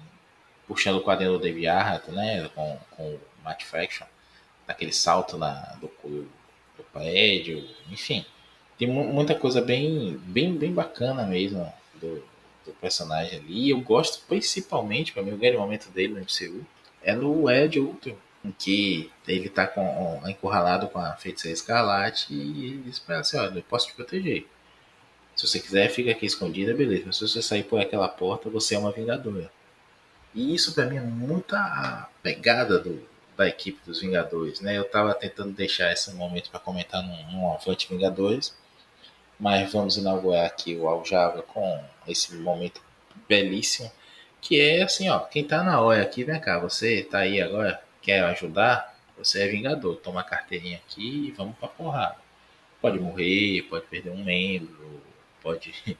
puxando 0.66 0.96
o 0.96 1.02
quadrinho 1.02 1.32
do 1.32 1.38
David 1.38 1.66
Arhat, 1.66 2.10
né, 2.10 2.48
com, 2.54 2.78
com 2.90 3.02
o 3.02 3.20
Matt 3.44 3.64
Fraction, 3.64 4.06
daquele 4.66 4.92
salto 4.92 5.36
na, 5.36 5.52
do, 5.80 5.90
do 6.02 6.84
prédio, 6.92 7.68
enfim, 7.90 8.24
tem 8.78 8.88
muita 8.88 9.34
coisa 9.34 9.60
bem, 9.60 10.16
bem, 10.24 10.54
bem 10.56 10.72
bacana 10.72 11.24
mesmo 11.24 11.72
do, 11.94 12.22
do 12.64 12.72
personagem 12.80 13.38
ali. 13.38 13.66
E 13.66 13.70
eu 13.70 13.80
gosto 13.80 14.24
principalmente, 14.26 15.12
para 15.12 15.22
mim, 15.22 15.32
o 15.32 15.36
grande 15.36 15.56
momento 15.56 15.90
dele 15.90 16.14
no 16.14 16.20
MCU 16.20 16.66
é 17.02 17.14
no 17.14 17.50
Ed 17.50 17.78
Ultron, 17.78 18.16
em 18.44 18.50
que 18.50 19.10
ele 19.26 19.48
tá 19.48 19.66
com, 19.66 20.20
encurralado 20.26 20.88
com 20.88 20.98
a 20.98 21.12
feiticeira 21.12 21.54
escarlate 21.54 22.32
e 22.32 22.66
ele 22.66 22.82
diz 22.86 22.98
pra 22.98 23.16
ela 23.16 23.20
assim, 23.20 23.36
olha, 23.36 23.58
eu 23.58 23.62
posso 23.62 23.88
te 23.88 23.94
proteger. 23.94 24.46
Se 25.42 25.48
você 25.48 25.58
quiser, 25.58 25.88
fica 25.88 26.12
aqui 26.12 26.24
escondida, 26.24 26.72
beleza. 26.72 27.02
Mas 27.06 27.16
se 27.16 27.26
você 27.26 27.42
sair 27.42 27.64
por 27.64 27.80
aquela 27.80 28.08
porta, 28.08 28.48
você 28.48 28.76
é 28.76 28.78
uma 28.78 28.92
vingadora. 28.92 29.50
E 30.32 30.54
isso 30.54 30.72
para 30.72 30.86
mim 30.86 30.98
é 30.98 31.00
muita 31.00 32.08
pegada 32.22 32.78
do, 32.78 33.04
da 33.36 33.48
equipe 33.48 33.80
dos 33.84 34.00
Vingadores, 34.00 34.60
né? 34.60 34.78
Eu 34.78 34.88
tava 34.88 35.12
tentando 35.14 35.50
deixar 35.50 35.92
esse 35.92 36.12
momento 36.14 36.48
para 36.48 36.60
comentar 36.60 37.02
num, 37.02 37.32
num 37.32 37.52
Avante 37.52 37.88
Vingadores, 37.88 38.56
mas 39.36 39.72
vamos 39.72 39.96
inaugurar 39.96 40.46
aqui 40.46 40.76
o 40.76 40.86
Aljava 40.88 41.42
com 41.42 41.84
esse 42.06 42.36
momento 42.36 42.80
belíssimo, 43.28 43.90
que 44.40 44.60
é 44.60 44.82
assim, 44.84 45.08
ó, 45.08 45.18
quem 45.18 45.42
tá 45.42 45.64
na 45.64 45.80
hora 45.80 46.02
aqui, 46.02 46.22
vem 46.22 46.38
cá, 46.40 46.60
você 46.60 47.02
tá 47.02 47.18
aí 47.18 47.42
agora, 47.42 47.82
quer 48.00 48.22
ajudar? 48.26 48.96
Você 49.18 49.42
é 49.42 49.48
Vingador, 49.48 49.96
toma 49.96 50.20
a 50.20 50.24
carteirinha 50.24 50.76
aqui 50.76 51.26
e 51.26 51.30
vamos 51.32 51.56
pra 51.58 51.66
porrada. 51.66 52.16
Pode 52.80 53.00
morrer, 53.00 53.62
pode 53.62 53.86
perder 53.86 54.10
um 54.10 54.22
membro, 54.22 55.02
pode 55.42 55.74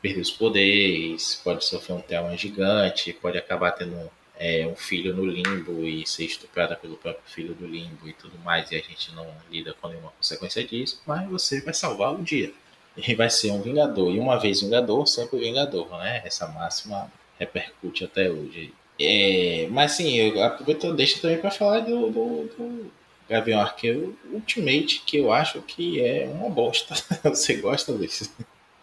perder 0.00 0.20
os 0.20 0.30
poderes, 0.30 1.40
pode 1.42 1.64
sofrer 1.64 1.94
um 1.94 2.00
trauma 2.00 2.36
gigante, 2.36 3.12
pode 3.12 3.36
acabar 3.36 3.72
tendo 3.72 4.10
é, 4.38 4.66
um 4.66 4.74
filho 4.74 5.14
no 5.14 5.26
limbo 5.26 5.84
e 5.84 6.06
ser 6.06 6.24
estuprada 6.24 6.74
pelo 6.74 6.96
próprio 6.96 7.22
filho 7.26 7.54
do 7.54 7.66
limbo 7.66 8.08
e 8.08 8.14
tudo 8.14 8.38
mais, 8.38 8.70
e 8.70 8.76
a 8.76 8.80
gente 8.80 9.14
não 9.14 9.26
lida 9.50 9.74
com 9.74 9.88
nenhuma 9.88 10.12
consequência 10.12 10.64
disso, 10.64 11.02
mas 11.06 11.28
você 11.28 11.60
vai 11.60 11.74
salvar 11.74 12.14
o 12.14 12.22
dia. 12.22 12.52
E 12.96 13.14
vai 13.14 13.30
ser 13.30 13.52
um 13.52 13.62
vingador. 13.62 14.12
E 14.12 14.18
uma 14.18 14.36
vez 14.36 14.60
vingador, 14.60 15.06
sempre 15.06 15.38
vingador, 15.38 15.88
né? 15.96 16.22
Essa 16.24 16.48
máxima 16.48 17.10
repercute 17.38 18.04
até 18.04 18.28
hoje. 18.28 18.74
É, 19.00 19.68
mas 19.70 19.92
sim, 19.92 20.16
eu 20.16 20.42
aproveito 20.42 20.92
deixa 20.92 21.20
também 21.20 21.38
para 21.38 21.52
falar 21.52 21.80
do, 21.80 22.10
do, 22.10 22.44
do 22.48 22.92
Gavião 23.28 23.60
Arqueiro 23.60 24.18
Ultimate, 24.32 25.02
que 25.06 25.18
eu 25.18 25.32
acho 25.32 25.62
que 25.62 26.04
é 26.04 26.26
uma 26.26 26.50
bosta. 26.50 26.94
Você 27.24 27.54
gosta 27.56 27.96
disso? 27.96 28.30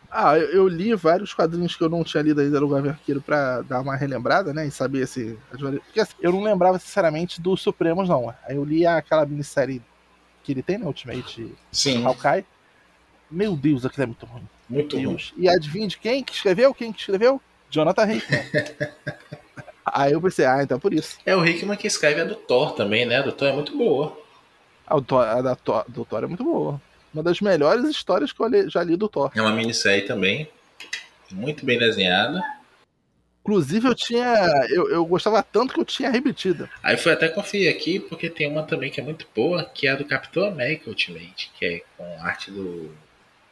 Ah, 0.09 0.37
eu, 0.37 0.67
li 0.67 0.95
vários 0.95 1.33
quadrinhos 1.33 1.75
que 1.75 1.83
eu 1.83 1.89
não 1.89 2.03
tinha 2.03 2.23
lido 2.23 2.39
ainda 2.39 2.59
no 2.61 2.69
Gavião 2.69 2.93
Arqueiro 2.93 3.21
pra 3.21 3.61
dar 3.61 3.81
uma 3.81 3.95
relembrada, 3.95 4.53
né? 4.53 4.65
E 4.65 4.71
saber 4.71 5.05
se. 5.07 5.37
Porque 5.49 5.99
assim, 5.99 6.15
eu 6.21 6.31
não 6.31 6.41
lembrava 6.41 6.79
sinceramente 6.79 7.41
dos 7.41 7.61
Supremos, 7.61 8.07
não. 8.07 8.33
Aí 8.45 8.55
eu 8.55 8.63
li 8.63 8.85
aquela 8.85 9.25
minissérie 9.25 9.81
que 10.43 10.53
ele 10.53 10.63
tem, 10.63 10.77
né? 10.77 10.85
Ultimate 10.85 11.53
Sim. 11.71 12.05
Hawkeye. 12.05 12.45
Meu 13.29 13.55
Deus, 13.55 13.85
aquilo 13.85 14.03
é 14.03 14.05
muito 14.07 14.25
ruim. 14.25 14.47
Muito 14.69 14.95
ruim. 14.95 15.17
E 15.35 15.49
adivinha 15.49 15.87
de 15.87 15.97
quem 15.97 16.23
que 16.23 16.33
escreveu? 16.33 16.73
Quem 16.73 16.93
que 16.93 16.99
escreveu? 16.99 17.41
Jonathan 17.69 18.13
Hickman. 18.13 18.43
Aí 19.85 20.13
eu 20.13 20.21
pensei, 20.21 20.45
ah, 20.45 20.63
então 20.63 20.77
é 20.77 20.79
por 20.79 20.93
isso. 20.93 21.17
É 21.25 21.35
o 21.35 21.45
Hickman 21.45 21.77
que 21.77 21.87
escreve 21.87 22.21
a 22.21 22.25
do 22.25 22.35
Thor 22.35 22.73
também, 22.73 23.05
né? 23.05 23.17
A 23.17 23.21
do 23.21 23.31
Thor 23.31 23.47
é 23.49 23.53
muito 23.53 23.77
boa. 23.77 24.17
A, 24.85 25.01
Thor, 25.01 25.25
a 25.25 25.41
da 25.41 25.55
Thor, 25.55 25.85
do 25.87 26.05
Thor 26.05 26.23
é 26.23 26.27
muito 26.27 26.43
boa. 26.43 26.81
Uma 27.13 27.23
das 27.23 27.41
melhores 27.41 27.89
histórias 27.89 28.31
que 28.31 28.41
eu 28.41 28.69
já 28.69 28.83
li 28.83 28.95
do 28.95 29.09
Thor. 29.09 29.31
É 29.35 29.41
uma 29.41 29.51
minissérie 29.51 30.03
também. 30.03 30.49
Muito 31.31 31.65
bem 31.65 31.77
desenhada. 31.77 32.41
Inclusive 33.41 33.87
eu 33.87 33.95
tinha. 33.95 34.35
Eu, 34.69 34.89
eu 34.89 35.05
gostava 35.05 35.41
tanto 35.41 35.73
que 35.73 35.79
eu 35.79 35.85
tinha 35.85 36.09
repetido. 36.09 36.69
Aí 36.83 36.97
fui 36.97 37.13
até 37.13 37.29
conferir 37.29 37.73
aqui, 37.73 37.97
porque 37.97 38.29
tem 38.29 38.49
uma 38.51 38.63
também 38.63 38.91
que 38.91 38.99
é 38.99 39.03
muito 39.03 39.25
boa, 39.33 39.63
que 39.63 39.87
é 39.87 39.91
a 39.91 39.95
do 39.95 40.03
Capitão 40.03 40.45
América 40.45 40.89
Ultimate, 40.89 41.49
que 41.57 41.65
é 41.65 41.81
com 41.95 42.21
arte 42.21 42.51
do, 42.51 42.93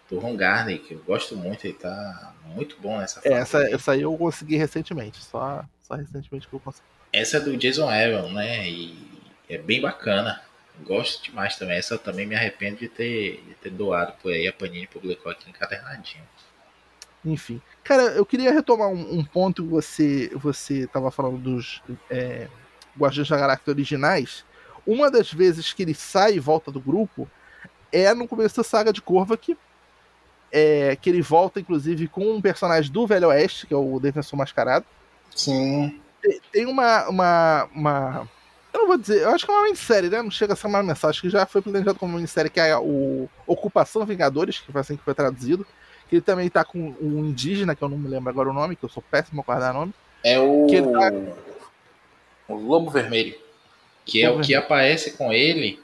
do 0.10 0.20
Ron 0.20 0.36
Garney, 0.36 0.80
que 0.80 0.94
eu 0.94 1.00
gosto 1.08 1.38
muito, 1.38 1.66
ele 1.66 1.76
tá 1.76 2.34
muito 2.54 2.78
bom 2.82 2.98
nessa 2.98 3.22
é, 3.24 3.34
essa, 3.34 3.60
essa 3.70 3.94
aí 3.94 4.02
eu 4.02 4.16
consegui 4.18 4.58
recentemente, 4.58 5.24
só, 5.24 5.64
só 5.82 5.96
recentemente 5.96 6.48
que 6.48 6.54
eu 6.54 6.60
consegui. 6.60 6.86
Essa 7.14 7.38
é 7.38 7.40
do 7.40 7.56
Jason 7.56 7.90
Aaron, 7.90 8.32
né? 8.34 8.70
E 8.70 8.98
é 9.50 9.58
bem 9.58 9.80
bacana. 9.80 10.42
Gosto 10.84 11.24
demais 11.24 11.56
também. 11.58 11.78
Essa 11.78 11.96
eu 11.96 12.00
também 12.00 12.26
me 12.26 12.36
arrependo 12.36 12.78
de 12.78 12.88
ter, 12.88 13.44
de 13.48 13.54
ter 13.56 13.70
doado 13.70 14.14
por 14.22 14.32
aí. 14.32 14.48
A 14.48 14.54
Panini 14.54 14.88
publicou 14.88 15.32
aqui 15.32 15.50
encadernadinho. 15.50 16.24
Enfim. 17.24 17.62
Cara, 17.84 18.04
eu 18.04 18.26
queria 18.26 18.52
retomar 18.52 18.90
um, 18.90 19.20
um 19.20 19.24
ponto 19.24 19.64
que 19.64 19.70
você 19.70 20.32
você 20.36 20.86
tava 20.88 21.10
falando 21.10 21.38
dos 21.38 21.82
é, 22.10 22.48
Guardiões 22.98 23.28
da 23.28 23.38
Galáxia 23.38 23.72
originais. 23.72 24.46
Uma 24.86 25.10
das 25.10 25.34
vezes 25.34 25.74
que 25.74 25.82
ele 25.82 25.96
sai 25.96 26.36
e 26.36 26.40
volta 26.40 26.72
do 26.72 26.80
grupo 26.80 27.30
é 27.92 28.14
no 28.14 28.28
começo 28.28 28.58
da 28.58 28.64
saga 28.64 28.94
de 28.94 29.02
Korvac, 29.02 29.58
é, 30.52 30.96
que 30.96 31.10
ele 31.10 31.22
volta, 31.22 31.60
inclusive, 31.60 32.08
com 32.08 32.36
um 32.36 32.42
personagem 32.42 32.92
do 32.92 33.08
Velho 33.08 33.30
Oeste, 33.30 33.66
que 33.66 33.74
é 33.74 33.78
o 33.78 34.00
Defensor 34.00 34.38
Mascarado. 34.38 34.86
Sim. 35.36 36.00
Tem, 36.22 36.42
tem 36.52 36.66
uma, 36.66 37.08
uma, 37.10 37.70
uma, 37.74 38.30
não 38.86 38.90
vou 38.90 38.98
dizer, 38.98 39.24
eu 39.24 39.30
acho 39.30 39.46
que 39.46 39.52
é 39.52 39.54
uma 39.54 39.64
minissérie, 39.64 40.10
né? 40.10 40.22
Não 40.22 40.32
chega 40.32 40.54
a 40.54 40.56
ser 40.56 40.68
uma 40.68 40.84
mensagem, 40.84 41.22
que 41.22 41.30
já 41.30 41.46
foi 41.46 41.62
planejado 41.62 41.98
como 41.98 42.12
uma 42.12 42.18
minissérie, 42.18 42.52
que 42.52 42.60
é 42.60 42.78
o 42.78 43.28
Ocupação 43.48 44.06
Vingadores, 44.06 44.60
que 44.60 44.72
foi 44.72 44.82
assim 44.82 44.96
que 44.96 45.04
foi 45.04 45.14
traduzido. 45.14 45.66
Que 46.08 46.18
ele 46.18 46.22
também 46.22 46.48
tá 46.50 46.64
com 46.64 46.96
um 47.02 47.26
indígena, 47.26 47.76
que 47.76 47.84
eu 47.84 47.90
não 47.90 47.98
me 47.98 48.08
lembro 48.08 48.30
agora 48.30 48.50
o 48.50 48.54
nome, 48.54 48.76
que 48.76 48.86
eu 48.86 48.90
sou 48.90 49.04
péssimo 49.10 49.42
a 49.42 49.44
guardar 49.44 49.74
nome. 49.74 49.92
É 50.24 50.40
o. 50.40 50.68
Tá... 50.94 51.12
O 52.48 52.56
Lobo 52.56 52.92
Vermelho. 52.92 53.36
Que 54.06 54.22
é 54.22 54.30
o 54.30 54.40
que 54.40 54.54
aparece 54.54 55.12
com 55.14 55.34
ele 55.34 55.80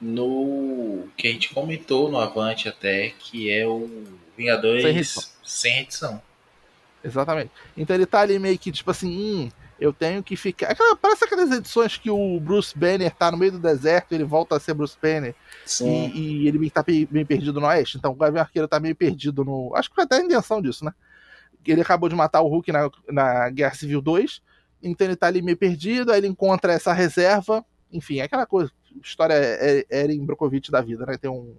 no. 0.00 1.08
que 1.16 1.26
a 1.26 1.32
gente 1.32 1.52
comentou 1.52 2.08
no 2.08 2.20
Avante 2.20 2.68
até, 2.68 3.12
que 3.18 3.50
é 3.50 3.66
o 3.66 3.90
Vingadores 4.36 4.84
sem 4.84 4.96
edição. 4.96 5.24
Sem 5.42 5.78
edição. 5.80 6.22
Exatamente. 7.02 7.50
Então 7.76 7.96
ele 7.96 8.06
tá 8.06 8.20
ali 8.20 8.38
meio 8.38 8.56
que 8.56 8.70
tipo 8.70 8.88
assim, 8.92 9.08
hum, 9.08 9.50
eu 9.80 9.92
tenho 9.92 10.22
que 10.22 10.36
ficar. 10.36 10.70
Aquela, 10.72 10.96
parece 10.96 11.24
aquelas 11.24 11.50
edições 11.52 11.96
que 11.96 12.10
o 12.10 12.40
Bruce 12.40 12.76
Banner 12.76 13.14
tá 13.14 13.30
no 13.30 13.36
meio 13.36 13.52
do 13.52 13.58
deserto, 13.58 14.12
ele 14.12 14.24
volta 14.24 14.56
a 14.56 14.60
ser 14.60 14.74
Bruce 14.74 14.96
Banner. 15.00 15.34
E, 15.86 16.42
e, 16.44 16.48
ele 16.48 16.70
tá 16.70 16.82
bem 16.82 17.24
perdido 17.24 17.60
no 17.60 17.66
Oeste. 17.66 17.96
Então 17.96 18.12
o 18.12 18.16
Gavião 18.16 18.42
Arqueiro 18.42 18.66
tá 18.66 18.80
meio 18.80 18.96
perdido 18.96 19.44
no. 19.44 19.72
Acho 19.76 19.88
que 19.88 19.94
foi 19.94 20.04
até 20.04 20.16
a 20.16 20.24
intenção 20.24 20.60
disso, 20.60 20.84
né? 20.84 20.92
Ele 21.64 21.82
acabou 21.82 22.08
de 22.08 22.14
matar 22.14 22.40
o 22.40 22.48
Hulk 22.48 22.72
na, 22.72 22.90
na 23.10 23.50
Guerra 23.50 23.74
Civil 23.74 24.00
2. 24.00 24.42
Então 24.82 25.06
ele 25.06 25.16
tá 25.16 25.26
ali 25.26 25.42
meio 25.42 25.56
perdido, 25.56 26.10
aí 26.10 26.18
ele 26.18 26.28
encontra 26.28 26.72
essa 26.72 26.92
reserva. 26.92 27.64
Enfim, 27.92 28.18
é 28.18 28.22
aquela 28.22 28.46
coisa. 28.46 28.72
História 29.02 29.34
Eren 29.90 30.24
Brokovich 30.24 30.70
da 30.70 30.80
vida, 30.80 31.04
né? 31.06 31.16
Tem 31.16 31.30
um, 31.30 31.54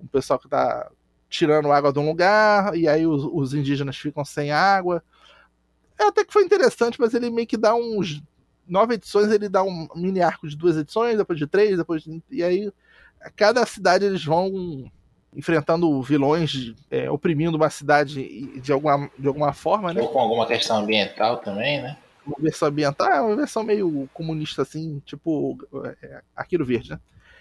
um 0.00 0.06
pessoal 0.06 0.38
que 0.38 0.48
tá 0.48 0.90
tirando 1.28 1.70
água 1.70 1.92
de 1.92 1.98
um 1.98 2.06
lugar, 2.06 2.74
e 2.74 2.88
aí 2.88 3.06
os, 3.06 3.24
os 3.24 3.52
indígenas 3.52 3.96
ficam 3.96 4.24
sem 4.24 4.50
água. 4.50 5.02
É, 5.98 6.04
até 6.04 6.24
que 6.24 6.32
foi 6.32 6.44
interessante, 6.44 7.00
mas 7.00 7.12
ele 7.14 7.30
meio 7.30 7.46
que 7.46 7.56
dá 7.56 7.74
uns. 7.74 8.22
Nove 8.66 8.94
edições, 8.94 9.32
ele 9.32 9.48
dá 9.48 9.62
um 9.62 9.88
mini 9.96 10.20
arco 10.20 10.46
de 10.46 10.54
duas 10.54 10.76
edições, 10.76 11.16
depois 11.16 11.38
de 11.38 11.46
três, 11.46 11.78
depois 11.78 12.02
de, 12.02 12.22
E 12.30 12.42
aí, 12.42 12.70
a 13.20 13.30
cada 13.30 13.64
cidade 13.64 14.04
eles 14.04 14.22
vão 14.22 14.90
enfrentando 15.34 16.02
vilões, 16.02 16.74
é, 16.90 17.10
oprimindo 17.10 17.56
uma 17.56 17.70
cidade 17.70 18.60
de 18.60 18.72
alguma, 18.72 19.10
de 19.18 19.26
alguma 19.26 19.52
forma, 19.52 19.92
né? 19.92 20.02
Ou 20.02 20.08
com 20.08 20.18
alguma 20.18 20.46
questão 20.46 20.78
ambiental 20.78 21.38
também, 21.38 21.82
né? 21.82 21.96
Uma 22.26 22.36
versão 22.40 22.68
ambiental, 22.68 23.08
é 23.08 23.20
uma 23.20 23.36
versão 23.36 23.62
meio 23.62 24.08
comunista, 24.12 24.62
assim, 24.62 25.00
tipo 25.04 25.56
é, 26.02 26.20
Arqueiro 26.36 26.64
Verde, 26.64 26.90
né? 26.90 27.00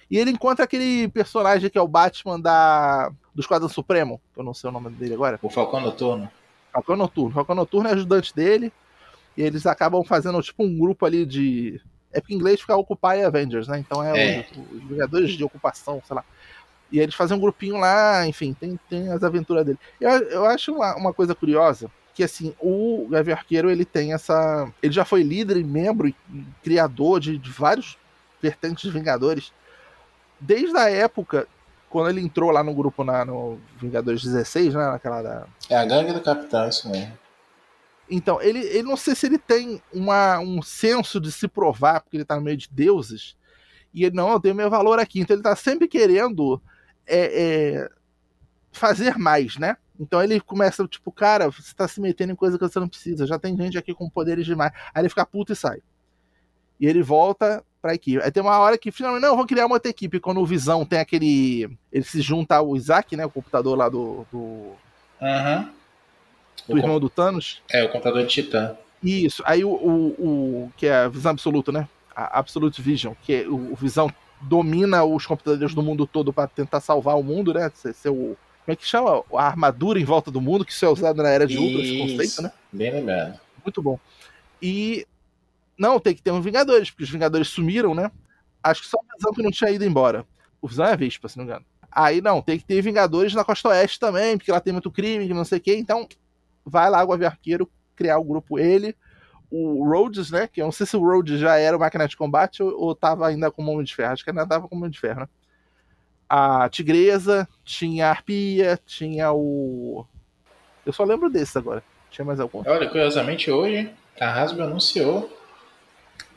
E 0.09 0.17
ele 0.17 0.31
encontra 0.31 0.63
aquele 0.63 1.09
personagem 1.09 1.69
que 1.69 1.77
é 1.77 1.81
o 1.81 1.87
Batman 1.87 2.39
da, 2.39 3.09
do 3.35 3.41
Esquadrão 3.41 3.67
Supremo, 3.67 4.21
que 4.33 4.39
eu 4.39 4.43
não 4.43 4.53
sei 4.53 4.69
o 4.69 4.73
nome 4.73 4.89
dele 4.91 5.13
agora. 5.13 5.37
O 5.41 5.49
Falcão 5.49 5.81
Noturno. 5.81 6.29
Falcão 6.77 6.95
Noturno. 6.95 7.33
Falcão 7.33 7.55
Noturno 7.55 7.89
é 7.89 7.93
ajudante 7.93 8.35
dele. 8.35 8.71
E 9.35 9.41
eles 9.41 9.65
acabam 9.65 10.03
fazendo 10.03 10.41
tipo 10.41 10.63
um 10.63 10.77
grupo 10.77 11.05
ali 11.05 11.25
de. 11.25 11.81
É 12.11 12.19
porque 12.19 12.33
em 12.33 12.37
inglês 12.37 12.61
fica 12.61 12.75
Occupy 12.75 13.23
Avengers, 13.25 13.67
né? 13.67 13.79
Então 13.79 14.03
é, 14.03 14.39
é. 14.39 14.47
Os, 14.51 14.57
os 14.57 14.89
Vingadores 14.89 15.31
de 15.31 15.43
ocupação, 15.43 16.01
sei 16.05 16.15
lá. 16.15 16.23
E 16.91 16.99
eles 16.99 17.15
fazem 17.15 17.35
um 17.35 17.39
grupinho 17.39 17.77
lá, 17.77 18.25
enfim, 18.25 18.53
tem, 18.53 18.79
tem 18.89 19.11
as 19.11 19.21
aventuras 19.21 19.65
dele. 19.65 19.77
Eu, 19.99 20.09
eu 20.09 20.45
acho 20.45 20.73
uma, 20.73 20.95
uma 20.95 21.13
coisa 21.13 21.35
curiosa, 21.35 21.91
que 22.13 22.23
assim, 22.23 22.55
o 22.59 23.07
Gavião 23.09 23.35
Arqueiro, 23.35 23.69
ele 23.69 23.83
tem 23.83 24.13
essa... 24.13 24.71
Ele 24.81 24.93
já 24.93 25.03
foi 25.03 25.21
líder 25.21 25.57
e 25.57 25.65
membro 25.65 26.07
e 26.07 26.15
criador 26.63 27.19
de, 27.19 27.37
de 27.37 27.51
vários 27.51 27.97
vertentes 28.41 28.83
de 28.83 28.97
Vingadores. 28.97 29.51
Desde 30.39 30.77
a 30.77 30.89
época 30.89 31.45
quando 31.89 32.09
ele 32.09 32.21
entrou 32.21 32.51
lá 32.51 32.63
no 32.63 32.73
grupo 32.73 33.03
na, 33.03 33.23
no 33.23 33.59
Vingadores 33.79 34.23
16, 34.23 34.73
né? 34.73 34.91
Naquela 34.91 35.21
da... 35.21 35.47
É 35.69 35.75
a 35.75 35.85
gangue 35.85 36.13
do 36.13 36.21
Capitão, 36.21 36.67
isso 36.67 36.89
mesmo. 36.89 37.17
Então, 38.09 38.41
ele, 38.41 38.59
ele 38.59 38.83
não 38.83 38.95
sei 38.95 39.15
se 39.15 39.25
ele 39.25 39.37
tem 39.37 39.81
uma, 39.93 40.39
um 40.39 40.61
senso 40.61 41.19
de 41.19 41.31
se 41.31 41.47
provar, 41.47 42.01
porque 42.01 42.17
ele 42.17 42.25
tá 42.25 42.35
no 42.35 42.41
meio 42.41 42.57
de 42.57 42.69
deuses. 42.71 43.35
E 43.93 44.05
ele, 44.05 44.15
não, 44.15 44.31
eu 44.31 44.39
tenho 44.39 44.55
meu 44.55 44.69
valor 44.69 44.99
aqui. 44.99 45.19
Então 45.19 45.35
ele 45.35 45.43
tá 45.43 45.55
sempre 45.55 45.87
querendo 45.87 46.61
é, 47.05 47.19
é, 47.43 47.89
fazer 48.71 49.17
mais, 49.17 49.57
né? 49.57 49.75
Então 49.99 50.21
ele 50.21 50.39
começa, 50.39 50.87
tipo, 50.87 51.11
cara, 51.11 51.49
você 51.49 51.73
tá 51.73 51.87
se 51.87 51.99
metendo 51.99 52.31
em 52.31 52.35
coisa 52.35 52.57
que 52.57 52.63
você 52.63 52.79
não 52.79 52.87
precisa. 52.87 53.25
Já 53.25 53.39
tem 53.39 53.57
gente 53.57 53.77
aqui 53.77 53.93
com 53.93 54.09
poderes 54.09 54.45
demais. 54.45 54.71
Aí 54.93 55.01
ele 55.01 55.09
fica 55.09 55.25
puto 55.25 55.53
e 55.53 55.55
sai. 55.55 55.81
E 56.79 56.85
ele 56.85 57.01
volta 57.01 57.63
pra 57.87 57.95
equipe. 57.95 58.21
Aí 58.21 58.31
tem 58.31 58.43
uma 58.43 58.59
hora 58.59 58.77
que 58.77 58.91
finalmente, 58.91 59.21
não, 59.21 59.37
vou 59.37 59.45
criar 59.45 59.65
uma 59.65 59.75
outra 59.75 59.89
equipe. 59.89 60.19
Quando 60.19 60.41
o 60.41 60.45
Visão 60.45 60.85
tem 60.85 60.99
aquele. 60.99 61.69
Ele 61.91 62.03
se 62.03 62.21
junta 62.21 62.57
ao 62.57 62.75
Isaac, 62.75 63.15
né? 63.15 63.25
O 63.25 63.29
computador 63.29 63.77
lá 63.77 63.87
do. 63.87 64.25
do... 64.31 64.37
Uhum. 65.21 65.69
Do 66.67 66.73
o 66.73 66.77
irmão 66.77 66.95
com... 66.95 66.99
do 66.99 67.09
Thanos. 67.09 67.61
É, 67.71 67.83
o 67.83 67.89
computador 67.89 68.23
de 68.23 68.27
Titã. 68.27 68.75
Isso. 69.01 69.41
Aí 69.45 69.63
o, 69.63 69.69
o, 69.69 70.07
o, 70.19 70.71
que 70.75 70.87
é 70.87 70.95
a 70.95 71.07
visão 71.07 71.31
absoluta, 71.31 71.71
né? 71.71 71.87
A 72.13 72.39
Absolute 72.39 72.81
Vision, 72.81 73.13
que 73.23 73.33
é 73.33 73.47
o, 73.47 73.71
o 73.71 73.75
Visão 73.75 74.11
domina 74.41 75.03
os 75.03 75.25
computadores 75.25 75.73
do 75.73 75.81
mundo 75.81 76.05
todo 76.05 76.33
para 76.33 76.47
tentar 76.47 76.81
salvar 76.81 77.17
o 77.17 77.23
mundo, 77.23 77.53
né? 77.53 77.71
O. 78.05 78.35
Como 78.65 78.73
é 78.73 78.75
que 78.75 78.85
chama? 78.85 79.23
A 79.33 79.47
armadura 79.47 79.97
em 79.97 80.03
volta 80.03 80.29
do 80.29 80.41
mundo, 80.41 80.65
que 80.65 80.73
isso 80.73 80.83
é 80.83 80.89
usado 80.89 81.23
na 81.23 81.29
era 81.29 81.47
de 81.47 81.57
Ultra, 81.57 81.81
esse 81.81 81.97
conceito, 81.99 82.41
né? 82.41 82.51
Bem 82.71 82.91
lembrado. 82.91 83.39
Muito 83.63 83.81
bom. 83.81 83.97
E 84.61 85.07
não, 85.77 85.99
tem 85.99 86.15
que 86.15 86.21
ter 86.21 86.31
um 86.31 86.41
Vingadores, 86.41 86.89
porque 86.89 87.03
os 87.03 87.09
Vingadores 87.09 87.47
sumiram, 87.49 87.93
né? 87.93 88.11
Acho 88.63 88.81
que 88.81 88.87
só 88.87 88.97
o 88.97 89.15
Visão 89.15 89.33
que 89.33 89.43
não 89.43 89.51
tinha 89.51 89.69
ido 89.69 89.85
embora. 89.85 90.25
O 90.61 90.67
Visão 90.67 90.85
é 90.85 90.97
Vespa, 90.97 91.29
se 91.29 91.37
não 91.37 91.45
me 91.45 91.51
engano. 91.51 91.65
Aí 91.91 92.21
não, 92.21 92.41
tem 92.41 92.57
que 92.57 92.65
ter 92.65 92.81
Vingadores 92.81 93.33
na 93.33 93.43
Costa 93.43 93.69
Oeste 93.69 93.99
também, 93.99 94.37
porque 94.37 94.51
lá 94.51 94.59
tem 94.59 94.73
muito 94.73 94.91
crime, 94.91 95.27
não 95.29 95.45
sei 95.45 95.59
o 95.59 95.61
quê. 95.61 95.75
Então, 95.77 96.07
vai 96.65 96.89
lá, 96.89 96.99
Água 96.99 97.17
Arqueiro, 97.25 97.69
criar 97.95 98.17
o 98.17 98.23
grupo 98.23 98.59
ele. 98.59 98.95
O 99.49 99.87
Rhodes, 99.87 100.29
né? 100.29 100.47
Que 100.47 100.61
eu 100.61 100.65
não 100.65 100.71
sei 100.71 100.85
se 100.85 100.97
o 100.97 101.01
Rhodes 101.01 101.39
já 101.39 101.57
era 101.57 101.77
o 101.77 101.79
máquina 101.79 102.07
de 102.07 102.17
combate 102.17 102.61
ou, 102.61 102.77
ou 102.77 102.95
tava 102.95 103.27
ainda 103.27 103.49
como 103.49 103.71
Homem 103.71 103.85
de 103.85 103.95
Ferro. 103.95 104.13
Acho 104.13 104.23
que 104.23 104.29
ainda 104.29 104.45
tava 104.45 104.67
como 104.67 104.81
Homem 104.81 104.91
de 104.91 104.99
Ferro, 104.99 105.21
né? 105.21 105.29
A 106.27 106.67
Tigresa, 106.67 107.47
tinha 107.63 108.07
a 108.07 108.09
Arpia, 108.09 108.77
tinha 108.85 109.31
o. 109.31 110.05
Eu 110.85 110.91
só 110.91 111.05
lembro 111.05 111.29
desse 111.29 111.57
agora. 111.57 111.81
Tinha 112.09 112.25
mais 112.25 112.39
algum? 112.39 112.61
Olha, 112.65 112.89
curiosamente 112.89 113.49
hoje 113.49 113.89
a 114.19 114.41
Hasbro 114.41 114.63
anunciou 114.63 115.31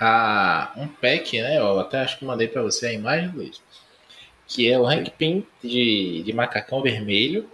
a, 0.01 0.73
um 0.77 0.89
pack, 0.89 1.41
né? 1.43 1.59
Eu 1.59 1.79
até 1.79 2.01
acho 2.01 2.19
que 2.19 2.25
mandei 2.25 2.49
para 2.49 2.63
você 2.63 2.87
a 2.87 2.93
imagem, 2.93 3.29
Luiz. 3.29 3.63
Que 4.47 4.73
é 4.73 4.79
o 4.79 4.87
Hank 4.87 5.11
Pym 5.11 5.47
de, 5.63 6.23
de 6.25 6.33
macacão 6.33 6.83
vermelho. 6.83 7.49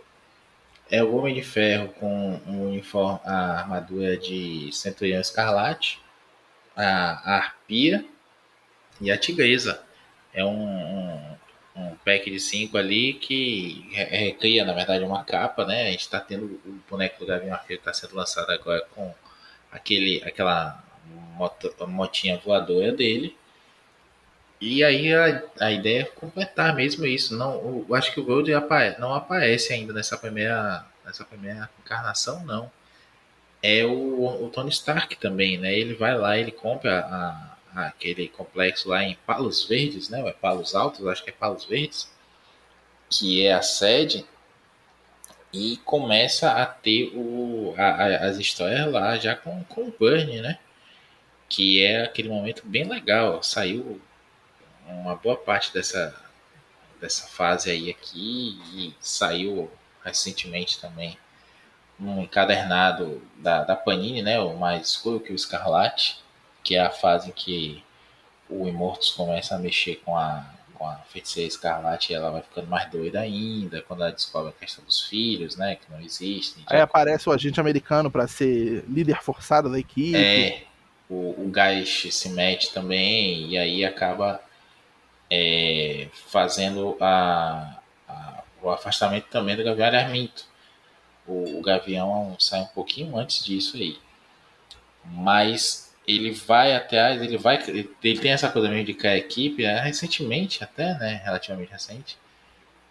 É 0.89 1.03
o 1.03 1.17
Homem 1.17 1.35
de 1.35 1.43
Ferro 1.43 1.89
com 1.99 2.41
um 2.47 2.69
uniforme, 2.69 3.19
a 3.25 3.59
armadura 3.59 4.17
de 4.17 4.71
Centurião 4.73 5.21
Escarlate. 5.21 6.01
A, 6.77 7.33
a 7.33 7.37
Arpia 7.39 8.05
e 9.01 9.11
a 9.11 9.19
Tigresa. 9.19 9.83
É 10.33 10.45
um, 10.45 10.51
um, 10.51 11.37
um 11.75 11.97
pack 12.05 12.31
de 12.31 12.39
cinco 12.39 12.79
ali 12.79 13.15
que 13.15 13.89
recria, 13.93 14.65
na 14.65 14.73
verdade, 14.73 15.05
uma 15.05 15.25
capa, 15.25 15.65
né? 15.65 15.89
A 15.89 15.91
gente 15.91 16.01
está 16.01 16.21
tendo 16.21 16.45
o 16.45 16.81
boneco 16.89 17.19
do 17.19 17.27
Gavião 17.27 17.55
Arqueiro 17.55 17.83
que 17.83 17.89
está 17.89 17.93
sendo 17.93 18.15
lançado 18.17 18.51
agora 18.51 18.87
com 18.95 19.13
aquele, 19.73 20.23
aquela 20.25 20.86
moto, 21.37 21.75
a 21.81 21.87
motinha 21.87 22.39
voadora 22.39 22.93
dele. 22.93 23.37
E 24.61 24.83
aí 24.83 25.13
a, 25.13 25.43
a 25.61 25.71
ideia 25.71 26.01
é 26.03 26.05
completar 26.05 26.75
mesmo 26.75 27.05
isso. 27.07 27.37
Não, 27.37 27.85
eu 27.89 27.95
acho 27.95 28.13
que 28.13 28.21
o 28.21 28.25
Gold 28.25 28.51
não 28.99 29.15
aparece 29.15 29.73
ainda 29.73 29.93
nessa 29.93 30.17
primeira, 30.17 30.85
nessa 31.05 31.25
primeira 31.25 31.69
encarnação, 31.79 32.45
não. 32.45 32.71
É 33.63 33.85
o, 33.85 34.45
o 34.45 34.51
Tony 34.51 34.71
Stark 34.71 35.17
também, 35.17 35.59
né? 35.59 35.75
Ele 35.75 35.95
vai 35.95 36.17
lá, 36.17 36.39
ele 36.39 36.53
compra 36.53 37.01
a, 37.01 37.57
a, 37.75 37.87
aquele 37.89 38.29
complexo 38.29 38.89
lá 38.89 39.03
em 39.03 39.17
Palos 39.27 39.65
Verdes, 39.65 40.09
né? 40.09 40.23
Ou 40.23 40.29
é 40.29 40.33
Palos 40.33 40.75
Altos, 40.75 41.07
acho 41.07 41.25
que 41.25 41.31
é 41.31 41.33
Palos 41.33 41.65
Verdes, 41.65 42.11
que 43.11 43.47
é 43.47 43.53
a 43.53 43.63
sede, 43.63 44.25
e 45.53 45.79
começa 45.85 46.53
a 46.53 46.67
ter 46.67 47.13
o, 47.15 47.75
a, 47.77 48.27
as 48.27 48.39
histórias 48.39 48.91
lá 48.91 49.17
já 49.17 49.35
com, 49.35 49.65
com 49.65 49.83
o 49.83 49.95
Burn, 49.99 50.41
né? 50.41 50.59
Que 51.49 51.85
é 51.85 52.05
aquele 52.05 52.29
momento 52.29 52.63
bem 52.65 52.85
legal. 52.85 53.43
Saiu 53.43 54.01
uma 54.87 55.15
boa 55.15 55.37
parte 55.37 55.73
dessa, 55.73 56.15
dessa 57.01 57.27
fase 57.27 57.71
aí 57.71 57.91
aqui 57.91 58.61
e 58.73 58.95
saiu 59.01 59.71
recentemente 60.05 60.81
também 60.81 61.19
um 61.99 62.23
encadernado 62.23 63.23
da, 63.39 63.65
da 63.65 63.75
Panini, 63.75 64.23
né, 64.23 64.39
o 64.39 64.57
mais 64.57 64.89
escuro 64.89 65.19
que 65.19 65.33
o 65.33 65.35
Escarlate, 65.35 66.19
que 66.63 66.77
é 66.77 66.81
a 66.81 66.91
fase 66.91 67.31
em 67.31 67.33
que 67.33 67.83
o 68.49 68.69
Imortus 68.69 69.11
começa 69.11 69.55
a 69.55 69.59
mexer 69.59 69.97
com 70.05 70.17
a, 70.17 70.45
com 70.75 70.87
a 70.87 70.97
feiticeira 71.11 71.49
Escarlate 71.49 72.13
e 72.13 72.15
ela 72.15 72.31
vai 72.31 72.43
ficando 72.43 72.69
mais 72.69 72.91
doida 72.91 73.21
ainda 73.21 73.81
quando 73.83 74.03
ela 74.03 74.13
descobre 74.13 74.51
a 74.51 74.53
questão 74.53 74.85
dos 74.85 75.01
filhos, 75.01 75.57
né, 75.57 75.77
que 75.77 75.91
não 75.91 76.01
existem. 76.01 76.63
Aí 76.67 76.81
aparece 76.81 77.29
o 77.29 77.33
agente 77.33 77.59
americano 77.59 78.11
para 78.11 78.29
ser 78.29 78.85
líder 78.89 79.23
forçado 79.23 79.71
da 79.71 79.79
equipe. 79.79 80.17
É, 80.17 80.65
o, 81.09 81.47
o 81.47 81.51
gás 81.51 82.07
se 82.11 82.29
mete 82.31 82.73
também 82.73 83.49
e 83.49 83.59
aí 83.59 83.85
acaba 83.85 84.41
é, 85.31 86.09
fazendo 86.29 86.97
a, 87.01 87.81
a, 88.09 88.43
o 88.63 88.71
afastamento 88.71 89.27
também 89.29 89.57
do 89.57 89.65
Gavião 89.65 89.89
Arminto. 89.89 90.45
O, 91.27 91.59
o 91.59 91.63
Gavião 91.63 92.37
sai 92.39 92.61
um 92.61 92.67
pouquinho 92.67 93.17
antes 93.17 93.45
disso 93.45 93.77
aí. 93.77 93.99
Mas 95.05 95.95
ele 96.07 96.31
vai 96.31 96.75
atrás, 96.75 97.21
ele 97.21 97.37
vai. 97.37 97.63
Ele 97.69 98.19
tem 98.19 98.33
essa 98.33 98.51
coisa 98.51 98.69
mesmo 98.69 98.85
de 98.85 98.95
criar 98.95 99.17
equipe, 99.17 99.63
né? 99.63 99.81
recentemente 99.81 100.63
até, 100.63 100.95
né? 100.99 101.21
Relativamente 101.25 101.71
recente. 101.71 102.17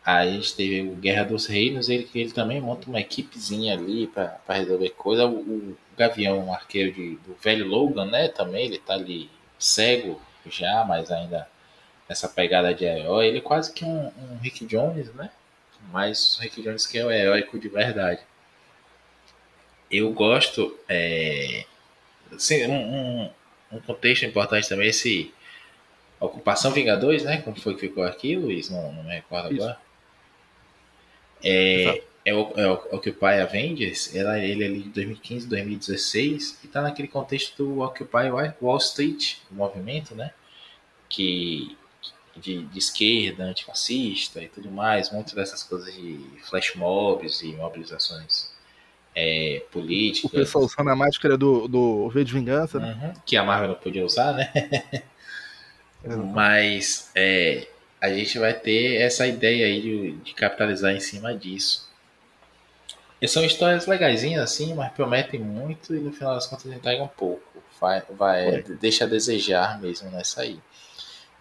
Aí 0.05 0.29
a 0.29 0.31
gente 0.33 0.55
teve 0.55 0.81
o 0.87 0.95
Guerra 0.95 1.23
dos 1.23 1.47
Reinos, 1.47 1.89
ele, 1.89 2.07
ele 2.13 2.31
também 2.31 2.61
monta 2.61 2.87
uma 2.87 2.99
equipezinha 2.99 3.73
ali 3.73 4.05
para 4.05 4.39
resolver 4.49 4.91
coisa. 4.91 5.25
O, 5.25 5.39
o 5.39 5.77
Gavião, 5.97 6.45
um 6.45 6.53
arqueiro 6.53 6.91
de, 6.93 7.15
do 7.15 7.33
velho 7.41 7.65
Logan, 7.65 8.05
né? 8.05 8.27
Também 8.27 8.67
ele 8.67 8.77
tá 8.77 8.93
ali 8.93 9.31
cego 9.57 10.21
já, 10.45 10.85
mas 10.85 11.11
ainda 11.11 11.47
nessa 12.07 12.29
pegada 12.29 12.71
de 12.71 12.85
herói. 12.85 13.27
Ele 13.27 13.39
é 13.39 13.41
quase 13.41 13.73
que 13.73 13.83
um, 13.83 14.05
um 14.05 14.37
Rick 14.43 14.67
Jones, 14.67 15.11
né? 15.15 15.31
Mas 15.91 16.37
o 16.37 16.41
Rick 16.41 16.61
Jones 16.61 16.85
que 16.85 16.99
é 16.99 17.05
o 17.05 17.11
heróico 17.11 17.57
de 17.57 17.67
verdade. 17.67 18.21
Eu 19.89 20.13
gosto. 20.13 20.77
É, 20.87 21.65
assim, 22.31 22.67
um, 22.67 23.29
um, 23.71 23.79
contexto 23.79 24.23
importante 24.23 24.69
também, 24.69 24.89
esse 24.89 25.33
Ocupação 26.19 26.71
Vingadores, 26.71 27.23
né? 27.23 27.41
Como 27.41 27.59
foi 27.59 27.73
que 27.73 27.81
ficou 27.81 28.03
aqui, 28.03 28.35
Luiz? 28.35 28.69
Não, 28.69 28.91
não 28.91 29.03
me 29.03 29.15
recordo 29.15 29.51
Isso. 29.51 29.63
agora. 29.63 29.84
É, 31.43 32.01
é, 32.25 32.33
o, 32.33 32.51
é 32.55 32.67
o 32.67 32.73
Occupy 32.91 33.39
Avengers, 33.41 34.15
ela, 34.15 34.39
ele 34.39 34.63
é 34.63 34.67
ali 34.67 34.81
de 34.81 34.89
2015, 34.89 35.47
2016, 35.47 36.59
e 36.63 36.67
tá 36.67 36.81
naquele 36.81 37.07
contexto 37.07 37.63
do 37.63 37.81
Occupy 37.81 38.29
Wall 38.61 38.77
Street, 38.77 39.37
o 39.51 39.55
movimento, 39.55 40.15
né? 40.15 40.31
Que 41.07 41.77
de, 42.35 42.63
de 42.65 42.77
esquerda, 42.77 43.45
antifascista 43.45 44.41
e 44.41 44.49
tudo 44.49 44.69
mais, 44.69 45.11
muitas 45.11 45.33
dessas 45.33 45.63
coisas 45.63 45.93
de 45.93 46.19
flash 46.43 46.75
mobs 46.75 47.41
e 47.41 47.53
mobilizações 47.53 48.53
é, 49.15 49.63
políticas. 49.71 50.31
O 50.31 50.35
pessoal 50.35 50.65
usando 50.65 50.89
a 50.89 50.95
máscara 50.95 51.37
do, 51.37 51.67
do 51.67 52.09
V 52.09 52.23
de 52.23 52.33
Vingança, 52.33 52.79
né? 52.79 52.99
Uhum, 53.01 53.13
que 53.25 53.37
a 53.37 53.43
Marvel 53.43 53.69
não 53.69 53.75
podia 53.75 54.05
usar, 54.05 54.33
né? 54.33 54.51
Mas 56.33 57.09
é, 57.15 57.67
a 58.05 58.17
gente 58.17 58.37
vai 58.39 58.53
ter 58.53 59.01
essa 59.01 59.25
ideia 59.27 59.65
aí 59.65 59.81
de, 59.81 60.11
de 60.17 60.33
capitalizar 60.33 60.93
em 60.93 60.99
cima 60.99 61.33
disso. 61.33 61.89
E 63.21 63.27
são 63.27 63.43
histórias 63.43 63.87
legaisinhas 63.87 64.43
assim, 64.43 64.73
mas 64.73 64.91
prometem 64.91 65.39
muito 65.39 65.95
e 65.95 65.99
no 65.99 66.11
final 66.11 66.35
das 66.35 66.47
contas 66.47 66.71
entregam 66.71 67.05
um 67.05 67.09
pouco. 67.09 67.43
Vai, 67.79 68.03
vai 68.09 68.61
deixa 68.79 69.05
a 69.05 69.07
desejar 69.07 69.79
mesmo 69.81 70.09
nessa 70.11 70.41
aí. 70.41 70.59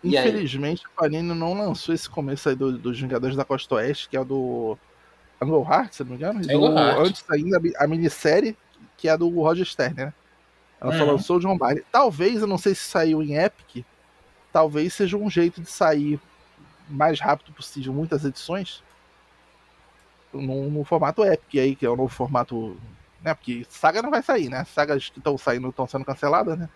E 0.02 0.16
Infelizmente, 0.16 0.82
aí... 0.84 0.92
a 0.92 1.00
Panini 1.00 1.34
não 1.34 1.54
lançou 1.54 1.94
esse 1.94 2.08
começo 2.08 2.48
aí 2.48 2.54
do, 2.54 2.76
dos 2.78 3.00
Vingadores 3.00 3.36
da 3.36 3.44
Costa 3.44 3.74
Oeste, 3.76 4.08
que 4.08 4.16
é 4.16 4.20
o 4.20 4.24
do 4.24 4.78
Angle 5.40 5.66
Heart, 5.68 5.92
se 5.92 6.04
não 6.04 6.10
me 6.10 6.16
engano. 6.16 6.40
Do, 6.40 6.78
antes 6.78 7.24
ainda 7.30 7.60
a 7.78 7.86
minissérie, 7.86 8.56
que 8.96 9.08
é 9.08 9.16
do 9.16 9.28
Roger 9.28 9.66
Stern, 9.66 9.94
né? 9.94 10.12
Ela 10.80 10.92
uhum. 10.92 10.98
só 10.98 11.04
lançou 11.04 11.36
o 11.36 11.40
John 11.40 11.56
Byrne. 11.56 11.82
Talvez, 11.90 12.40
eu 12.40 12.46
não 12.46 12.58
sei 12.58 12.74
se 12.74 12.82
saiu 12.82 13.22
em 13.22 13.36
Epic, 13.36 13.84
talvez 14.52 14.92
seja 14.94 15.16
um 15.16 15.30
jeito 15.30 15.60
de 15.60 15.70
sair 15.70 16.20
mais 16.88 17.20
rápido 17.20 17.52
possível 17.52 17.92
muitas 17.92 18.24
edições 18.24 18.82
no, 20.40 20.70
no 20.70 20.84
formato 20.84 21.24
Epic 21.24 21.60
aí, 21.60 21.76
que 21.76 21.86
é 21.86 21.90
o 21.90 21.96
novo 21.96 22.12
formato. 22.12 22.76
Né? 23.22 23.34
Porque 23.34 23.66
saga 23.68 24.02
não 24.02 24.10
vai 24.10 24.22
sair, 24.22 24.48
né? 24.48 24.64
Sagas 24.64 25.08
que 25.08 25.18
estão 25.18 25.38
saindo 25.38 25.68
estão 25.68 25.86
sendo 25.86 26.04
canceladas, 26.04 26.58
né? 26.58 26.68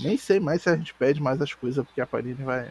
Nem 0.00 0.16
sei 0.16 0.40
mais 0.40 0.62
se 0.62 0.70
a 0.70 0.76
gente 0.76 0.94
pede 0.94 1.20
mais 1.20 1.40
as 1.40 1.52
coisas, 1.52 1.84
porque 1.84 2.00
a 2.00 2.06
Panini 2.06 2.42
vai. 2.42 2.70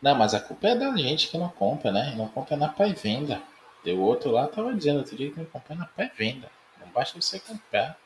Não, 0.00 0.14
mas 0.14 0.34
a 0.34 0.40
culpa 0.40 0.68
é 0.68 0.76
da 0.76 0.96
gente 0.96 1.28
que 1.28 1.36
não 1.36 1.48
compra, 1.48 1.92
né? 1.92 2.14
Não 2.16 2.28
compra 2.28 2.56
na 2.56 2.68
pré-venda. 2.68 3.42
O 3.86 4.00
outro 4.00 4.30
lá 4.30 4.46
tava 4.46 4.74
dizendo 4.74 4.98
outro 4.98 5.16
dia 5.16 5.30
que 5.30 5.38
não 5.38 5.46
compra 5.46 5.74
na 5.74 5.86
pré-venda. 5.86 6.50
Não 6.80 6.88
basta 6.88 7.20
você 7.20 7.38
comprar. 7.40 7.96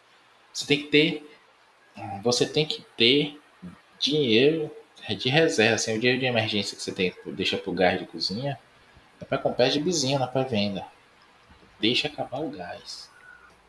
Você 0.52 0.66
tem 0.66 0.78
que 0.78 0.88
ter. 0.88 1.38
Você 2.22 2.46
tem 2.46 2.66
que 2.66 2.82
ter 2.96 3.40
dinheiro 3.98 4.70
de 5.08 5.28
reserva, 5.28 5.74
assim, 5.74 5.96
o 5.96 5.98
dinheiro 5.98 6.20
de 6.20 6.26
emergência 6.26 6.76
que 6.76 6.82
você 6.82 6.92
tem, 6.92 7.14
deixa 7.26 7.56
pro 7.56 7.72
gás 7.72 7.98
de 7.98 8.06
cozinha, 8.06 8.58
é 9.20 9.24
para 9.24 9.38
comprar 9.38 9.68
de 9.68 9.80
bizinho 9.80 10.18
na 10.18 10.26
pré-venda. 10.26 10.84
Deixa 11.80 12.08
acabar 12.08 12.40
o 12.40 12.50
gás. 12.50 13.10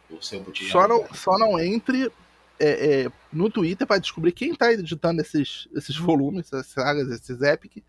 O 0.09 0.21
seu 0.21 0.41
botijão. 0.41 0.71
Só 0.71 0.87
não, 0.87 1.13
só 1.13 1.37
não 1.37 1.59
entre 1.59 2.11
é, 2.59 3.05
é, 3.05 3.11
no 3.31 3.49
Twitter 3.49 3.85
para 3.85 3.99
descobrir 3.99 4.31
quem 4.31 4.51
está 4.51 4.71
editando 4.71 5.21
esses, 5.21 5.67
esses 5.75 5.97
volumes, 5.97 6.45
essas 6.45 6.67
sagas, 6.67 7.09
esses 7.09 7.41
epic, 7.41 7.83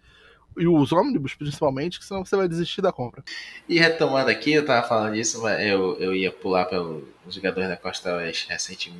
e 0.56 0.66
os 0.66 0.92
ônibus 0.92 1.34
principalmente, 1.34 1.98
que 1.98 2.04
senão 2.04 2.24
você 2.24 2.36
vai 2.36 2.48
desistir 2.48 2.80
da 2.80 2.92
compra. 2.92 3.22
E 3.68 3.78
retomando 3.78 4.30
aqui, 4.30 4.52
eu 4.52 4.64
tava 4.64 4.86
falando 4.86 5.14
disso, 5.14 5.42
mas 5.42 5.60
eu, 5.66 5.98
eu 5.98 6.14
ia 6.14 6.30
pular 6.30 6.64
pelos 6.66 7.04
jogadores 7.28 7.68
da 7.68 7.76
Costa 7.76 8.14
Oeste 8.16 8.48
recente, 8.48 8.92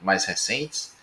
mais 0.00 0.24
recentes, 0.24 0.94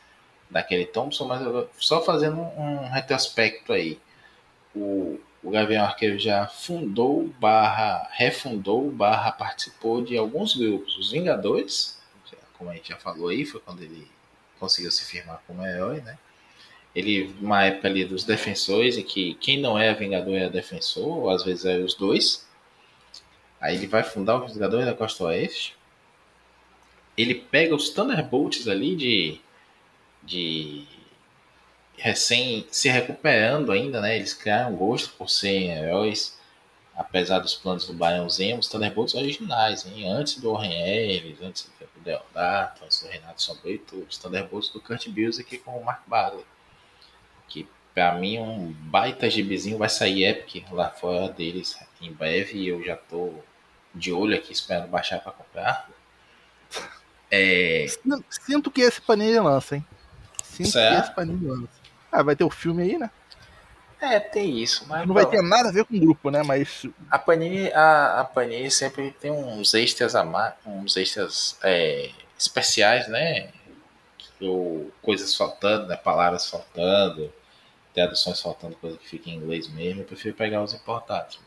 daquele 0.50 0.86
Thompson, 0.86 1.26
mas 1.26 1.41
só 1.78 2.04
fazendo 2.04 2.39
um 2.39 2.89
retrospecto 2.89 3.74
aí. 3.74 4.00
O, 4.76 5.20
o 5.43 5.50
Gavião 5.50 5.86
Arqueiro 5.86 6.18
já 6.18 6.48
fundou, 6.48 7.28
barra, 7.39 8.08
refundou, 8.12 8.89
barra, 8.91 9.32
participou 9.32 10.04
de 10.04 10.18
alguns 10.18 10.56
grupos. 10.56 10.98
Os 10.98 11.12
Vingadores, 11.12 12.02
como 12.58 12.70
a 12.70 12.74
gente 12.74 12.89
já 12.89 12.98
falou 12.98 13.30
aí, 13.30 13.45
foi 13.45 13.62
quando 13.62 13.82
ele 13.82 14.08
conseguiu 14.60 14.91
se 14.91 15.06
firmar 15.06 15.41
como 15.45 15.66
herói, 15.66 16.02
né? 16.02 16.18
Ele, 16.95 17.36
uma 17.39 17.64
época 17.64 17.88
ali 17.88 18.04
dos 18.04 18.24
defensores, 18.24 18.98
em 18.98 19.04
que 19.04 19.36
quem 19.36 19.60
não 19.60 19.78
é 19.78 19.93
Vingador 19.93 20.36
é 20.36 20.50
defensor, 20.50 21.20
ou 21.20 21.30
às 21.30 21.43
vezes 21.43 21.66
é 21.66 21.78
os 21.78 21.93
dois. 21.93 22.48
Aí 23.62 23.76
ele 23.76 23.88
vai 23.88 24.04
fundar 24.04 24.43
os 24.43 24.54
Vingadores 24.54 24.86
da 24.86 24.95
Costa 24.95 25.26
Oeste. 25.26 25.76
Ele 27.16 27.36
pega 27.36 27.76
os 27.76 27.89
Thunderbolts 27.89 28.68
ali 28.68 28.95
de, 28.95 29.41
de 30.28 30.86
recém 31.97 32.67
se 32.69 32.89
recuperando 32.89 33.71
ainda, 33.71 34.01
né? 34.01 34.17
Eles 34.17 34.34
criaram 34.34 34.75
gosto 34.75 35.13
por 35.17 35.30
serem 35.30 35.71
heróis, 35.71 36.38
apesar 36.95 37.39
dos 37.39 37.55
planos 37.55 37.88
do 37.88 37.93
Brian 37.93 38.30
Zemo, 38.30 38.59
os 38.59 38.67
Thunderbolts 38.67 39.15
originais, 39.15 39.86
hein? 39.86 40.07
Antes 40.07 40.39
do 40.39 40.55
Ellis, 40.61 41.41
antes 41.41 41.63
do 41.95 42.01
Deodato, 42.01 42.84
antes 42.84 43.01
do 43.01 43.09
Renato 43.09 43.41
Sombrio, 43.41 43.82
os 44.07 44.17
Thunderbolts 44.17 44.69
do 44.69 44.80
Kurt 44.80 45.07
Busiek 45.07 45.57
com 45.59 45.78
o 45.80 45.84
Mark 45.84 46.03
Bagley. 46.07 46.45
Que 47.47 47.67
pra 47.93 48.13
mim 48.13 48.38
um 48.38 48.71
baita 48.73 49.30
gibizinho 49.30 49.78
vai 49.78 49.89
sair 49.89 50.25
Epic 50.25 50.65
lá 50.71 50.89
fora 50.89 51.30
deles 51.30 51.80
em 52.01 52.11
breve 52.11 52.59
e 52.59 52.67
eu 52.67 52.84
já 52.84 52.95
tô 52.95 53.34
de 53.95 54.11
olho 54.11 54.36
aqui 54.36 54.51
esperando 54.51 54.88
baixar 54.88 55.19
para 55.19 55.32
comprar. 55.32 55.89
É... 57.32 57.88
Sinto 58.30 58.69
que 58.69 58.82
esse 58.82 59.01
paninho 59.01 59.43
lança, 59.43 59.78
hein? 59.78 59.86
Sinto 60.52 60.70
certo. 60.70 60.95
que 60.95 61.02
esse 61.06 61.16
paninho 61.16 61.48
lança. 61.48 61.70
Ah, 62.12 62.24
vai 62.24 62.36
ter 62.36 62.43
o 62.43 62.50
filme 62.50 62.84
aí, 62.84 62.98
né? 62.98 63.10
É, 64.00 64.20
tem 64.20 64.60
isso, 64.60 64.86
mas. 64.88 65.08
Não 65.08 65.14
vai 65.14 65.26
ter 65.26 65.41
nada 65.41 65.70
a 65.70 65.72
ver 65.72 65.84
com 65.86 65.95
o 65.95 66.00
grupo, 66.00 66.30
né? 66.30 66.43
Mas. 66.43 66.86
A 67.10 67.18
Panini, 67.18 67.72
a, 67.74 68.22
a 68.22 68.24
Panini 68.24 68.70
sempre 68.70 69.12
tem 69.12 69.32
uns 69.32 69.74
extras 69.74 70.16
a 70.16 70.24
mais, 70.24 70.54
uns 70.66 70.95
extras 70.98 71.58
é, 71.64 72.12
especiais, 72.38 73.08
né? 73.08 73.50
Ou 74.39 74.91
coisas 75.02 75.36
faltando, 75.36 75.88
né? 75.88 75.95
Palavras 75.95 76.48
faltando, 76.48 77.34
traduções 77.93 78.39
faltando, 78.39 78.76
coisa 78.76 78.98
que 78.98 79.08
fica 79.08 79.30
em 79.30 79.36
inglês 79.36 79.68
mesmo. 79.68 80.02
Eu 80.02 80.06
prefiro 80.06 80.36
pegar 80.36 80.62
os 80.62 80.74
importados. 80.74 81.39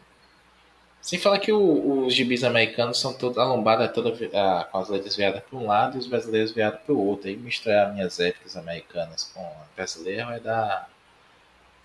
Sem 1.01 1.19
falar 1.19 1.39
que 1.39 1.51
o, 1.51 2.07
os 2.07 2.15
gibis 2.15 2.45
americanos 2.45 3.01
são 3.01 3.15
todos, 3.15 3.39
a 3.39 3.45
lombada 3.45 3.85
é 3.85 3.89
toda 3.89 4.11
a, 4.11 4.65
com 4.65 4.79
as 4.79 4.89
letras 4.89 5.17
viradas 5.17 5.43
para 5.43 5.59
um 5.59 5.67
lado 5.67 5.97
e 5.97 5.99
os 5.99 6.07
brasileiros 6.07 6.53
virados 6.53 6.81
para 6.81 6.95
o 6.95 7.07
outro. 7.07 7.29
Aí 7.29 7.37
misturar 7.37 7.93
minhas 7.93 8.21
épicas 8.21 8.57
americanas 8.57 9.25
com 9.35 9.41
a 9.41 9.65
brasileira 9.75 10.27
vai 10.27 10.41
dar 10.41 10.89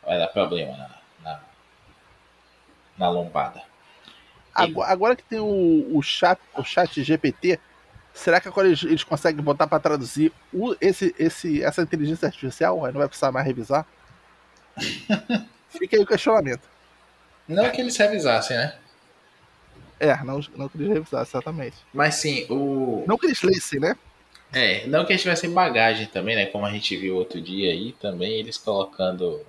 vai 0.06 0.20
dar 0.20 0.28
problema 0.28 0.78
na, 0.78 0.90
na, 1.24 1.40
na 2.98 3.10
lombada. 3.10 3.64
Agora, 4.54 4.92
agora, 4.92 5.16
que 5.16 5.24
tem 5.24 5.40
o, 5.40 5.98
o, 5.98 6.02
chat, 6.02 6.40
o 6.56 6.64
chat 6.64 7.04
GPT, 7.04 7.60
será 8.14 8.40
que 8.40 8.48
agora 8.48 8.68
eles, 8.68 8.84
eles 8.84 9.04
conseguem 9.04 9.44
botar 9.44 9.68
para 9.68 9.82
traduzir 9.82 10.32
o, 10.54 10.76
esse, 10.80 11.14
esse, 11.20 11.62
essa 11.62 11.82
inteligência 11.82 12.28
artificial? 12.28 12.86
Aí 12.86 12.94
não 12.94 13.00
vai 13.00 13.08
precisar 13.08 13.32
mais 13.32 13.46
revisar? 13.46 13.86
Fica 15.70 15.98
aí 15.98 16.04
o 16.04 16.08
questionamento. 16.08 16.70
Não 17.48 17.70
que 17.70 17.82
eles 17.82 17.98
revisassem, 17.98 18.56
né? 18.56 18.76
É, 20.00 20.16
não, 20.24 20.42
não 20.56 20.70
que 20.70 20.78
eles 20.78 20.90
revisassem, 20.90 21.40
exatamente. 21.40 21.78
Mas 21.94 22.16
sim, 22.16 22.46
o. 22.50 23.04
Não 23.08 23.18
que 23.18 23.28
eles 23.28 23.42
lessem, 23.42 23.80
né? 23.80 23.96
É, 24.54 24.86
não 24.88 25.06
que 25.06 25.12
eles 25.12 25.22
tivessem 25.22 25.52
bagagem 25.52 26.06
também, 26.08 26.36
né? 26.36 26.46
Como 26.46 26.66
a 26.66 26.72
gente 26.72 26.96
viu 26.96 27.16
outro 27.16 27.42
dia 27.42 27.72
aí, 27.72 27.94
também 27.94 28.34
eles 28.34 28.58
colocando 28.58 29.42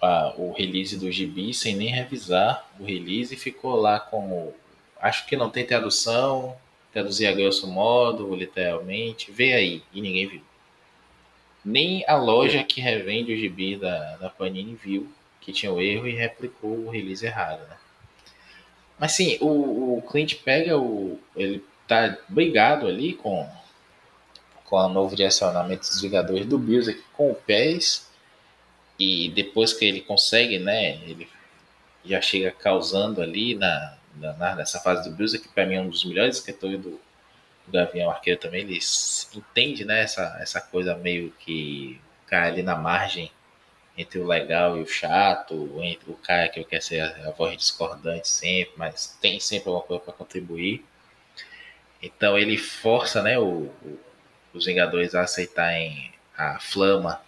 a, 0.00 0.34
o 0.36 0.52
release 0.52 0.96
do 0.98 1.10
gibi 1.10 1.52
sem 1.54 1.76
nem 1.76 1.88
revisar 1.88 2.68
o 2.78 2.84
release 2.84 3.34
e 3.34 3.38
ficou 3.38 3.76
lá 3.76 3.98
como. 3.98 4.54
Acho 5.00 5.26
que 5.26 5.36
não 5.36 5.50
tem 5.50 5.64
tradução, 5.64 6.56
traduzir 6.92 7.26
a 7.26 7.32
grosso 7.32 7.66
modo, 7.66 8.34
literalmente, 8.34 9.30
vê 9.30 9.52
aí, 9.52 9.82
e 9.92 10.00
ninguém 10.00 10.26
viu. 10.26 10.42
Nem 11.64 12.04
a 12.06 12.16
loja 12.16 12.62
que 12.62 12.80
revende 12.80 13.32
o 13.32 13.36
gibi 13.36 13.76
da, 13.76 14.16
da 14.16 14.30
Panini 14.30 14.74
viu 14.74 15.12
que 15.40 15.52
tinha 15.52 15.72
o 15.72 15.80
erro 15.80 16.08
e 16.08 16.12
replicou 16.12 16.70
o 16.70 16.90
release 16.90 17.24
errado, 17.24 17.60
né? 17.68 17.76
Mas 18.98 19.12
sim, 19.12 19.36
o, 19.40 19.98
o 19.98 20.02
cliente 20.02 20.36
pega 20.36 20.78
o. 20.78 21.18
Ele 21.34 21.62
tá 21.86 22.16
brigado 22.28 22.86
ali 22.86 23.14
com, 23.14 23.48
com 24.64 24.76
o 24.76 24.88
novo 24.88 25.14
direcionamento 25.14 25.82
dos 25.82 26.00
Vingadores 26.00 26.46
do 26.46 26.58
Bills 26.58 26.90
aqui 26.90 27.02
com 27.12 27.30
o 27.30 27.34
pés. 27.34 28.10
E 28.98 29.28
depois 29.30 29.74
que 29.74 29.84
ele 29.84 30.00
consegue, 30.00 30.58
né? 30.58 30.96
Ele 31.02 31.28
já 32.04 32.20
chega 32.20 32.50
causando 32.50 33.20
ali 33.20 33.54
na, 33.54 33.98
na 34.14 34.54
nessa 34.54 34.80
fase 34.80 35.08
do 35.08 35.14
Bills, 35.14 35.38
que 35.38 35.48
para 35.48 35.66
mim 35.66 35.74
é 35.74 35.80
um 35.80 35.90
dos 35.90 36.04
melhores 36.04 36.36
escritores 36.36 36.80
do, 36.80 36.90
do 36.90 37.72
Gavião 37.72 38.10
Arqueiro 38.10 38.40
também. 38.40 38.62
Ele 38.62 38.78
entende, 39.34 39.84
né? 39.84 40.02
Essa, 40.02 40.38
essa 40.40 40.60
coisa 40.60 40.96
meio 40.96 41.30
que 41.40 42.00
cai 42.26 42.48
ali 42.48 42.62
na 42.62 42.74
margem 42.74 43.30
entre 43.96 44.18
o 44.18 44.26
legal 44.26 44.76
e 44.76 44.82
o 44.82 44.86
chato, 44.86 45.70
entre 45.82 46.10
o 46.10 46.14
cara 46.14 46.48
que 46.48 46.62
quer 46.64 46.82
ser 46.82 47.00
a, 47.00 47.30
voz 47.30 47.56
discordante 47.56 48.28
sempre, 48.28 48.74
mas 48.76 49.16
tem 49.20 49.40
sempre 49.40 49.68
alguma 49.68 49.86
coisa 49.86 50.02
para 50.02 50.12
contribuir. 50.12 50.84
Então 52.02 52.38
ele 52.38 52.58
força 52.58 53.22
né, 53.22 53.38
o, 53.38 53.70
o, 53.82 53.98
os 54.52 54.66
Vingadores 54.66 55.14
a 55.14 55.22
aceitarem 55.22 56.12
a 56.36 56.58
Flama 56.58 57.20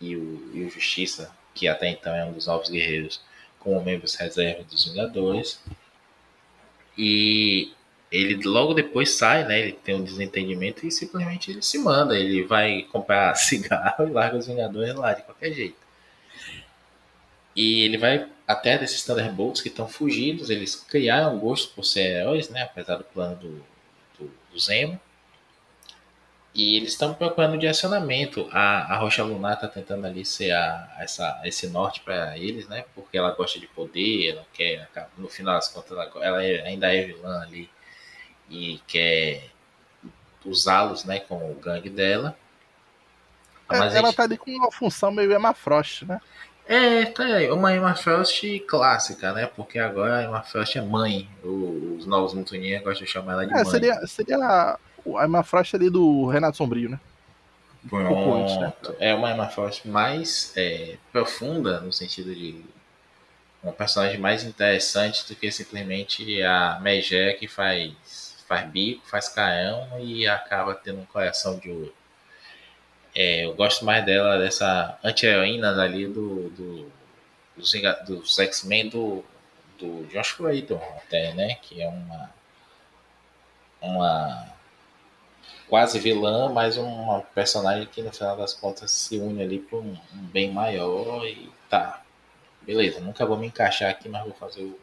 e 0.00 0.16
o, 0.16 0.50
e 0.52 0.64
o 0.64 0.70
Justiça, 0.70 1.30
que 1.54 1.68
até 1.68 1.88
então 1.88 2.14
é 2.14 2.24
um 2.24 2.32
dos 2.32 2.46
novos 2.46 2.68
guerreiros, 2.68 3.20
como 3.60 3.82
membros 3.82 4.16
reserva 4.16 4.64
dos 4.64 4.84
Vingadores. 4.84 5.62
E 6.98 7.72
ele 8.10 8.42
logo 8.44 8.74
depois 8.74 9.10
sai, 9.10 9.44
né? 9.44 9.60
Ele 9.60 9.72
tem 9.72 9.94
um 9.94 10.04
desentendimento 10.04 10.86
e 10.86 10.90
simplesmente 10.90 11.50
ele 11.50 11.62
se 11.62 11.78
manda. 11.78 12.18
Ele 12.18 12.42
vai 12.42 12.82
comprar 12.90 13.34
cigarro 13.36 14.06
e 14.06 14.10
larga 14.10 14.36
os 14.38 14.46
Vingadores 14.46 14.94
lá 14.94 15.12
de 15.12 15.22
qualquer 15.22 15.52
jeito. 15.52 15.85
E 17.56 17.82
ele 17.82 17.96
vai 17.96 18.28
até 18.46 18.76
desses 18.76 19.02
Thunderbolts 19.02 19.62
que 19.62 19.68
estão 19.68 19.88
fugidos. 19.88 20.50
Eles 20.50 20.76
criaram 20.76 21.38
gosto 21.38 21.74
por 21.74 21.84
ser 21.84 22.20
heróis, 22.20 22.50
né? 22.50 22.62
Apesar 22.62 22.96
do 22.96 23.04
plano 23.04 23.34
do, 23.36 23.64
do, 24.18 24.30
do 24.52 24.60
Zemo. 24.60 25.00
E 26.54 26.76
eles 26.76 26.92
estão 26.92 27.12
procurando 27.14 27.58
direcionamento. 27.58 28.48
A, 28.50 28.94
a 28.94 28.98
Rocha 28.98 29.22
Lunar 29.24 29.54
está 29.54 29.68
tentando 29.68 30.06
ali 30.06 30.24
ser 30.24 30.52
a, 30.52 30.96
essa, 30.98 31.40
esse 31.44 31.66
norte 31.68 32.00
para 32.00 32.36
eles, 32.38 32.68
né? 32.68 32.84
Porque 32.94 33.18
ela 33.18 33.32
gosta 33.32 33.58
de 33.58 33.66
poder, 33.66 34.32
ela 34.32 34.46
quer, 34.52 34.88
no 35.18 35.28
final 35.28 35.54
das 35.54 35.68
contas, 35.68 35.92
ela, 35.92 36.10
ela 36.24 36.44
é, 36.44 36.62
ainda 36.66 36.94
é 36.94 37.04
vilã 37.04 37.42
ali 37.42 37.68
e 38.48 38.80
quer 38.86 39.50
usá-los, 40.44 41.04
né, 41.04 41.20
com 41.20 41.50
o 41.50 41.54
gangue 41.56 41.90
dela. 41.90 42.36
É, 43.68 43.76
ela 43.76 43.90
gente... 43.90 44.14
tá 44.14 44.22
ali 44.22 44.38
com 44.38 44.50
uma 44.50 44.70
função 44.70 45.10
meio 45.10 45.32
Emma 45.32 45.52
Frost, 45.52 46.02
né? 46.02 46.20
É, 46.68 47.04
tá 47.06 47.24
aí, 47.24 47.50
uma 47.50 47.74
Emma 47.74 47.94
Frost 47.94 48.42
clássica, 48.66 49.32
né? 49.32 49.46
Porque 49.46 49.78
agora 49.78 50.18
a 50.18 50.24
Emma 50.24 50.42
Frost 50.42 50.76
é 50.76 50.82
mãe. 50.82 51.28
Os 51.42 52.06
novos 52.06 52.34
Mutuninhas 52.34 52.82
gostam 52.82 53.04
de 53.04 53.10
chamar 53.10 53.34
ela 53.34 53.46
de 53.46 53.52
é, 53.52 53.56
mãe. 53.56 53.64
Seria, 53.66 54.06
seria 54.06 54.36
a, 54.38 54.78
Emma 55.24 55.44
Frost 55.44 55.74
ali 55.74 55.88
do 55.88 56.26
Renato 56.26 56.56
Sombrio, 56.56 56.90
né? 56.90 57.00
Pronto. 57.88 58.60
né? 58.60 58.72
É 58.98 59.14
uma 59.14 59.30
Emma 59.30 59.48
Frost 59.48 59.86
mais 59.86 60.52
é, 60.56 60.96
profunda, 61.12 61.80
no 61.80 61.92
sentido 61.92 62.34
de 62.34 62.64
uma 63.62 63.72
personagem 63.72 64.18
mais 64.18 64.42
interessante 64.44 65.26
do 65.28 65.36
que 65.36 65.50
simplesmente 65.52 66.42
a 66.42 66.78
Megé 66.80 67.32
que 67.34 67.46
faz, 67.46 67.92
faz 68.48 68.68
bico, 68.68 69.06
faz 69.06 69.28
carão 69.28 69.88
e 70.00 70.26
acaba 70.26 70.74
tendo 70.74 71.00
um 71.00 71.06
coração 71.06 71.58
de 71.58 71.70
ouro. 71.70 71.94
É, 73.18 73.46
eu 73.46 73.54
gosto 73.54 73.82
mais 73.82 74.04
dela, 74.04 74.38
dessa 74.38 74.98
anti-heroína 75.02 75.70
ali 75.82 76.06
do, 76.06 76.50
do, 76.50 76.92
dos, 77.56 77.72
dos 78.06 78.38
X-Men 78.38 78.90
do, 78.90 79.24
do 79.78 80.06
Josh 80.12 80.38
Whedon, 80.38 80.82
até, 80.98 81.32
né? 81.32 81.54
Que 81.62 81.80
é 81.80 81.88
uma, 81.88 82.30
uma 83.80 84.54
quase 85.66 85.98
vilã, 85.98 86.50
mas 86.52 86.76
uma 86.76 87.22
personagem 87.22 87.86
que 87.86 88.02
no 88.02 88.12
final 88.12 88.36
das 88.36 88.52
contas 88.52 88.90
se 88.90 89.16
une 89.18 89.42
ali 89.42 89.60
para 89.60 89.78
um, 89.78 89.96
um, 90.14 90.22
bem 90.26 90.52
maior 90.52 91.26
e 91.26 91.50
tá. 91.70 92.02
Beleza, 92.60 93.00
nunca 93.00 93.24
vou 93.24 93.38
me 93.38 93.46
encaixar 93.46 93.90
aqui, 93.90 94.10
mas 94.10 94.24
vou 94.24 94.34
fazer 94.34 94.62
o 94.62 94.78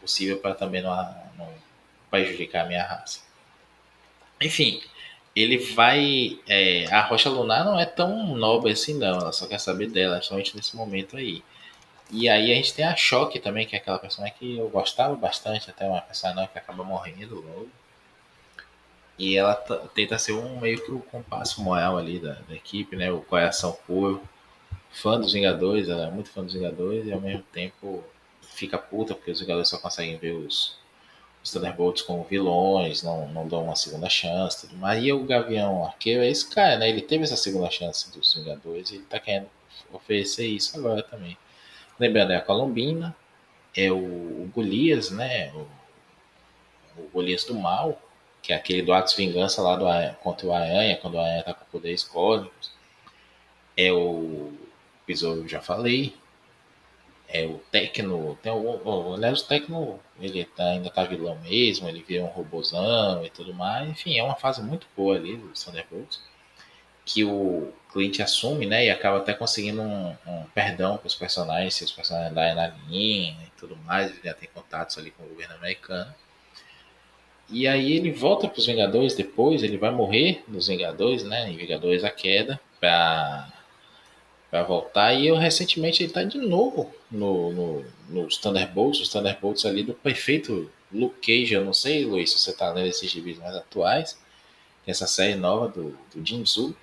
possível 0.00 0.38
para 0.38 0.56
também 0.56 0.82
não, 0.82 0.90
não 1.36 1.48
prejudicar 2.10 2.64
a 2.64 2.68
minha 2.68 2.82
raça. 2.82 3.20
Enfim, 4.40 4.82
ele 5.42 5.58
vai. 5.58 6.38
É, 6.48 6.86
a 6.86 7.02
Rocha 7.02 7.30
Lunar 7.30 7.64
não 7.64 7.78
é 7.78 7.86
tão 7.86 8.34
nobre 8.36 8.72
assim, 8.72 8.94
não. 8.94 9.18
Ela 9.20 9.32
só 9.32 9.46
quer 9.46 9.60
saber 9.60 9.88
dela, 9.88 10.20
somente 10.22 10.56
nesse 10.56 10.76
momento 10.76 11.16
aí. 11.16 11.42
E 12.10 12.28
aí 12.28 12.50
a 12.52 12.54
gente 12.54 12.74
tem 12.74 12.84
a 12.84 12.96
Choque 12.96 13.38
também, 13.38 13.66
que 13.66 13.76
é 13.76 13.78
aquela 13.78 13.98
personagem 13.98 14.34
que 14.38 14.56
eu 14.56 14.68
gostava 14.68 15.14
bastante, 15.14 15.70
até 15.70 15.86
uma 15.86 16.00
personagem 16.00 16.50
que 16.50 16.58
acaba 16.58 16.82
morrendo 16.82 17.36
logo. 17.36 17.68
E 19.18 19.36
ela 19.36 19.54
tenta 19.94 20.18
ser 20.18 20.32
um 20.32 20.60
meio 20.60 20.82
que 20.84 20.90
o 20.90 21.00
compasso 21.00 21.62
moral 21.62 21.98
ali 21.98 22.18
da, 22.18 22.34
da, 22.48 22.54
equipe, 22.54 22.96
né? 22.96 23.10
O 23.12 23.20
coração 23.20 23.76
puro. 23.86 24.22
Fã 24.90 25.20
dos 25.20 25.32
Vingadores, 25.32 25.88
ela 25.88 26.06
é 26.06 26.10
muito 26.10 26.30
fã 26.30 26.42
dos 26.42 26.54
Vingadores 26.54 27.06
e 27.06 27.12
ao 27.12 27.20
mesmo 27.20 27.42
tempo 27.52 28.02
fica 28.40 28.78
puta 28.78 29.14
porque 29.14 29.30
os 29.30 29.40
Vingadores 29.40 29.68
só 29.68 29.78
conseguem 29.78 30.16
ver 30.16 30.32
os, 30.32 30.78
os 31.42 31.50
Thunderbolts 31.52 32.02
como 32.02 32.24
vilões, 32.24 33.02
não, 33.02 33.28
não 33.28 33.46
dão 33.46 33.64
uma 33.64 33.76
segunda 33.76 34.08
chance, 34.08 34.66
tudo 34.66 34.76
mais. 34.76 35.02
E 35.02 35.12
o 35.12 35.24
Gavião 35.24 35.84
Arqueiro 35.84 36.22
é 36.22 36.28
esse 36.28 36.48
cara, 36.48 36.78
né? 36.78 36.88
Ele 36.88 37.02
teve 37.02 37.24
essa 37.24 37.36
segunda 37.36 37.70
chance 37.70 38.12
dos 38.12 38.34
Vingadores 38.34 38.90
e 38.90 38.96
ele 38.96 39.04
tá 39.04 39.18
querendo 39.20 39.48
oferecer 39.92 40.46
isso 40.46 40.76
agora 40.78 41.02
também. 41.02 41.36
Lembrando, 41.98 42.32
é 42.32 42.36
a 42.36 42.40
Colombina, 42.40 43.14
é 43.76 43.90
o, 43.90 43.96
o 43.96 44.50
Golias, 44.54 45.10
né? 45.10 45.52
O, 45.54 45.66
o 47.00 47.08
Golias 47.12 47.44
do 47.44 47.54
Mal, 47.54 48.00
que 48.42 48.52
é 48.52 48.56
aquele 48.56 48.82
do 48.82 48.92
Atos 48.92 49.14
Vingança 49.14 49.62
lá 49.62 49.76
do 49.76 50.14
contra 50.16 50.46
o 50.46 50.52
Aranha, 50.52 50.96
quando 50.96 51.14
o 51.14 51.20
Aranha 51.20 51.44
tá 51.44 51.54
com 51.54 51.64
poderes 51.66 52.02
cósmicos. 52.04 52.72
É 53.76 53.92
o 53.92 54.52
Besouro, 55.06 55.46
já 55.46 55.60
falei 55.60 56.14
é, 57.28 57.44
o 57.44 57.60
Tecno, 57.70 58.38
tem 58.42 58.50
o, 58.50 59.14
aliás, 59.14 59.42
o 59.42 59.46
Tecno, 59.46 60.00
ele 60.18 60.44
tá, 60.46 60.64
ainda 60.70 60.88
tá 60.88 61.04
vilão 61.04 61.38
mesmo, 61.40 61.86
ele 61.88 62.02
vira 62.02 62.24
um 62.24 62.28
robozão 62.28 63.24
e 63.24 63.28
tudo 63.28 63.52
mais, 63.52 63.88
enfim, 63.90 64.18
é 64.18 64.22
uma 64.22 64.34
fase 64.34 64.62
muito 64.62 64.86
boa 64.96 65.16
ali 65.16 65.36
do 65.36 65.48
Thunderbolts, 65.48 66.20
que 67.04 67.24
o 67.24 67.70
cliente 67.92 68.22
assume, 68.22 68.66
né, 68.66 68.86
e 68.86 68.90
acaba 68.90 69.18
até 69.18 69.34
conseguindo 69.34 69.82
um, 69.82 70.16
um 70.26 70.44
perdão 70.54 70.96
para 70.96 71.06
os 71.06 71.14
personagens, 71.14 71.74
se 71.74 71.84
os 71.84 71.92
personagens 71.92 72.32
andarem 72.32 72.54
na 72.54 72.68
linha 72.88 73.36
e 73.46 73.50
tudo 73.58 73.76
mais, 73.76 74.10
ele 74.10 74.20
já 74.24 74.34
tem 74.34 74.48
contatos 74.54 74.96
ali 74.96 75.10
com 75.10 75.22
o 75.22 75.28
governo 75.28 75.54
americano. 75.54 76.14
E 77.50 77.66
aí 77.66 77.92
ele 77.92 78.12
volta 78.12 78.46
para 78.46 78.58
os 78.58 78.66
Vingadores 78.66 79.14
depois, 79.14 79.62
ele 79.62 79.78
vai 79.78 79.90
morrer 79.90 80.44
nos 80.46 80.68
Vingadores, 80.68 81.24
né, 81.24 81.50
em 81.50 81.56
Vingadores 81.56 82.04
a 82.04 82.10
Queda, 82.10 82.60
para 82.78 83.50
voltar. 84.66 85.14
E 85.14 85.26
eu 85.26 85.36
recentemente 85.36 86.02
ele 86.02 86.12
tá 86.12 86.22
de 86.22 86.38
novo 86.38 86.94
no, 87.10 87.52
no, 87.52 87.84
nos 88.08 88.36
Thunderbolts, 88.36 89.00
os 89.00 89.08
Thunderbolts 89.08 89.64
ali 89.64 89.82
do 89.82 89.94
perfeito 89.94 90.70
Luke 90.92 91.16
Cage. 91.20 91.54
Eu 91.54 91.64
não 91.64 91.74
sei, 91.74 92.04
Luiz, 92.04 92.32
se 92.32 92.38
você 92.38 92.52
tá 92.52 92.72
lendo 92.72 92.88
esses 92.88 93.10
gibis 93.10 93.38
mais 93.38 93.54
atuais. 93.54 94.18
Essa 94.86 95.06
série 95.06 95.34
nova 95.34 95.68
do, 95.68 95.96
do 96.14 96.24
Jim 96.24 96.44
Zub 96.46 96.74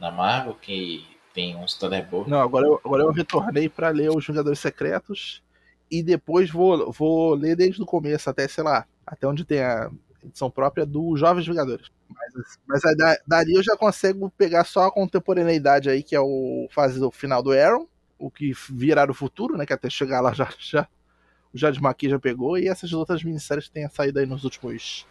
na 0.00 0.10
Marvel, 0.10 0.54
que 0.54 1.06
tem 1.32 1.54
uns 1.56 1.74
Thunderbolts. 1.74 2.30
Não, 2.30 2.40
agora 2.40 2.66
eu, 2.66 2.80
agora 2.84 3.02
eu 3.04 3.12
retornei 3.12 3.68
para 3.68 3.90
ler 3.90 4.10
os 4.10 4.24
Jogadores 4.24 4.58
Secretos 4.58 5.42
e 5.90 6.02
depois 6.02 6.50
vou, 6.50 6.90
vou 6.92 7.34
ler 7.34 7.56
desde 7.56 7.80
o 7.80 7.86
começo 7.86 8.28
até, 8.28 8.48
sei 8.48 8.64
lá, 8.64 8.86
até 9.06 9.26
onde 9.26 9.44
tem 9.44 9.60
a 9.60 9.90
edição 10.24 10.50
própria 10.50 10.84
do 10.84 11.16
Jovens 11.16 11.46
Vingadores. 11.46 11.88
Mas, 12.08 12.58
mas 12.66 12.84
aí, 12.84 13.18
dali 13.26 13.54
eu 13.54 13.62
já 13.62 13.76
consigo 13.76 14.30
pegar 14.30 14.64
só 14.64 14.86
a 14.86 14.90
contemporaneidade 14.90 15.88
aí, 15.88 16.02
que 16.02 16.16
é 16.16 16.20
o 16.20 16.66
fase 16.70 16.98
do 16.98 17.10
final 17.10 17.42
do 17.42 17.52
Aaron, 17.52 17.86
o 18.18 18.30
que 18.30 18.52
virar 18.70 19.10
o 19.10 19.14
futuro, 19.14 19.56
né? 19.56 19.66
Que 19.66 19.72
até 19.72 19.90
chegar 19.90 20.20
lá 20.20 20.32
já, 20.34 20.48
já 20.58 20.88
o 21.52 21.58
Jade 21.58 21.80
Maqui 21.80 22.08
já 22.08 22.18
pegou, 22.18 22.58
e 22.58 22.68
essas 22.68 22.92
outras 22.92 23.22
minisséries 23.22 23.66
que 23.66 23.74
têm 23.74 23.88
saído 23.88 24.18
aí 24.18 24.26
nos 24.26 24.44
últimos 24.44 25.06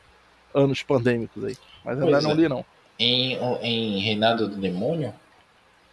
anos 0.53 0.83
pandêmicos 0.83 1.43
aí. 1.43 1.57
Mas 1.83 2.01
ainda 2.01 2.21
não 2.21 2.31
é. 2.31 2.33
li, 2.33 2.49
não. 2.49 2.65
Em, 2.97 3.37
em 3.61 3.99
Reinado 3.99 4.47
do 4.47 4.55
Demônio, 4.55 5.13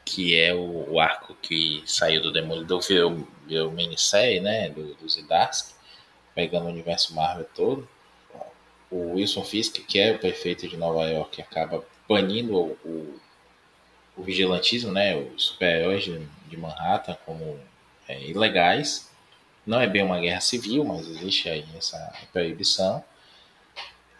que 0.04 0.38
é 0.38 0.54
o, 0.54 0.92
o 0.92 1.00
arco 1.00 1.36
que 1.40 1.82
saiu 1.86 2.22
do 2.22 2.32
Demolidor, 2.32 2.80
virou, 2.82 3.26
virou 3.46 3.72
minissérie, 3.72 4.40
né? 4.40 4.68
Do, 4.68 4.94
do 4.94 5.08
Zidarsky, 5.08 5.74
pegando 6.34 6.66
o 6.66 6.68
universo 6.68 7.14
Marvel 7.14 7.46
todo 7.54 7.88
o 8.92 9.14
Wilson 9.14 9.42
Fisk, 9.42 9.78
que 9.86 9.98
é 9.98 10.12
o 10.12 10.18
prefeito 10.18 10.68
de 10.68 10.76
Nova 10.76 11.04
York, 11.06 11.40
acaba 11.40 11.82
banindo 12.06 12.54
o, 12.54 12.78
o, 12.84 13.20
o 14.18 14.22
vigilantismo, 14.22 14.92
né, 14.92 15.16
os 15.16 15.46
super-heróis 15.46 16.06
de, 16.52 16.56
Manhattan 16.56 17.16
como 17.26 17.58
é, 18.08 18.22
ilegais. 18.22 19.10
Não 19.66 19.80
é 19.80 19.86
bem 19.86 20.02
uma 20.02 20.18
guerra 20.18 20.40
civil, 20.40 20.84
mas 20.84 21.06
existe 21.08 21.48
aí 21.48 21.64
essa 21.76 22.12
proibição. 22.32 23.02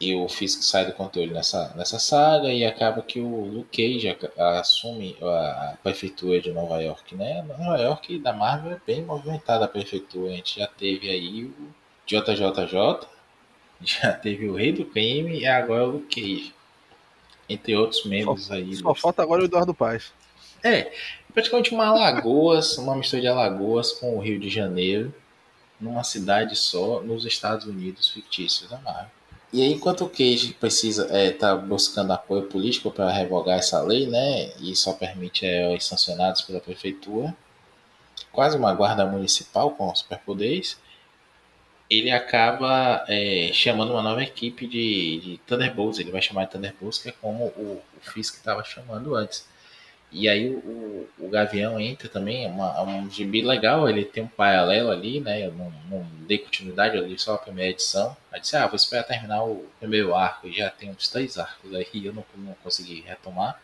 E 0.01 0.16
o 0.16 0.28
Fisk 0.28 0.62
sai 0.64 0.85
do 0.85 0.93
controle 0.93 1.33
nessa, 1.33 1.72
nessa 1.76 1.97
saga 1.97 2.53
e 2.53 2.64
acaba 2.64 3.03
que 3.03 3.20
o 3.20 3.45
Luke 3.45 3.70
Cage 3.70 4.16
assume 4.59 5.16
a, 5.22 5.26
a 5.70 5.76
prefeitura 5.80 6.41
de 6.41 6.51
Nova 6.51 6.80
York, 6.83 7.14
né? 7.14 7.43
Nova 7.43 7.80
York 7.80 8.18
da 8.18 8.33
Marvel 8.33 8.72
é 8.72 8.80
bem 8.85 9.03
movimentada 9.03 9.64
a 9.64 9.68
prefeitura. 9.68 10.33
A 10.33 10.35
gente 10.35 10.59
já 10.59 10.66
teve 10.66 11.09
aí 11.09 11.45
o 11.45 11.55
JJJ, 12.05 13.07
já 13.80 14.12
teve 14.12 14.49
o 14.49 14.57
Rei 14.57 14.72
do 14.72 14.85
Crime 14.85 15.39
e 15.39 15.47
agora 15.47 15.85
o 15.85 15.93
Luke 15.93 16.20
Cage. 16.20 16.53
entre 17.49 17.76
outros 17.76 18.05
membros 18.05 18.47
só, 18.47 18.55
aí. 18.55 18.74
Só 18.74 18.95
falta 18.97 19.22
agora 19.22 19.43
o 19.43 19.45
Eduardo 19.45 19.72
Paz. 19.72 20.12
É, 20.64 20.93
praticamente 21.33 21.74
uma 21.74 21.87
Alagoas, 21.87 22.78
uma 22.78 22.97
mistura 22.97 23.22
de 23.22 23.28
Alagoas 23.28 23.93
com 23.93 24.16
o 24.16 24.20
Rio 24.20 24.39
de 24.39 24.49
Janeiro, 24.49 25.14
numa 25.80 26.05
cidade 26.05 26.55
só, 26.57 27.01
nos 27.01 27.24
Estados 27.24 27.66
Unidos 27.66 28.09
fictícios 28.09 28.70
da 28.70 28.78
Marvel. 28.78 29.11
E 29.53 29.61
aí, 29.61 29.72
enquanto 29.72 30.05
o 30.05 30.09
Cage 30.09 30.55
precisa 30.55 31.05
estar 31.05 31.18
é, 31.18 31.30
tá 31.30 31.55
buscando 31.55 32.12
apoio 32.12 32.45
político 32.45 32.91
para 32.91 33.12
revogar 33.12 33.59
essa 33.59 33.83
lei, 33.83 34.07
né, 34.07 34.53
e 34.59 34.74
só 34.74 34.95
permite 34.95 35.45
é, 35.45 35.74
os 35.76 35.85
sancionados 35.85 36.41
pela 36.41 36.61
prefeitura, 36.61 37.37
quase 38.30 38.57
uma 38.57 38.72
guarda 38.72 39.05
municipal 39.05 39.72
com 39.72 39.95
superpoderes, 39.95 40.78
ele 41.91 42.11
acaba 42.11 43.05
é, 43.07 43.51
chamando 43.53 43.93
uma 43.93 44.03
nova 44.03 44.22
equipe 44.22 44.66
de, 44.66 45.20
de, 45.20 45.41
Thunderbolts. 45.47 45.99
Ele 45.99 46.11
vai 46.11 46.22
chamar 46.22 46.47
de 46.47 46.53
Thunderbolts, 46.53 46.99
que 46.99 47.11
é 47.11 47.12
como 47.12 47.45
o, 47.49 47.83
o 47.97 48.01
Fisk 48.01 48.37
estava 48.37 48.64
chamando 48.64 49.14
antes. 49.14 49.47
E 50.13 50.29
aí 50.29 50.51
o, 50.51 51.09
o 51.19 51.29
Gavião 51.29 51.81
entra 51.81 52.09
também, 52.09 52.45
é 52.45 52.49
uma, 52.49 52.77
é 52.77 52.83
um 52.83 53.11
gibi 53.11 53.41
legal, 53.41 53.89
ele 53.89 54.05
tem 54.05 54.23
um 54.23 54.29
paralelo 54.29 54.91
ali, 54.91 55.21
né? 55.21 55.47
Eu 55.47 55.53
não, 55.53 55.73
não 55.91 56.07
dei 56.27 56.39
continuidade, 56.39 56.97
eu 56.97 57.07
li 57.07 57.19
só 57.19 57.35
a 57.35 57.39
primeira 57.39 57.71
edição. 57.71 58.15
Aí 58.31 58.41
disse, 58.41 58.57
ah, 58.57 58.67
vou 58.67 58.77
esperar 58.77 59.05
terminar 59.05 59.43
o 59.45 59.67
primeiro 59.81 60.15
arco, 60.15 60.53
já 60.53 60.69
tem 60.71 60.91
uns 60.91 61.09
três 61.09 61.39
arcos 61.39 61.75
aí, 61.75 61.87
eu 61.95 62.13
não, 62.13 62.25
não 62.37 62.55
consegui 62.63 63.03
retomar. 63.07 63.59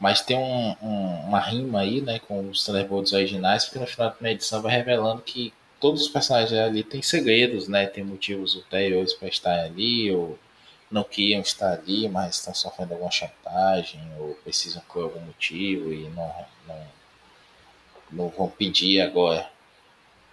Mas 0.00 0.20
tem 0.20 0.36
um, 0.36 0.76
um, 0.82 1.28
uma 1.28 1.38
rima 1.38 1.80
aí, 1.80 2.00
né, 2.00 2.18
com 2.18 2.48
os 2.48 2.64
Thunderbolts 2.64 3.12
originais, 3.12 3.64
porque 3.64 3.78
no 3.78 3.86
final 3.86 4.08
da 4.08 4.14
primeira 4.14 4.36
edição 4.36 4.60
vai 4.60 4.72
revelando 4.74 5.22
que 5.22 5.54
todos 5.78 6.02
os 6.02 6.08
personagens 6.08 6.58
ali 6.58 6.82
têm 6.82 7.02
segredos, 7.02 7.68
né? 7.68 7.86
Tem 7.86 8.02
motivos 8.02 8.54
ulteriores 8.56 9.12
para 9.12 9.28
estar 9.28 9.60
ali, 9.60 10.10
ou 10.10 10.38
não 10.92 11.02
queriam 11.02 11.40
estar 11.40 11.72
ali, 11.72 12.08
mas 12.08 12.36
estão 12.36 12.54
sofrendo 12.54 12.92
alguma 12.92 13.10
chantagem 13.10 14.00
ou 14.18 14.34
precisam 14.44 14.82
por 14.92 15.04
algum 15.04 15.20
motivo 15.20 15.92
e 15.92 16.08
não, 16.10 16.34
não, 16.68 16.86
não 18.12 18.28
vão 18.28 18.48
pedir 18.48 19.00
agora 19.00 19.50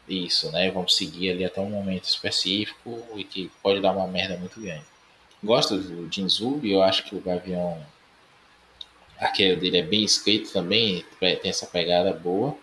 isso, 0.08 0.52
né? 0.52 0.70
Vão 0.70 0.88
seguir 0.88 1.32
ali 1.32 1.46
até 1.46 1.62
um 1.62 1.70
momento 1.70 2.04
específico 2.04 3.02
e 3.16 3.24
que 3.24 3.52
pode 3.64 3.80
dar 3.80 3.94
uma 3.94 4.08
merda 4.08 4.38
muito 4.38 4.60
grande. 4.60 4.86
Gosto 5.42 5.78
do 5.78 6.12
Jinzub, 6.12 6.70
eu 6.70 6.84
acho 6.84 7.04
que 7.04 7.16
o 7.16 7.22
Gavião 7.22 7.82
aquele 9.18 9.56
dele 9.56 9.78
é 9.78 9.84
bem 9.84 10.04
escrito 10.04 10.52
também, 10.52 11.06
tem 11.20 11.40
essa 11.44 11.66
pegada 11.66 12.14
boa. 12.14 12.56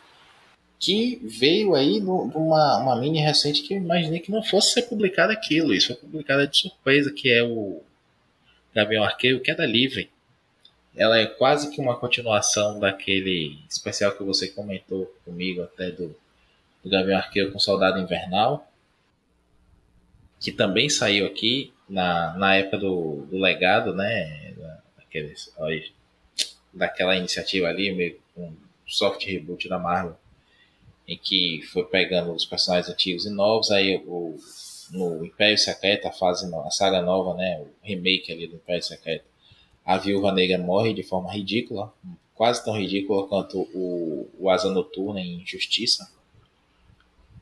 Que 0.78 1.18
veio 1.24 1.74
aí 1.74 2.00
numa 2.00 2.78
uma 2.78 3.00
mini 3.00 3.18
recente 3.18 3.62
que 3.62 3.72
eu 3.72 3.78
imaginei 3.78 4.20
que 4.20 4.30
não 4.30 4.42
fosse 4.42 4.74
ser 4.74 4.82
publicado 4.82 5.32
aquilo. 5.32 5.72
Isso 5.72 5.86
foi 5.88 5.96
publicado 5.96 6.46
de 6.46 6.58
surpresa, 6.58 7.10
que 7.10 7.30
é 7.30 7.42
o 7.42 7.82
Gavião 8.76 9.02
Arqueiro 9.02 9.40
Queda 9.40 9.64
Livre. 9.64 10.10
Ela 10.94 11.18
é 11.18 11.24
quase 11.24 11.74
que 11.74 11.80
uma 11.80 11.96
continuação 11.96 12.78
daquele 12.78 13.58
especial 13.70 14.12
que 14.12 14.22
você 14.22 14.48
comentou 14.48 15.06
comigo 15.24 15.62
até 15.62 15.90
do, 15.90 16.14
do 16.84 16.90
Gavião 16.90 17.16
Arqueiro 17.16 17.52
com 17.52 17.58
Soldado 17.58 17.98
Invernal, 17.98 18.70
que 20.38 20.52
também 20.52 20.90
saiu 20.90 21.26
aqui 21.26 21.72
na, 21.88 22.36
na 22.36 22.56
época 22.56 22.76
do, 22.76 23.26
do 23.30 23.38
legado, 23.38 23.94
né? 23.94 24.52
Daqueles, 24.98 25.50
daquela 26.70 27.16
iniciativa 27.16 27.68
ali, 27.68 27.90
meio 27.94 28.20
um 28.36 28.52
soft 28.86 29.24
reboot 29.24 29.70
da 29.70 29.78
Marvel, 29.78 30.18
em 31.08 31.16
que 31.16 31.62
foi 31.72 31.86
pegando 31.86 32.30
os 32.34 32.44
personagens 32.44 32.92
antigos 32.92 33.24
e 33.24 33.30
novos, 33.30 33.70
aí 33.70 34.02
o 34.06 34.38
no 34.90 35.24
Império 35.24 35.58
Secreto, 35.58 36.06
a 36.06 36.12
fase, 36.12 36.50
a 36.54 36.70
saga 36.70 37.02
nova, 37.02 37.34
né, 37.34 37.60
o 37.60 37.68
remake 37.82 38.32
ali 38.32 38.46
do 38.46 38.56
Império 38.56 38.82
Secreto, 38.82 39.24
a 39.84 39.96
Viúva 39.96 40.32
Negra 40.32 40.58
morre 40.58 40.92
de 40.92 41.02
forma 41.02 41.32
ridícula, 41.32 41.92
quase 42.34 42.64
tão 42.64 42.76
ridícula 42.78 43.26
quanto 43.26 43.60
o, 43.74 44.28
o 44.38 44.50
Asa 44.50 44.70
Noturna 44.70 45.20
em 45.20 45.42
Justiça. 45.46 46.10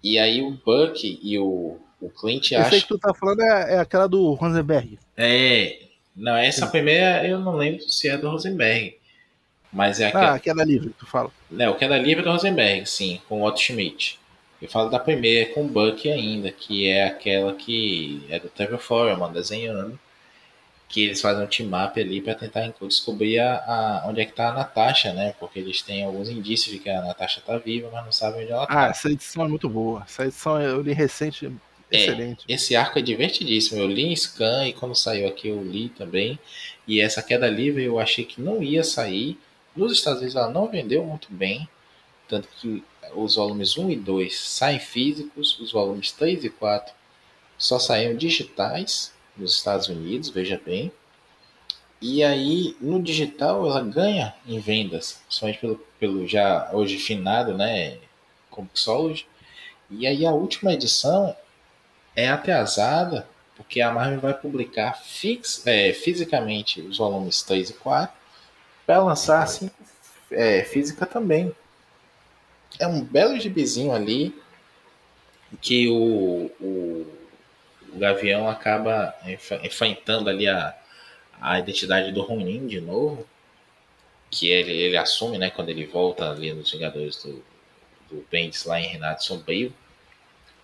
E 0.03 0.19
aí 0.19 0.43
o 0.43 0.51
Buck 0.51 1.19
e 1.23 1.39
o, 1.39 1.79
o 2.01 2.11
Clint 2.11 2.53
acham... 2.53 2.69
Esse 2.69 2.83
que 2.83 2.89
tu 2.89 2.99
tá 2.99 3.15
falando 3.15 3.41
é, 3.41 3.75
é 3.75 3.79
aquela 3.79 4.07
do 4.07 4.35
Rosenberg. 4.35 4.99
É, 5.17 5.81
não, 6.15 6.37
essa 6.37 6.67
Sim. 6.67 6.73
primeira 6.73 7.27
eu 7.27 7.39
não 7.39 7.57
lembro 7.57 7.89
se 7.89 8.09
é 8.09 8.19
do 8.19 8.29
Rosenberg. 8.29 8.99
Mas 9.73 9.99
é 9.99 10.07
aquela... 10.07 10.35
Ah, 10.35 10.39
queda 10.39 10.63
livre, 10.63 10.95
tu 10.97 11.07
fala. 11.07 11.33
Não, 11.51 11.73
o 11.73 11.77
queda 11.77 11.99
livre 11.99 12.21
é 12.21 12.25
do 12.25 12.31
Rosenberg, 12.31 12.87
sim, 12.87 13.21
com 13.29 13.41
o 13.41 13.45
Otto 13.45 13.59
Schmidt. 13.59 14.21
Eu 14.61 14.69
falo 14.69 14.89
da 14.89 14.99
primeira 14.99 15.53
com 15.53 15.65
o 15.65 15.69
Buck 15.69 16.11
ainda, 16.11 16.51
que 16.51 16.89
é 16.89 17.07
aquela 17.07 17.53
que 17.55 18.25
é 18.31 18.39
do 18.39 18.49
Trevor 18.49 18.79
Foreman 18.79 19.33
desenhando, 19.33 19.99
que 20.89 21.05
eles 21.05 21.21
fazem 21.21 21.45
um 21.45 21.47
team-up 21.47 22.01
ali 22.01 22.21
para 22.21 22.35
tentar 22.35 22.73
descobrir 22.83 23.41
a, 23.41 23.57
a, 23.57 24.09
onde 24.09 24.21
é 24.21 24.25
que 24.25 24.33
tá 24.33 24.51
a 24.51 24.53
Natasha, 24.53 25.13
né? 25.13 25.35
Porque 25.41 25.59
eles 25.59 25.83
têm 25.83 26.05
alguns 26.05 26.29
indícios 26.29 26.73
de 26.73 26.79
que 26.79 26.89
a 26.89 27.03
Natasha 27.03 27.43
tá 27.45 27.59
viva, 27.59 27.91
mas 27.93 28.05
não 28.05 28.13
sabem 28.13 28.43
onde 28.43 28.53
ela 28.53 28.67
tá. 28.67 28.87
Ah, 28.87 28.89
essa 28.89 29.11
edição 29.11 29.45
é 29.45 29.49
muito 29.49 29.69
boa. 29.69 30.03
Essa 30.07 30.25
edição 30.25 30.61
eu 30.61 30.81
li 30.81 30.93
recente, 30.93 31.51
é, 31.91 31.97
excelente. 31.97 32.45
É, 32.49 32.55
esse 32.55 32.77
arco 32.77 32.99
é 32.99 33.03
divertidíssimo. 33.03 33.81
Eu 33.81 33.87
li 33.87 34.05
em 34.05 34.17
scan 34.17 34.67
e 34.67 34.73
quando 34.73 34.95
saiu 34.95 35.29
aqui 35.29 35.49
eu 35.49 35.63
li 35.63 35.89
também. 35.89 36.39
E 36.87 37.01
essa 37.01 37.23
queda 37.23 37.49
livre 37.49 37.85
eu 37.85 37.99
achei 37.99 38.25
que 38.25 38.41
não 38.41 38.63
ia 38.63 38.85
sair. 38.85 39.39
Nos 39.77 39.93
Estados 39.93 40.21
Unidos 40.21 40.37
ela 40.37 40.51
não 40.51 40.69
vendeu 40.69 41.05
muito 41.05 41.29
bem. 41.31 41.69
Tanto 42.29 42.49
que 42.61 42.83
os 43.17 43.37
volumes 43.37 43.77
1 43.77 43.91
e 43.91 43.97
2 43.97 44.39
saem 44.39 44.79
físicos, 44.79 45.59
os 45.61 45.73
volumes 45.73 46.13
3 46.13 46.45
e 46.45 46.51
4 46.51 46.95
só 47.57 47.79
saíram 47.79 48.17
digitais 48.17 49.13
nos 49.37 49.57
Estados 49.57 49.89
Unidos, 49.89 50.29
veja 50.29 50.61
bem. 50.65 50.93
E 52.01 52.23
aí, 52.23 52.77
no 52.81 53.03
digital, 53.03 53.67
ela 53.67 53.83
ganha 53.83 54.35
em 54.47 54.59
vendas, 54.59 55.21
principalmente 55.27 55.61
pelo, 55.61 55.77
pelo 55.99 56.29
já 56.29 56.71
hoje 56.73 56.99
finado, 56.99 57.57
né, 57.57 57.99
Comixology. 58.51 59.27
E 59.91 60.07
aí, 60.07 60.27
a 60.27 60.33
última 60.33 60.75
edição 60.75 61.35
é 62.15 62.29
atrasada, 62.29 63.27
porque 63.57 63.81
a 63.81 63.93
Marvel 63.93 64.21
vai 64.21 64.35
publicar 64.35 65.01
fix, 65.03 65.67
é, 65.67 65.93
fisicamente 65.93 66.81
os 66.81 66.99
volumes 66.99 67.43
3 67.43 67.71
e 67.71 67.73
4 67.75 68.15
para 68.85 69.03
lançar 69.03 69.43
assim, 69.43 69.71
é, 70.31 70.63
física 70.63 71.07
também 71.07 71.55
é 72.79 72.87
um 72.87 73.03
belo 73.03 73.39
gibizinho 73.39 73.93
ali 73.93 74.35
que 75.61 75.89
o, 75.89 76.51
o, 76.61 77.07
o 77.93 77.99
Gavião 77.99 78.49
acaba 78.49 79.15
enfrentando 79.63 80.29
ali 80.29 80.49
a, 80.49 80.77
a 81.41 81.59
identidade 81.59 82.13
do 82.13 82.23
Ronin 82.23 82.67
de 82.67 82.81
novo, 82.81 83.27
que 84.31 84.51
ele, 84.51 84.73
ele 84.73 84.97
assume, 84.97 85.39
né, 85.39 85.51
quando 85.51 85.69
ele 85.69 85.87
volta 85.87 86.31
ali 86.31 86.53
nos 86.53 86.73
Vingadores 86.73 87.23
do, 87.23 87.45
do 88.11 88.27
Bendis 88.31 88.65
lá 88.65 88.81
em 88.81 88.87
Renato 88.87 89.25
Sombrio. 89.25 89.73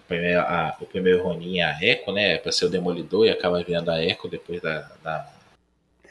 O 0.01 0.09
primeiro, 0.09 0.41
a, 0.41 0.77
o 0.81 0.87
primeiro 0.87 1.23
Ronin 1.23 1.59
é 1.61 1.65
a 1.65 1.79
Echo, 1.81 2.11
né, 2.11 2.39
para 2.39 2.51
ser 2.51 2.65
o 2.65 2.71
Demolidor 2.71 3.27
e 3.27 3.31
acaba 3.31 3.63
virando 3.63 3.91
a 3.91 4.03
Echo 4.03 4.29
depois 4.29 4.61
da... 4.61 4.91
da... 5.03 5.33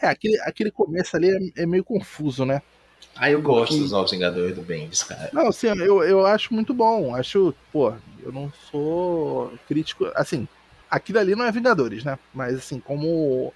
É, 0.01 0.07
aquele, 0.07 0.39
aquele 0.41 0.71
começo 0.71 1.17
ali 1.17 1.51
é, 1.57 1.63
é 1.63 1.65
meio 1.65 1.83
confuso, 1.83 2.45
né? 2.45 2.61
Ah, 3.15 3.29
eu 3.29 3.41
gosto 3.41 3.77
dos 3.77 3.91
Novos 3.91 4.11
Vingadores 4.11 4.55
do 4.55 4.61
Bendis, 4.61 5.03
cara. 5.03 5.29
Não, 5.33 5.47
assim, 5.47 5.67
eu, 5.67 6.01
eu 6.03 6.25
acho 6.25 6.53
muito 6.53 6.73
bom. 6.73 7.13
Acho, 7.13 7.53
pô, 7.71 7.93
eu 8.23 8.31
não 8.31 8.51
sou 8.71 9.51
crítico. 9.67 10.09
Assim, 10.15 10.47
aquilo 10.89 11.19
ali 11.19 11.35
não 11.35 11.43
é 11.45 11.51
Vingadores, 11.51 12.03
né? 12.05 12.17
Mas, 12.33 12.55
assim, 12.55 12.79
como 12.79 13.53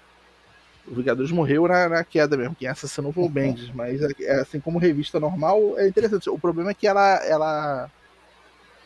o 0.86 0.94
Vingadores 0.94 1.30
morreu 1.30 1.66
na, 1.66 1.88
na 1.88 2.04
queda 2.04 2.36
mesmo. 2.36 2.54
Quem 2.54 2.68
assassinou 2.68 3.12
foi 3.12 3.24
o 3.24 3.28
Bendis. 3.28 3.70
Mas, 3.70 4.00
é, 4.20 4.40
assim, 4.40 4.60
como 4.60 4.78
revista 4.78 5.18
normal, 5.18 5.78
é 5.78 5.88
interessante. 5.88 6.28
O 6.28 6.38
problema 6.38 6.70
é 6.70 6.74
que 6.74 6.86
ela. 6.86 7.16
ela 7.24 7.90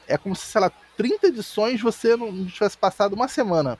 é 0.06 0.16
como 0.16 0.34
se, 0.34 0.46
sei 0.46 0.60
lá, 0.60 0.72
30 0.96 1.26
edições 1.26 1.82
você 1.82 2.16
não 2.16 2.46
tivesse 2.46 2.78
passado 2.78 3.14
uma 3.14 3.28
semana. 3.28 3.78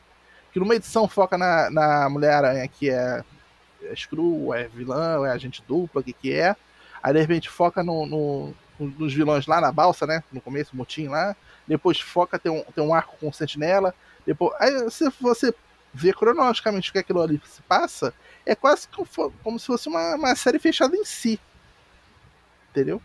Que 0.53 0.59
numa 0.59 0.74
edição 0.74 1.07
foca 1.07 1.39
na, 1.39 1.70
na 1.70 2.09
Mulher-Aranha, 2.09 2.66
que 2.68 2.91
é, 2.91 3.22
é 3.83 3.95
Screw, 3.95 4.53
é 4.53 4.64
vilã, 4.64 5.26
é 5.26 5.31
agente 5.31 5.62
dupla, 5.66 6.01
o 6.01 6.05
que, 6.05 6.12
que 6.12 6.33
é. 6.33 6.57
Aí 7.03 7.12
de 7.12 7.20
repente 7.20 7.49
foca 7.49 7.82
no, 7.82 8.07
no, 8.07 8.55
nos 8.78 9.12
vilões 9.12 9.46
lá 9.46 9.61
na 9.61 9.72
balsa, 9.72 10.07
né? 10.07 10.22
No 10.32 10.40
começo, 10.40 10.72
o 10.72 10.76
motim 10.76 11.09
lá. 11.09 11.36
Depois 11.66 12.01
foca, 12.01 12.38
tem 12.38 12.51
um, 12.51 12.62
tem 12.74 12.84
um 12.84 12.94
arco 12.94 13.16
com 13.20 13.32
sentinela. 13.32 13.94
Depois, 14.26 14.55
aí 14.61 14.90
se 14.90 15.09
você 15.20 15.55
vê 15.92 16.12
cronologicamente 16.12 16.90
o 16.90 16.92
que 16.92 16.99
aquilo 16.99 17.22
ali 17.22 17.40
se 17.44 17.62
passa, 17.62 18.12
é 18.44 18.55
quase 18.55 18.88
como 19.42 19.59
se 19.59 19.66
fosse 19.66 19.88
uma, 19.88 20.14
uma 20.14 20.34
série 20.36 20.59
fechada 20.59 20.96
em 20.96 21.05
si. 21.05 21.38
Entendeu? 22.70 23.01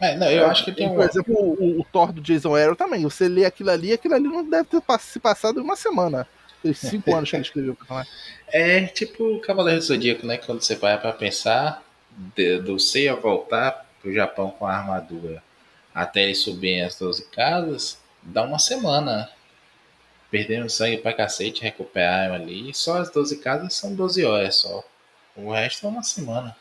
É, 0.00 0.16
não, 0.16 0.30
eu 0.30 0.46
é, 0.46 0.48
acho 0.48 0.64
que 0.64 0.72
tem 0.72 0.88
Por 0.88 0.98
um... 0.98 1.02
exemplo, 1.02 1.34
o, 1.34 1.80
o, 1.80 1.84
Thor 1.84 2.12
do 2.12 2.22
Jason 2.22 2.56
Aaron 2.56 2.74
também. 2.74 3.02
Você 3.02 3.28
lê 3.28 3.44
aquilo 3.44 3.70
ali, 3.70 3.92
aquilo 3.92 4.14
ali 4.14 4.24
não 4.24 4.48
deve 4.48 4.64
ter 4.64 4.82
se 5.00 5.20
passado 5.20 5.60
em 5.60 5.62
uma 5.62 5.76
semana. 5.76 6.26
Os 6.64 6.78
cinco 6.78 7.12
anos 7.14 7.28
que 7.28 7.36
ele 7.36 7.42
escreveu 7.42 7.74
pra 7.74 7.86
falar. 7.86 8.06
É 8.48 8.86
tipo 8.86 9.22
o 9.36 9.40
Cavaleiro 9.40 9.78
do 9.78 9.84
Zodíaco, 9.84 10.26
né? 10.26 10.38
Quando 10.38 10.62
você 10.62 10.74
vai 10.74 10.98
pra 10.98 11.12
pensar, 11.12 11.82
de, 12.34 12.58
do 12.60 12.78
Seiya 12.78 13.14
voltar 13.16 13.86
pro 14.00 14.12
Japão 14.12 14.50
com 14.50 14.66
a 14.66 14.74
armadura 14.74 15.42
até 15.94 16.22
ele 16.22 16.34
subir 16.34 16.82
as 16.82 16.98
12 16.98 17.26
casas, 17.26 17.98
dá 18.22 18.42
uma 18.42 18.58
semana. 18.58 19.30
Perdendo 20.30 20.70
sangue 20.70 20.98
pra 20.98 21.12
cacete, 21.12 21.62
recuperaram 21.62 22.34
ali. 22.34 22.72
Só 22.72 22.98
as 22.98 23.10
12 23.10 23.38
casas 23.38 23.74
são 23.74 23.94
12 23.94 24.24
horas 24.24 24.56
só. 24.56 24.84
O 25.34 25.50
resto 25.52 25.86
é 25.86 25.88
uma 25.88 26.04
semana. 26.04 26.56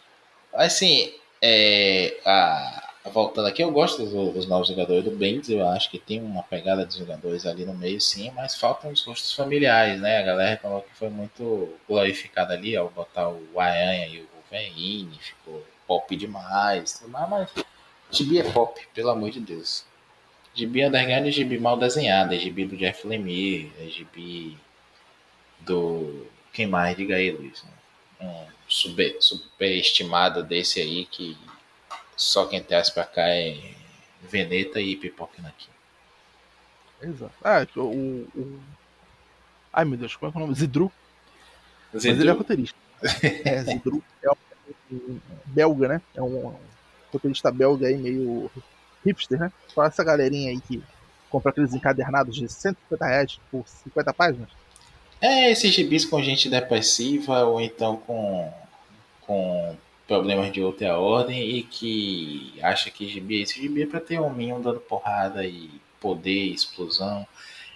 Assim, 0.51 1.13
é, 1.39 2.17
a, 2.25 2.91
voltando 3.11 3.47
aqui, 3.47 3.63
eu 3.63 3.71
gosto 3.71 4.03
dos, 4.03 4.33
dos 4.33 4.47
novos 4.47 4.67
jogadores 4.67 5.03
do 5.03 5.11
Bendis, 5.11 5.49
eu 5.49 5.67
acho 5.67 5.91
que 5.91 5.99
tem 5.99 6.19
uma 6.19 6.41
pegada 6.41 6.83
de 6.83 6.97
jogadores 6.97 7.45
ali 7.45 7.63
no 7.63 7.75
meio, 7.75 8.01
sim, 8.01 8.31
mas 8.31 8.55
faltam 8.55 8.91
os 8.91 9.03
rostos 9.03 9.33
familiares, 9.33 10.01
né? 10.01 10.17
A 10.17 10.23
galera 10.23 10.59
falou 10.59 10.81
que 10.81 10.95
foi 10.95 11.09
muito 11.09 11.71
glorificada 11.87 12.55
ali 12.55 12.75
ao 12.75 12.89
botar 12.89 13.29
o 13.29 13.59
Aranha 13.59 14.07
e 14.07 14.21
o 14.21 14.28
Wolverine, 14.49 15.17
ficou 15.19 15.65
pop 15.87 16.15
demais, 16.15 17.03
mas 17.07 17.49
Gibi 18.11 18.39
é 18.39 18.51
pop, 18.51 18.79
pelo 18.93 19.09
amor 19.09 19.29
de 19.29 19.39
Deus. 19.39 19.85
Gibi 20.53 20.85
Underground 20.85 21.27
é 21.27 21.31
gibi 21.31 21.59
mal 21.59 21.77
desenhado, 21.77 22.33
é 22.33 22.39
gibi 22.39 22.65
do 22.65 22.75
Jeff 22.75 23.07
Lemire, 23.07 23.71
é 23.79 23.85
gibi 23.85 24.57
do. 25.59 26.25
Quem 26.51 26.65
mais? 26.65 26.97
Diga 26.97 27.15
aí, 27.15 27.31
Luiz. 27.31 27.63
Um 28.19 28.45
super, 28.67 29.15
estimado 29.61 30.43
desse 30.43 30.81
aí 30.81 31.05
que 31.05 31.37
só 32.17 32.47
quem 32.47 32.61
traz 32.61 32.89
pra 32.89 33.05
cá 33.05 33.27
é 33.27 33.57
Veneta 34.21 34.81
e 34.81 34.95
Pipoca 34.95 35.41
aqui. 35.47 35.69
Exato. 37.01 37.33
Ah, 37.43 37.65
o, 37.75 38.27
o. 38.35 38.59
Ai 39.71 39.85
meu 39.85 39.97
Deus, 39.97 40.15
como 40.15 40.31
é, 40.31 40.33
é 40.33 40.37
o 40.37 40.39
nome? 40.41 40.55
Zidru. 40.55 40.91
Zidru. 41.95 42.09
Mas 42.11 42.19
ele 42.19 42.29
é 42.29 42.33
roteirista. 42.33 42.88
É, 43.45 43.63
Zidru 43.63 44.03
é 44.23 44.31
um, 44.31 45.19
belga, 45.45 45.87
né? 45.87 46.01
É 46.15 46.21
um, 46.21 46.53
roteirista 47.11 47.51
belga 47.51 47.87
aí, 47.87 47.97
meio 47.97 48.49
hipster, 49.05 49.39
né? 49.39 49.51
Só 49.67 49.83
essa 49.83 50.03
galerinha 50.03 50.51
aí 50.51 50.61
que 50.61 50.81
compra 51.29 51.51
aqueles 51.51 51.73
encadernados 51.73 52.35
de 52.35 52.47
150 52.47 53.05
reais 53.05 53.39
por 53.51 53.67
50 53.67 54.13
páginas. 54.13 54.49
É, 55.21 55.51
esses 55.51 55.73
gibis 55.73 56.05
com 56.05 56.21
gente 56.21 56.49
depressiva 56.49 57.43
ou 57.43 57.59
então 57.59 57.97
com, 57.97 58.51
com 59.21 59.75
problemas 60.07 60.51
de 60.51 60.61
outra 60.61 60.97
ordem 60.97 61.57
e 61.57 61.63
que 61.63 62.53
acha 62.61 62.89
que 62.89 63.07
gibi 63.07 63.39
é 63.39 63.43
esse 63.43 63.61
gibi 63.61 63.83
é 63.83 63.85
pra 63.85 63.99
ter 63.99 64.19
hominho 64.19 64.59
dando 64.59 64.79
porrada 64.79 65.45
e 65.45 65.69
poder, 65.99 66.53
explosão. 66.53 67.27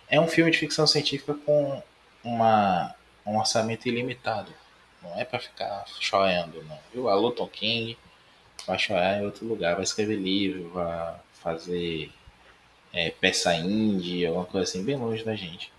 É 0.08 0.20
um 0.20 0.28
filme 0.28 0.52
de 0.52 0.58
ficção 0.58 0.88
científica 0.88 1.34
com 1.34 1.82
uma, 2.24 2.96
um 3.26 3.38
orçamento 3.38 3.88
ilimitado. 3.88 4.54
Não 5.04 5.20
é 5.20 5.26
para 5.26 5.40
ficar 5.40 5.86
chorando, 6.00 6.64
não. 6.64 6.80
Viu? 6.94 7.10
Alô, 7.10 7.32
Tom 7.32 7.48
King 7.48 7.98
vai 8.66 8.80
chorar 8.80 9.20
em 9.20 9.26
outro 9.26 9.46
lugar, 9.46 9.76
vai 9.76 9.84
escrever 9.84 10.16
livro, 10.16 10.70
vai 10.70 11.16
fazer 11.34 12.12
é, 12.94 13.10
peça 13.10 13.54
indie, 13.56 14.26
alguma 14.26 14.46
coisa 14.46 14.70
assim, 14.70 14.84
bem 14.84 14.96
longe 14.96 15.24
da 15.24 15.36
gente. 15.36 15.72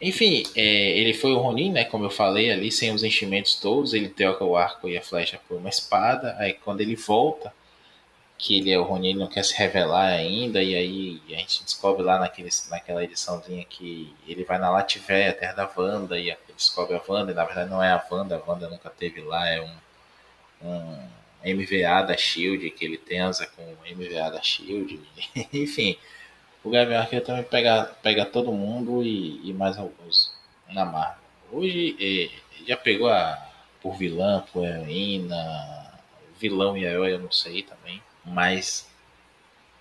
Enfim, 0.00 0.42
é, 0.56 0.98
ele 0.98 1.14
foi 1.14 1.32
o 1.32 1.38
Ronin, 1.38 1.70
né? 1.70 1.84
Como 1.84 2.04
eu 2.04 2.10
falei 2.10 2.50
ali, 2.50 2.72
sem 2.72 2.92
os 2.92 3.04
enchimentos 3.04 3.54
todos, 3.54 3.94
ele 3.94 4.08
troca 4.08 4.44
o 4.44 4.56
arco 4.56 4.88
e 4.88 4.98
a 4.98 5.02
flecha 5.02 5.38
por 5.46 5.58
uma 5.58 5.68
espada. 5.68 6.34
Aí 6.38 6.54
quando 6.54 6.80
ele 6.80 6.96
volta, 6.96 7.54
que 8.36 8.58
ele 8.58 8.72
é 8.72 8.78
o 8.78 8.82
Ronin, 8.82 9.10
ele 9.10 9.18
não 9.20 9.28
quer 9.28 9.44
se 9.44 9.54
revelar 9.56 10.08
ainda, 10.08 10.60
e 10.60 10.74
aí 10.74 11.22
a 11.28 11.38
gente 11.38 11.62
descobre 11.62 12.02
lá 12.02 12.18
naquele, 12.18 12.48
naquela 12.68 13.04
ediçãozinha 13.04 13.64
que 13.64 14.12
ele 14.26 14.42
vai 14.42 14.58
na 14.58 14.70
Lativéia, 14.70 15.32
terra 15.32 15.52
da 15.52 15.70
Wanda, 15.76 16.18
e 16.18 16.32
descobre 16.62 16.96
a 16.96 17.02
Wanda, 17.06 17.34
na 17.34 17.44
verdade 17.44 17.70
não 17.70 17.82
é 17.82 17.90
a 17.90 18.04
Wanda, 18.10 18.36
a 18.36 18.50
Wanda 18.50 18.68
nunca 18.68 18.90
teve 18.90 19.20
lá, 19.20 19.48
é 19.48 19.60
um, 19.60 19.76
um 20.62 21.08
MVA 21.44 22.02
da 22.02 22.16
Shield, 22.16 22.70
que 22.70 22.84
ele 22.84 22.98
tensa 22.98 23.46
com 23.46 23.62
o 23.62 23.94
MVA 23.94 24.30
da 24.30 24.42
Shield, 24.42 25.00
enfim. 25.52 25.96
O 26.64 26.70
Gavião 26.70 27.00
Arqueiro 27.00 27.24
também 27.24 27.42
pega, 27.42 27.84
pega 28.02 28.24
todo 28.24 28.52
mundo 28.52 29.02
e, 29.02 29.48
e 29.48 29.52
mais 29.52 29.76
alguns 29.76 30.32
na 30.68 30.84
Marvel. 30.84 31.22
Hoje 31.50 31.96
é, 32.00 32.64
já 32.66 32.76
pegou 32.76 33.08
a 33.08 33.50
por 33.80 33.96
vilã, 33.96 34.44
por 34.52 34.64
heroína, 34.64 36.00
vilão 36.38 36.76
e 36.76 36.84
herói, 36.84 37.12
eu 37.14 37.18
não 37.18 37.32
sei 37.32 37.62
também. 37.62 38.00
Mas 38.24 38.88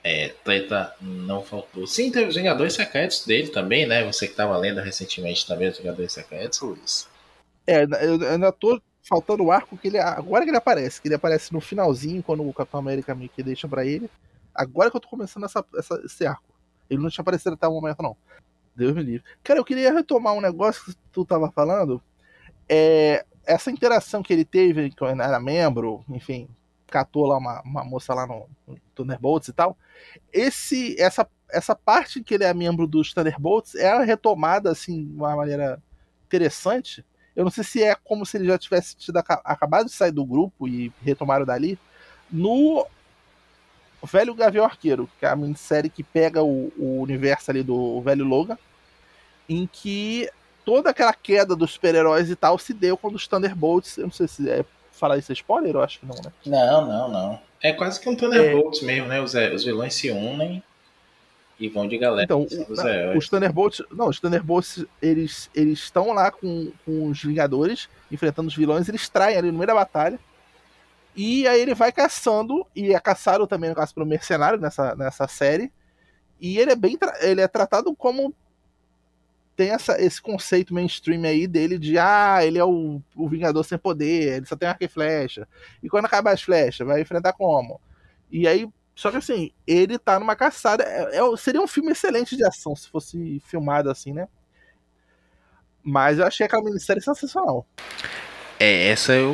é, 0.03 0.29
treta 0.43 0.93
não 0.99 1.43
faltou. 1.43 1.85
Sim, 1.85 2.11
teve 2.11 2.29
os 2.29 2.35
Vingadores 2.35 2.73
Secretos 2.73 3.25
dele 3.25 3.49
também, 3.49 3.85
né? 3.85 4.03
Você 4.05 4.25
que 4.25 4.33
estava 4.33 4.57
lendo 4.57 4.81
recentemente 4.81 5.45
também 5.45 5.69
os 5.69 5.77
Vingadores 5.77 6.11
Secretos, 6.11 6.59
Luiz. 6.61 7.07
É, 7.67 7.83
eu 7.83 8.29
ainda 8.29 8.51
tô 8.51 8.81
faltando 9.03 9.43
o 9.43 9.51
arco 9.51 9.77
que 9.77 9.87
ele. 9.87 9.99
Agora 9.99 10.43
que 10.43 10.49
ele 10.49 10.57
aparece, 10.57 11.01
que 11.01 11.07
ele 11.07 11.15
aparece 11.15 11.53
no 11.53 11.61
finalzinho, 11.61 12.23
quando 12.23 12.47
o 12.47 12.53
Capitão 12.53 12.79
América 12.79 13.13
meio 13.13 13.29
que 13.29 13.43
deixa 13.43 13.67
pra 13.67 13.85
ele. 13.85 14.09
Agora 14.53 14.89
que 14.89 14.97
eu 14.97 15.01
tô 15.01 15.07
começando 15.07 15.45
essa, 15.45 15.63
essa, 15.77 16.01
esse 16.03 16.25
arco. 16.25 16.43
Ele 16.89 17.01
não 17.01 17.09
tinha 17.09 17.21
aparecido 17.21 17.53
até 17.53 17.67
o 17.67 17.71
momento, 17.71 18.01
não. 18.01 18.17
Deus 18.75 18.93
me 18.93 19.03
livre. 19.03 19.23
Cara, 19.43 19.59
eu 19.59 19.65
queria 19.65 19.93
retomar 19.93 20.33
um 20.33 20.41
negócio 20.41 20.83
que 20.85 20.95
tu 21.11 21.23
tava 21.23 21.51
falando. 21.51 22.01
É, 22.67 23.23
essa 23.45 23.71
interação 23.71 24.23
que 24.23 24.33
ele 24.33 24.45
teve, 24.45 24.89
que 24.89 25.03
era 25.03 25.39
membro, 25.39 26.03
enfim, 26.09 26.49
catou 26.91 27.25
lá 27.25 27.37
uma, 27.37 27.61
uma 27.61 27.83
moça 27.83 28.13
lá 28.13 28.27
no, 28.27 28.47
no 28.67 28.77
Thunderbolts 28.93 29.47
e 29.47 29.53
tal. 29.53 29.75
Esse, 30.31 30.99
essa, 31.01 31.27
essa 31.49 31.75
parte 31.75 32.21
que 32.21 32.35
ele 32.35 32.43
é 32.43 32.53
membro 32.53 32.85
dos 32.85 33.13
Thunderbolts 33.13 33.73
é 33.75 34.03
retomada 34.03 34.69
assim 34.69 35.05
de 35.05 35.15
uma 35.15 35.35
maneira 35.35 35.81
interessante 36.27 37.03
eu 37.35 37.43
não 37.43 37.51
sei 37.51 37.63
se 37.63 37.83
é 37.83 37.95
como 37.95 38.25
se 38.25 38.37
ele 38.37 38.45
já 38.45 38.57
tivesse 38.57 38.95
tido, 38.95 39.17
acabado 39.17 39.85
de 39.85 39.91
sair 39.91 40.11
do 40.11 40.25
grupo 40.25 40.67
e 40.67 40.91
retomaram 41.01 41.45
dali. 41.45 41.79
No 42.29 42.85
Velho 44.03 44.35
Gavião 44.35 44.65
Arqueiro, 44.65 45.09
que 45.17 45.25
é 45.25 45.29
a 45.29 45.35
minissérie 45.35 45.89
que 45.89 46.03
pega 46.03 46.43
o, 46.43 46.71
o 46.77 47.01
universo 47.01 47.51
ali 47.51 47.63
do 47.63 48.01
Velho 48.01 48.25
Logan, 48.25 48.57
em 49.47 49.67
que 49.71 50.29
toda 50.65 50.89
aquela 50.89 51.13
queda 51.13 51.55
dos 51.55 51.71
super-heróis 51.71 52.29
e 52.29 52.35
tal 52.35 52.57
se 52.57 52.73
deu 52.73 52.97
quando 52.97 53.15
os 53.15 53.27
Thunderbolts. 53.27 53.97
Eu 53.97 54.05
não 54.05 54.11
sei 54.11 54.27
se 54.27 54.49
é 54.49 54.65
falar 55.01 55.17
isso 55.17 55.31
é 55.31 55.33
spoiler, 55.33 55.75
eu 55.75 55.81
acho 55.81 55.99
que 55.99 56.05
não, 56.05 56.15
né? 56.15 56.31
Não, 56.45 56.87
não, 56.87 57.11
não. 57.11 57.39
É 57.61 57.73
quase 57.73 57.99
que 57.99 58.07
um 58.07 58.15
Thunderbolts 58.15 58.81
é... 58.81 58.85
mesmo, 58.85 59.07
né? 59.07 59.19
Os, 59.19 59.33
os 59.33 59.63
vilões 59.63 59.93
se 59.93 60.09
unem 60.11 60.63
e 61.59 61.67
vão 61.67 61.87
de 61.87 61.97
galera. 61.97 62.23
Então, 62.23 62.41
o, 62.41 63.17
os 63.17 63.27
Thunderbolts, 63.27 63.83
não, 63.91 64.07
os 64.07 64.19
Thunderbolts, 64.19 64.85
eles 65.01 65.49
eles 65.53 65.79
estão 65.79 66.13
lá 66.13 66.31
com, 66.31 66.71
com 66.85 67.07
os 67.09 67.21
Vingadores, 67.21 67.89
enfrentando 68.11 68.47
os 68.47 68.55
vilões, 68.55 68.87
eles 68.87 69.09
traem 69.09 69.37
ali 69.37 69.51
no 69.51 69.57
meio 69.57 69.67
da 69.67 69.75
batalha. 69.75 70.19
E 71.15 71.45
aí 71.47 71.59
ele 71.59 71.75
vai 71.75 71.91
caçando, 71.91 72.65
e 72.75 72.93
é 72.93 72.99
caçado 72.99 73.45
também, 73.45 73.69
no 73.69 73.75
caso, 73.75 73.93
pelo 73.93 74.05
mercenário 74.05 74.59
nessa, 74.59 74.95
nessa 74.95 75.27
série. 75.27 75.71
E 76.39 76.57
ele 76.57 76.71
é 76.71 76.75
bem 76.75 76.97
ele 77.19 77.41
é 77.41 77.47
tratado 77.47 77.93
como 77.95 78.33
tem 79.55 79.71
essa, 79.71 80.01
esse 80.01 80.21
conceito 80.21 80.73
mainstream 80.73 81.23
aí 81.23 81.47
dele 81.47 81.77
de 81.77 81.97
ah, 81.97 82.39
ele 82.43 82.57
é 82.57 82.65
o, 82.65 83.01
o 83.15 83.29
Vingador 83.29 83.63
sem 83.63 83.77
poder, 83.77 84.37
ele 84.37 84.45
só 84.45 84.55
tem 84.55 84.67
arco 84.67 84.83
e 84.83 84.87
flecha. 84.87 85.47
E 85.83 85.89
quando 85.89 86.05
acabar 86.05 86.33
as 86.33 86.41
flechas, 86.41 86.85
vai 86.85 87.01
enfrentar 87.01 87.33
como? 87.33 87.79
E 88.31 88.47
aí 88.47 88.67
só 88.95 89.09
que 89.09 89.17
assim, 89.17 89.51
ele 89.65 89.97
tá 89.97 90.19
numa 90.19 90.35
caçada. 90.35 90.83
É, 90.83 91.17
é, 91.17 91.37
seria 91.37 91.61
um 91.61 91.67
filme 91.67 91.91
excelente 91.91 92.35
de 92.35 92.45
ação 92.45 92.75
se 92.75 92.89
fosse 92.89 93.41
filmado 93.45 93.89
assim, 93.89 94.13
né? 94.13 94.27
Mas 95.83 96.19
eu 96.19 96.25
achei 96.27 96.45
aquela 96.45 96.63
minissérie 96.63 97.01
sensacional. 97.01 97.65
É, 98.59 98.89
essa 98.89 99.13
eu 99.13 99.33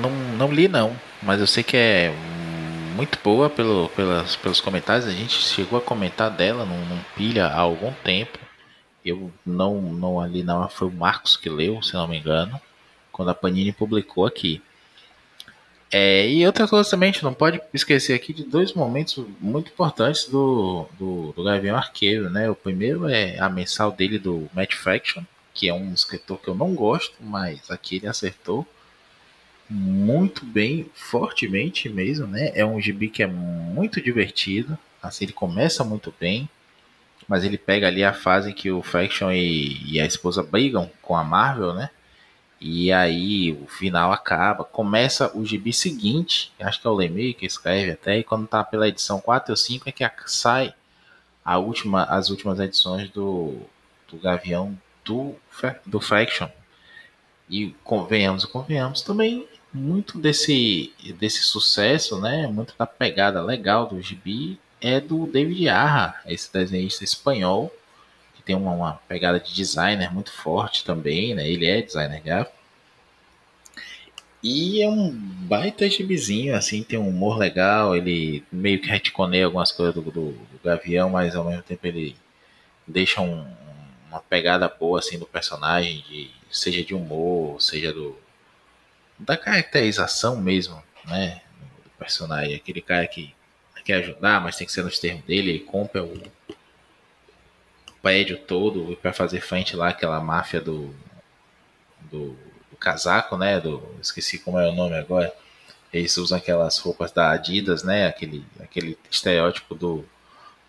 não, 0.00 0.10
não 0.36 0.52
li 0.52 0.68
não, 0.68 0.96
mas 1.20 1.40
eu 1.40 1.46
sei 1.48 1.64
que 1.64 1.76
é 1.76 2.14
muito 2.94 3.18
boa 3.24 3.50
pelo, 3.50 3.88
pelas, 3.90 4.36
pelos 4.36 4.60
comentários. 4.60 5.06
A 5.06 5.10
gente 5.10 5.32
chegou 5.32 5.78
a 5.78 5.82
comentar 5.82 6.30
dela 6.30 6.64
num, 6.64 6.84
num 6.86 7.02
pilha 7.16 7.46
há 7.46 7.58
algum 7.58 7.92
tempo. 8.04 8.38
Eu 9.04 9.32
não, 9.44 9.80
não 9.80 10.20
ali 10.20 10.42
não, 10.42 10.68
foi 10.68 10.88
o 10.88 10.92
Marcos 10.92 11.36
que 11.36 11.48
leu, 11.48 11.82
se 11.82 11.94
não 11.94 12.08
me 12.08 12.18
engano, 12.18 12.60
quando 13.12 13.30
a 13.30 13.34
Panini 13.34 13.72
publicou 13.72 14.26
aqui. 14.26 14.62
É, 15.90 16.28
e 16.28 16.46
outra 16.46 16.68
coisa 16.68 16.88
também, 16.90 17.08
a 17.08 17.12
gente 17.12 17.24
não 17.24 17.32
pode 17.32 17.60
esquecer 17.72 18.12
aqui 18.12 18.34
de 18.34 18.44
dois 18.44 18.74
momentos 18.74 19.24
muito 19.40 19.70
importantes 19.72 20.26
do, 20.26 20.86
do, 20.98 21.32
do 21.32 21.42
Gavião 21.42 21.76
Arqueiro, 21.76 22.28
né? 22.28 22.50
O 22.50 22.54
primeiro 22.54 23.08
é 23.08 23.38
a 23.38 23.48
mensal 23.48 23.90
dele 23.90 24.18
do 24.18 24.48
Matt 24.52 24.74
Fraction, 24.74 25.22
que 25.54 25.68
é 25.68 25.72
um 25.72 25.92
escritor 25.94 26.38
que 26.38 26.48
eu 26.48 26.54
não 26.54 26.74
gosto, 26.74 27.14
mas 27.20 27.70
aqui 27.70 27.96
ele 27.96 28.06
acertou 28.06 28.66
muito 29.68 30.44
bem, 30.44 30.90
fortemente 30.94 31.88
mesmo, 31.88 32.26
né? 32.26 32.52
É 32.54 32.64
um 32.64 32.80
gibi 32.80 33.08
que 33.08 33.22
é 33.22 33.26
muito 33.26 34.00
divertido, 34.00 34.78
assim, 35.02 35.24
ele 35.24 35.32
começa 35.32 35.84
muito 35.84 36.12
bem, 36.18 36.48
mas 37.28 37.44
ele 37.44 37.58
pega 37.58 37.86
ali 37.86 38.02
a 38.02 38.14
fase 38.14 38.54
que 38.54 38.70
o 38.70 38.82
Fraction 38.82 39.30
e, 39.30 39.78
e 39.84 40.00
a 40.00 40.06
esposa 40.06 40.42
brigam 40.42 40.90
com 41.02 41.14
a 41.14 41.22
Marvel, 41.22 41.74
né? 41.74 41.90
E 42.60 42.90
aí 42.90 43.52
o 43.52 43.66
final 43.68 44.10
acaba, 44.10 44.64
começa 44.64 45.36
o 45.36 45.44
gibi 45.44 45.72
seguinte, 45.72 46.52
acho 46.58 46.80
que 46.80 46.86
é 46.86 46.90
o 46.90 46.94
Lemay 46.94 47.34
que 47.34 47.46
escreve 47.46 47.92
até, 47.92 48.18
e 48.18 48.24
quando 48.24 48.48
tá 48.48 48.64
pela 48.64 48.88
edição 48.88 49.20
4 49.20 49.52
ou 49.52 49.56
5 49.56 49.88
é 49.88 49.92
que 49.92 50.10
sai 50.26 50.74
a 51.44 51.58
última, 51.58 52.04
as 52.04 52.30
últimas 52.30 52.58
edições 52.58 53.10
do, 53.10 53.60
do 54.10 54.18
Gavião 54.18 54.76
do, 55.04 55.36
do 55.86 56.00
Faction. 56.00 56.48
E 57.48 57.74
convenhamos 57.84 58.44
e 58.44 58.48
convenhamos 58.48 59.02
também 59.02 59.46
muito 59.72 60.18
desse, 60.18 60.92
desse 61.18 61.42
sucesso, 61.42 62.20
né? 62.20 62.46
Muito 62.46 62.74
da 62.76 62.86
pegada 62.86 63.42
legal 63.42 63.86
do 63.86 64.00
gibi 64.02 64.58
é 64.80 65.00
do 65.00 65.26
David 65.26 65.68
Arra, 65.68 66.20
esse 66.26 66.52
desenhista 66.52 67.04
espanhol 67.04 67.72
tem 68.48 68.56
uma, 68.56 68.72
uma, 68.72 68.94
pegada 69.06 69.38
de 69.38 69.54
designer 69.54 70.10
muito 70.10 70.32
forte 70.32 70.82
também, 70.82 71.34
né? 71.34 71.46
Ele 71.46 71.66
é 71.66 71.82
designer 71.82 72.22
gráfico. 72.22 72.56
E 74.42 74.80
é 74.80 74.88
um 74.88 75.10
baita 75.12 75.88
gibizinho, 75.90 76.56
assim, 76.56 76.82
tem 76.82 76.98
um 76.98 77.10
humor 77.10 77.36
legal, 77.36 77.94
ele 77.94 78.42
meio 78.50 78.80
que 78.80 78.88
retconeia 78.88 79.44
algumas 79.44 79.70
coisas 79.70 79.94
do, 79.94 80.00
do, 80.00 80.30
do 80.32 80.60
Gavião, 80.64 81.10
mas 81.10 81.36
ao 81.36 81.44
mesmo 81.44 81.62
tempo 81.62 81.86
ele 81.86 82.16
deixa 82.86 83.20
um, 83.20 83.46
uma 84.08 84.20
pegada 84.20 84.66
boa, 84.66 85.00
assim, 85.00 85.18
do 85.18 85.26
personagem, 85.26 86.02
de, 86.08 86.30
seja 86.50 86.82
de 86.82 86.94
humor, 86.94 87.60
seja 87.60 87.92
do 87.92 88.16
da 89.18 89.36
caracterização 89.36 90.40
mesmo, 90.40 90.82
né, 91.04 91.42
do 91.84 91.90
personagem, 91.98 92.54
aquele 92.54 92.80
cara 92.80 93.06
que 93.06 93.34
quer 93.88 94.04
ajudar, 94.04 94.38
mas 94.42 94.54
tem 94.54 94.66
que 94.66 94.72
ser 94.72 94.82
nos 94.82 94.98
termos 94.98 95.24
dele, 95.24 95.48
ele 95.48 95.60
compra 95.60 96.04
o 96.04 96.22
prédio 98.02 98.36
todo 98.36 98.94
para 99.00 99.14
fazer 99.14 99.40
frente 99.40 99.74
lá 99.74 99.88
aquela 99.88 100.20
máfia 100.20 100.60
do, 100.60 100.94
do 102.12 102.36
casaco, 102.78 103.38
né? 103.38 103.58
Do, 103.58 103.82
esqueci 103.98 104.40
como 104.40 104.58
é 104.58 104.68
o 104.68 104.74
nome 104.74 104.94
agora. 104.94 105.34
Eles 105.90 106.14
usam 106.18 106.36
aquelas 106.36 106.76
roupas 106.76 107.12
da 107.12 107.30
Adidas, 107.30 107.82
né? 107.82 108.06
Aquele, 108.06 108.44
aquele 108.60 108.98
estereótipo 109.10 109.74
do 109.74 110.04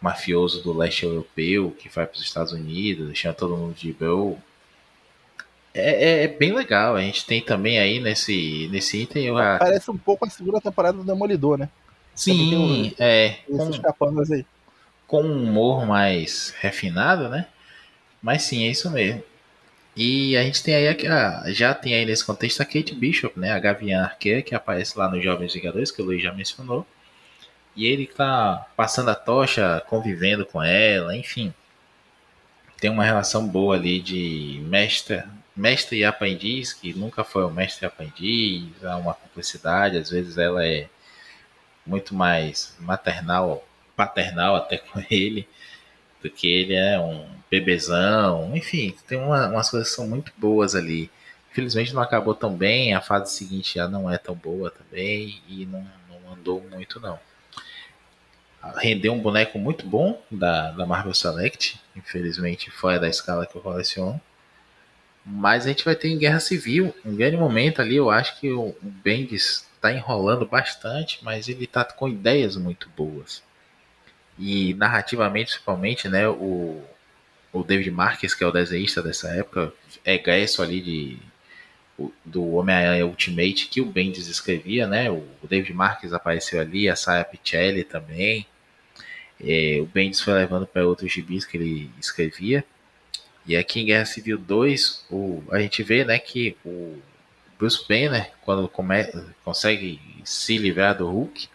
mafioso 0.01 0.63
do 0.63 0.71
leste 0.71 1.03
europeu 1.03 1.75
que 1.77 1.89
vai 1.89 2.07
para 2.07 2.15
os 2.15 2.23
Estados 2.23 2.53
Unidos, 2.53 3.17
chama 3.17 3.35
todo 3.35 3.57
mundo 3.57 3.75
de 3.75 3.91
bro. 3.91 4.37
É, 5.73 6.21
é, 6.21 6.23
é, 6.23 6.27
bem 6.29 6.53
legal. 6.53 6.95
A 6.95 7.01
gente 7.01 7.25
tem 7.25 7.41
também 7.41 7.79
aí 7.79 7.99
nesse, 7.99 8.69
nesse 8.71 9.01
item. 9.01 9.37
A... 9.37 9.57
Parece 9.59 9.91
um 9.91 9.97
pouco 9.97 10.25
a 10.25 10.29
segunda 10.29 10.61
temporada 10.61 10.97
do 10.97 11.03
Demolidor, 11.03 11.57
né? 11.57 11.69
Sim, 12.19 12.55
um, 12.57 12.91
é. 12.99 13.37
Esses 13.47 14.31
aí. 14.31 14.45
Com 15.07 15.23
um 15.23 15.43
humor 15.43 15.85
mais 15.85 16.53
refinado, 16.59 17.29
né? 17.29 17.47
Mas 18.21 18.43
sim, 18.43 18.67
é 18.67 18.71
isso 18.71 18.91
mesmo. 18.91 19.23
E 19.95 20.35
a 20.35 20.43
gente 20.43 20.61
tem 20.61 20.75
aí, 20.75 21.07
a, 21.07 21.51
já 21.51 21.73
tem 21.73 21.93
aí 21.93 22.05
nesse 22.05 22.25
contexto 22.25 22.61
a 22.61 22.65
Kate 22.65 22.93
Bishop, 22.93 23.39
né? 23.39 23.53
A 23.53 23.59
Gavião 23.59 24.03
Arqueira, 24.03 24.41
que 24.41 24.53
aparece 24.53 24.99
lá 24.99 25.09
nos 25.09 25.23
Jovens 25.23 25.53
Vingadores, 25.53 25.91
que 25.91 26.01
o 26.01 26.05
Luiz 26.05 26.21
já 26.21 26.33
mencionou. 26.33 26.85
E 27.73 27.85
ele 27.85 28.05
tá 28.05 28.67
passando 28.75 29.09
a 29.09 29.15
tocha, 29.15 29.81
convivendo 29.87 30.45
com 30.45 30.61
ela, 30.61 31.15
enfim. 31.15 31.53
Tem 32.81 32.89
uma 32.89 33.05
relação 33.05 33.47
boa 33.47 33.75
ali 33.75 34.01
de 34.01 34.61
mestre, 34.65 35.23
mestre 35.55 35.99
e 35.99 36.03
aprendiz, 36.05 36.73
que 36.73 36.93
nunca 36.93 37.23
foi 37.23 37.45
o 37.45 37.49
mestre 37.49 37.85
e 37.85 37.87
aprendiz, 37.87 38.83
há 38.83 38.97
uma 38.97 39.13
cumplicidade, 39.13 39.97
às 39.97 40.09
vezes 40.09 40.37
ela 40.37 40.65
é 40.65 40.89
muito 41.89 42.13
mais 42.13 42.75
maternal, 42.79 43.67
paternal 43.95 44.55
até 44.55 44.77
com 44.77 45.03
ele, 45.09 45.47
porque 46.21 46.47
ele 46.47 46.75
é 46.75 46.99
um 46.99 47.27
bebezão, 47.49 48.55
enfim, 48.55 48.95
tem 49.07 49.17
uma, 49.17 49.47
umas 49.47 49.69
coisas 49.69 49.89
que 49.89 49.95
são 49.95 50.07
muito 50.07 50.31
boas 50.37 50.75
ali. 50.75 51.09
Infelizmente 51.51 51.93
não 51.93 52.01
acabou 52.01 52.35
tão 52.35 52.55
bem, 52.55 52.93
a 52.93 53.01
fase 53.01 53.33
seguinte 53.33 53.75
já 53.75 53.87
não 53.87 54.09
é 54.09 54.17
tão 54.17 54.35
boa 54.35 54.69
também 54.69 55.41
e 55.47 55.65
não, 55.65 55.85
não 56.09 56.33
andou 56.33 56.61
muito 56.69 56.99
não. 56.99 57.19
Rendeu 58.77 59.13
um 59.13 59.21
boneco 59.21 59.57
muito 59.57 59.85
bom 59.85 60.21
da, 60.29 60.71
da 60.71 60.85
Marvel 60.85 61.13
Select, 61.13 61.79
infelizmente 61.95 62.69
fora 62.69 62.99
da 62.99 63.09
escala 63.09 63.47
que 63.47 63.55
eu 63.55 63.61
coleciono. 63.61 64.21
Mas 65.25 65.65
a 65.65 65.69
gente 65.69 65.85
vai 65.85 65.95
ter 65.95 66.09
em 66.09 66.17
Guerra 66.17 66.39
Civil, 66.39 66.93
um 67.05 67.15
grande 67.15 67.37
momento 67.37 67.81
ali, 67.81 67.95
eu 67.95 68.09
acho 68.09 68.39
que 68.39 68.51
o, 68.51 68.67
o 68.67 68.77
Bendis 68.81 69.68
está 69.79 69.93
enrolando 69.93 70.45
bastante, 70.45 71.19
mas 71.23 71.47
ele 71.47 71.63
está 71.63 71.85
com 71.85 72.07
ideias 72.07 72.57
muito 72.57 72.89
boas. 72.95 73.41
E 74.37 74.73
narrativamente, 74.75 75.51
principalmente, 75.51 76.07
né, 76.07 76.27
o, 76.27 76.83
o 77.51 77.63
David 77.63 77.91
Marques, 77.91 78.33
que 78.33 78.43
é 78.43 78.47
o 78.47 78.51
desenhista 78.51 79.01
dessa 79.01 79.29
época, 79.29 79.73
é 80.05 80.15
egresso 80.15 80.61
ali 80.61 80.81
de, 80.81 81.17
do 82.23 82.53
Homem-Aranha 82.53 83.05
Ultimate 83.05 83.67
que 83.67 83.81
o 83.81 83.85
Bendis 83.85 84.27
escrevia, 84.27 84.85
né? 84.85 85.09
O 85.09 85.25
David 85.43 85.73
Marques 85.73 86.13
apareceu 86.13 86.59
ali, 86.59 86.89
a 86.89 86.95
Sarah 86.95 87.25
Pichelli 87.25 87.83
também. 87.83 88.45
É, 89.41 89.79
o 89.81 89.85
Bendis 89.85 90.21
foi 90.21 90.33
levando 90.33 90.67
para 90.67 90.85
outros 90.85 91.11
gibis 91.11 91.45
que 91.45 91.57
ele 91.57 91.89
escrevia. 91.99 92.63
E 93.45 93.55
aqui 93.55 93.79
em 93.81 93.85
Guerra 93.85 94.05
Civil 94.05 94.37
2, 94.37 95.05
o, 95.09 95.43
a 95.51 95.59
gente 95.59 95.81
vê 95.81 96.03
né, 96.03 96.19
que 96.19 96.55
o 96.63 96.99
Bruce 97.59 97.85
Banner, 97.87 98.31
quando 98.41 98.67
come, 98.67 99.05
consegue 99.43 100.01
se 100.23 100.57
livrar 100.57 100.97
do 100.97 101.07
Hulk, 101.07 101.47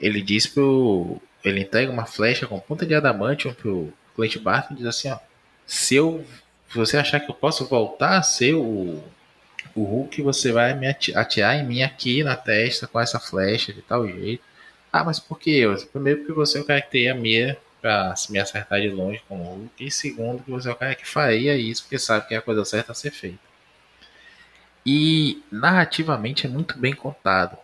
ele 0.00 0.22
diz 0.22 0.46
pro. 0.46 1.20
Ele 1.44 1.60
entrega 1.60 1.92
uma 1.92 2.06
flecha 2.06 2.46
com 2.46 2.58
ponta 2.58 2.84
de 2.84 2.94
adamantium 2.94 3.54
pro, 3.54 3.92
Clint 4.14 4.38
Barton 4.38 4.74
diz 4.74 4.84
assim, 4.84 5.10
ó, 5.10 5.18
se 5.66 5.94
eu 5.94 6.24
se 6.70 6.78
você 6.78 6.96
achar 6.96 7.18
que 7.18 7.28
eu 7.28 7.34
posso 7.34 7.66
voltar 7.66 8.16
a 8.16 8.22
ser 8.22 8.54
o, 8.54 9.02
o 9.74 9.82
Hulk, 9.82 10.22
você 10.22 10.52
vai 10.52 10.72
me 10.72 10.86
atirar 10.86 11.56
em 11.56 11.66
mim 11.66 11.82
aqui 11.82 12.22
na 12.22 12.36
testa 12.36 12.86
com 12.86 13.00
essa 13.00 13.18
flecha 13.18 13.72
de 13.72 13.82
tal 13.82 14.06
jeito. 14.06 14.44
Ah, 14.92 15.02
mas 15.02 15.18
por 15.18 15.38
que 15.38 15.50
eu? 15.50 15.74
Primeiro 15.88 16.20
porque 16.20 16.32
você 16.32 16.58
é 16.58 16.60
o 16.60 16.64
cara 16.64 16.80
que 16.80 16.90
tem 16.90 17.10
a 17.10 17.14
mira 17.14 17.58
pra 17.82 18.14
me 18.28 18.38
acertar 18.38 18.80
de 18.80 18.88
longe 18.88 19.20
com 19.28 19.40
o 19.40 19.42
Hulk. 19.42 19.84
E 19.84 19.90
segundo 19.90 20.44
que 20.44 20.50
você 20.50 20.68
é 20.68 20.72
o 20.72 20.76
cara 20.76 20.94
que 20.94 21.06
faria 21.06 21.56
isso 21.56 21.82
porque 21.82 21.98
sabe 21.98 22.28
que 22.28 22.34
é 22.34 22.36
a 22.36 22.42
coisa 22.42 22.64
certa 22.64 22.92
a 22.92 22.94
ser 22.94 23.10
feita. 23.10 23.49
E 24.84 25.42
narrativamente 25.50 26.46
é 26.46 26.48
muito 26.48 26.78
bem 26.78 26.94
contado. 26.94 27.56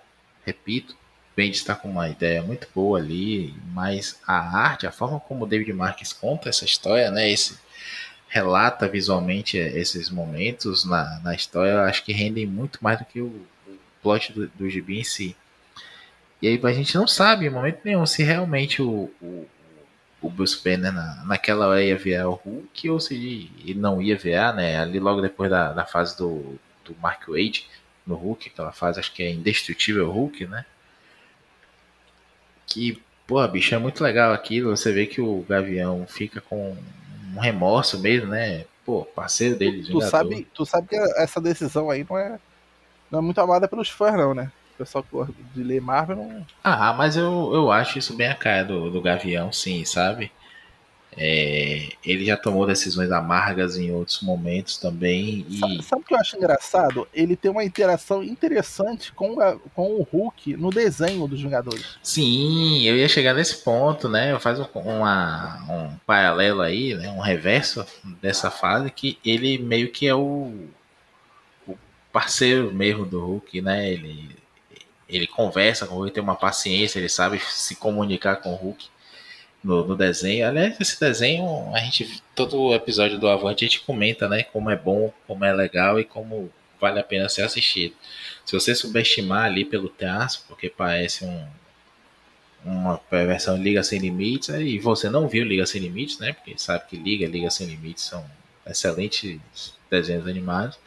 Repito, 0.45 0.97
Bendis 1.37 1.59
está 1.59 1.75
com 1.75 1.89
uma 1.91 2.09
ideia 2.09 2.43
muito 2.43 2.67
boa 2.75 2.99
ali, 2.99 3.55
mas 3.73 4.19
a 4.27 4.39
arte, 4.39 4.87
a 4.87 4.93
forma 4.93 5.21
como 5.21 5.45
o 5.45 5.47
David 5.47 5.73
Marques 5.73 6.13
conta 6.13 6.49
essa 6.49 6.65
história, 6.65 7.11
né, 7.11 7.31
esse 7.31 7.59
relata 8.29 8.89
visualmente 8.89 9.57
esses 9.57 10.11
momentos 10.11 10.85
na, 10.85 11.21
na 11.21 11.35
história, 11.35 11.73
eu 11.73 11.81
acho 11.81 12.05
que 12.05 12.13
rendem 12.13 12.47
muito 12.47 12.79
mais 12.83 12.99
do 12.99 13.05
que 13.05 13.21
o, 13.21 13.27
o 13.27 13.79
plot 14.03 14.33
do, 14.33 14.49
do 14.49 14.69
gibi 14.69 14.99
em 14.99 15.05
si. 15.05 15.37
E 16.41 16.49
aí 16.49 16.61
a 16.63 16.73
gente 16.73 16.95
não 16.97 17.07
sabe 17.07 17.47
em 17.47 17.51
momento 17.51 17.81
nenhum 17.85 18.05
se 18.05 18.23
realmente 18.23 18.83
o, 18.83 19.11
o, 19.23 19.47
o 20.21 20.31
Bruce 20.31 20.63
Banner 20.63 20.93
na, 20.93 21.25
naquela 21.25 21.67
hora 21.67 21.83
ia 21.83 21.97
virar 21.97 22.29
o 22.29 22.35
Hulk 22.35 22.91
ou 22.91 23.01
se 23.01 23.15
ele 23.15 23.75
não 23.75 24.03
ia 24.03 24.17
virar, 24.17 24.53
né? 24.55 24.79
Ali 24.79 25.01
logo 25.01 25.21
depois 25.23 25.51
da, 25.51 25.73
da 25.73 25.87
fase 25.87 26.17
do, 26.19 26.59
do 26.87 26.97
Mark 27.01 27.29
Wade 27.29 27.67
no 28.07 28.15
Hulk, 28.15 28.49
aquela 28.49 28.73
fase 28.73 29.01
acho 29.01 29.13
que 29.13 29.23
é 29.23 29.31
Indestrutível 29.31 30.11
Hulk, 30.11 30.47
né? 30.47 30.65
que, 32.67 33.01
pô, 33.27 33.47
bicho, 33.49 33.75
é 33.75 33.79
muito 33.79 34.03
legal 34.03 34.33
aquilo. 34.33 34.77
Você 34.77 34.93
vê 34.93 35.07
que 35.07 35.21
o 35.21 35.45
Gavião 35.49 36.05
fica 36.07 36.41
com 36.41 36.77
um 37.35 37.41
remorso 37.41 37.99
mesmo, 38.01 38.29
né? 38.29 38.65
Pô, 38.85 39.05
parceiro 39.05 39.57
dele. 39.57 39.85
Tu, 39.85 40.01
sabe, 40.03 40.47
tu 40.53 40.67
sabe 40.67 40.89
que 40.89 40.97
essa 40.97 41.41
decisão 41.41 41.89
aí 41.89 42.05
não 42.09 42.19
é, 42.19 42.39
não 43.11 43.21
é 43.21 43.23
muito 43.23 43.41
amada 43.41 43.69
pelos 43.69 43.89
fãs, 43.89 44.15
não, 44.15 44.35
né? 44.35 44.51
O 44.75 44.79
pessoal 44.79 45.05
de 45.55 45.63
ler 45.63 45.81
Marvel 45.81 46.17
não. 46.17 46.47
Ah, 46.63 46.93
mas 46.93 47.17
eu, 47.17 47.51
eu 47.55 47.73
acho 47.73 47.99
isso 47.99 48.15
bem 48.15 48.29
a 48.29 48.35
cara 48.35 48.65
do, 48.65 48.91
do 48.91 49.01
Gavião, 49.01 49.51
sim, 49.51 49.85
sabe? 49.85 50.31
É, 51.19 51.89
ele 52.05 52.27
já 52.27 52.37
tomou 52.37 52.67
decisões 52.67 53.11
amargas 53.11 53.79
em 53.79 53.91
outros 53.91 54.21
momentos 54.21 54.77
também. 54.77 55.47
E... 55.49 55.59
Sabe, 55.59 55.83
sabe 55.83 56.03
o 56.03 56.05
que 56.05 56.15
eu 56.15 56.19
acho 56.19 56.37
engraçado? 56.37 57.09
Ele 57.15 57.35
tem 57.35 57.51
uma 57.51 57.65
interação 57.65 58.23
interessante 58.23 59.13
com, 59.13 59.41
a, 59.41 59.57
com 59.75 59.95
o 59.95 60.03
Hulk 60.03 60.57
no 60.57 60.71
desenho 60.71 61.27
dos 61.27 61.41
Vingadores. 61.41 61.97
Sim, 62.03 62.83
eu 62.83 62.97
ia 62.97 63.09
chegar 63.09 63.33
nesse 63.33 63.57
ponto, 63.65 64.11
né? 64.11 64.39
Faz 64.39 64.61
um, 64.61 64.67
uma, 64.75 65.59
um 65.71 65.97
paralelo 66.07 66.61
aí, 66.61 66.95
né? 66.95 67.09
um 67.09 67.21
reverso 67.21 67.87
dessa 68.21 68.51
fase, 68.51 68.91
que 68.91 69.19
ele 69.25 69.57
meio 69.57 69.91
que 69.91 70.07
é 70.07 70.15
o, 70.15 70.69
o 71.67 71.79
parceiro 72.13 72.75
mesmo 72.75 73.07
do 73.07 73.25
Hulk, 73.25 73.63
né? 73.63 73.91
Ele, 73.91 74.37
ele 75.09 75.27
conversa 75.27 75.87
com 75.87 75.95
o 75.95 75.99
Hulk, 75.99 76.13
tem 76.13 76.23
uma 76.23 76.37
paciência, 76.37 76.99
ele 76.99 77.09
sabe 77.09 77.41
se 77.41 77.75
comunicar 77.75 78.37
com 78.37 78.53
o 78.53 78.57
Hulk 78.57 78.96
no, 79.63 79.85
no, 79.87 79.97
desenho. 79.97 80.47
Aliás, 80.47 80.81
esse 80.81 80.99
desenho, 80.99 81.75
a 81.75 81.81
gente, 81.81 82.23
todo 82.35 82.75
episódio 82.75 83.19
do 83.19 83.29
Avante, 83.29 83.65
a 83.65 83.69
gente 83.69 83.81
comenta, 83.81 84.29
né? 84.29 84.43
Como 84.45 84.71
é 84.71 84.77
bom, 84.77 85.13
como 85.27 85.45
é 85.45 85.53
legal 85.53 85.99
e 85.99 86.05
como 86.05 86.51
vale 86.81 87.01
a 87.01 87.05
pena 87.05 87.29
ser 87.29 87.43
assistido. 87.43 87.95
Se 88.45 88.53
você 88.53 88.75
subestimar 88.75 89.45
ali 89.47 89.65
pelo 89.65 89.89
traço, 89.89 90.45
porque 90.49 90.69
parece 90.69 91.25
um, 91.25 91.47
uma 92.65 93.01
versão 93.11 93.57
Liga 93.57 93.83
Sem 93.83 93.99
Limites, 93.99 94.49
e 94.49 94.79
você 94.79 95.09
não 95.09 95.29
viu 95.29 95.45
Liga 95.45 95.67
Sem 95.67 95.81
Limites, 95.81 96.19
né? 96.19 96.33
Porque 96.33 96.55
sabe 96.57 96.87
que 96.89 96.97
Liga 96.97 97.27
Liga 97.27 97.51
Sem 97.51 97.67
Limites 97.67 98.05
são 98.05 98.25
excelentes 98.67 99.41
desenhos 99.91 100.27
animados. 100.27 100.79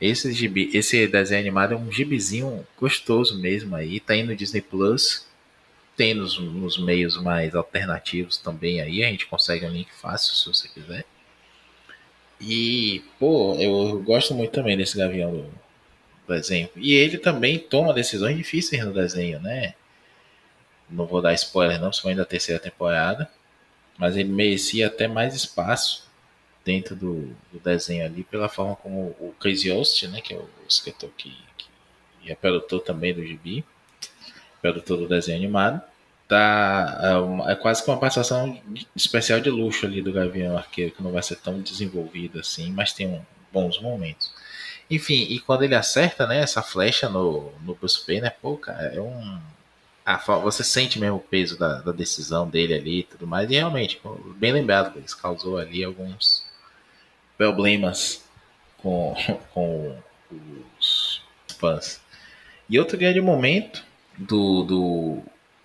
Esse, 0.00 0.32
gibi, 0.32 0.70
esse 0.72 1.06
desenho 1.06 1.40
animado 1.40 1.74
é 1.74 1.76
um 1.76 1.92
gibizinho 1.92 2.66
gostoso 2.78 3.38
mesmo 3.38 3.76
aí, 3.76 4.00
tá 4.00 4.16
indo 4.16 4.30
no 4.30 4.36
Disney 4.36 4.62
Plus 4.62 5.26
tem 5.96 6.14
nos, 6.14 6.38
nos 6.38 6.78
meios 6.78 7.16
mais 7.16 7.54
alternativos 7.54 8.38
também 8.38 8.80
aí, 8.80 9.04
a 9.04 9.08
gente 9.08 9.26
consegue 9.26 9.66
um 9.66 9.70
link 9.70 9.92
fácil 9.92 10.34
se 10.34 10.46
você 10.48 10.68
quiser. 10.68 11.04
E, 12.40 13.04
pô, 13.18 13.54
eu 13.56 14.00
gosto 14.02 14.34
muito 14.34 14.52
também 14.52 14.76
desse 14.76 14.96
Gavião 14.96 15.30
do, 15.30 15.50
desenho. 16.26 16.70
E 16.76 16.94
ele 16.94 17.18
também 17.18 17.58
toma 17.58 17.92
decisões 17.92 18.36
difíceis 18.36 18.84
no 18.84 18.92
desenho, 18.92 19.40
né? 19.40 19.74
Não 20.88 21.06
vou 21.06 21.20
dar 21.20 21.34
spoiler 21.34 21.78
não, 21.80 21.88
principalmente 21.88 22.18
da 22.18 22.24
terceira 22.24 22.60
temporada. 22.60 23.30
Mas 23.98 24.16
ele 24.16 24.30
merecia 24.30 24.86
até 24.86 25.06
mais 25.06 25.34
espaço 25.34 26.08
dentro 26.64 26.94
do, 26.94 27.36
do 27.52 27.58
desenho 27.62 28.04
ali, 28.06 28.22
pela 28.24 28.48
forma 28.48 28.76
como 28.76 29.14
o 29.18 29.34
Crazy 29.38 29.70
Host, 29.70 30.06
né? 30.08 30.20
Que 30.20 30.34
é 30.34 30.38
o 30.38 30.48
escritor 30.68 31.10
que, 31.16 31.36
que 31.56 32.30
é 32.30 32.34
produtor 32.34 32.80
também 32.80 33.12
do 33.12 33.24
Gibi, 33.24 33.64
produtor 34.60 34.98
do 34.98 35.08
desenho 35.08 35.38
animado. 35.38 35.80
Tá, 36.28 37.00
é, 37.46 37.52
é 37.52 37.56
quase 37.56 37.82
que 37.82 37.90
uma 37.90 37.98
participação 37.98 38.60
especial 38.94 39.40
de 39.40 39.50
luxo 39.50 39.84
ali 39.84 40.00
do 40.00 40.12
Gavião 40.12 40.56
Arqueiro, 40.56 40.92
que 40.92 41.02
não 41.02 41.10
vai 41.10 41.22
ser 41.22 41.36
tão 41.36 41.60
desenvolvido 41.60 42.38
assim, 42.38 42.70
mas 42.70 42.92
tem 42.92 43.08
um, 43.08 43.20
bons 43.52 43.80
momentos. 43.80 44.32
Enfim, 44.90 45.26
e 45.28 45.38
quando 45.40 45.62
ele 45.62 45.74
acerta, 45.74 46.26
né, 46.26 46.38
essa 46.38 46.62
flecha 46.62 47.08
no, 47.08 47.52
no 47.62 47.74
Bruce 47.74 48.04
Banner, 48.06 48.34
pô, 48.40 48.56
cara, 48.56 48.94
é 48.94 49.00
um. 49.00 49.40
Você 50.42 50.64
sente 50.64 50.98
mesmo 50.98 51.18
o 51.18 51.20
peso 51.20 51.56
da, 51.56 51.80
da, 51.80 51.92
decisão 51.92 52.48
dele 52.48 52.74
ali 52.74 53.00
e 53.00 53.02
tudo 53.04 53.26
mais. 53.28 53.48
E 53.48 53.54
realmente, 53.54 54.00
bem 54.36 54.52
lembrado, 54.52 54.96
ele 54.96 55.06
causou 55.20 55.56
ali 55.56 55.84
alguns 55.84 56.44
problemas 57.38 58.24
com, 58.78 59.14
com 59.54 59.96
os 60.78 61.22
fãs. 61.58 62.00
E 62.68 62.78
outro 62.78 62.98
grande 62.98 63.20
momento 63.20 63.84
do, 64.20 64.62
do, 64.62 65.22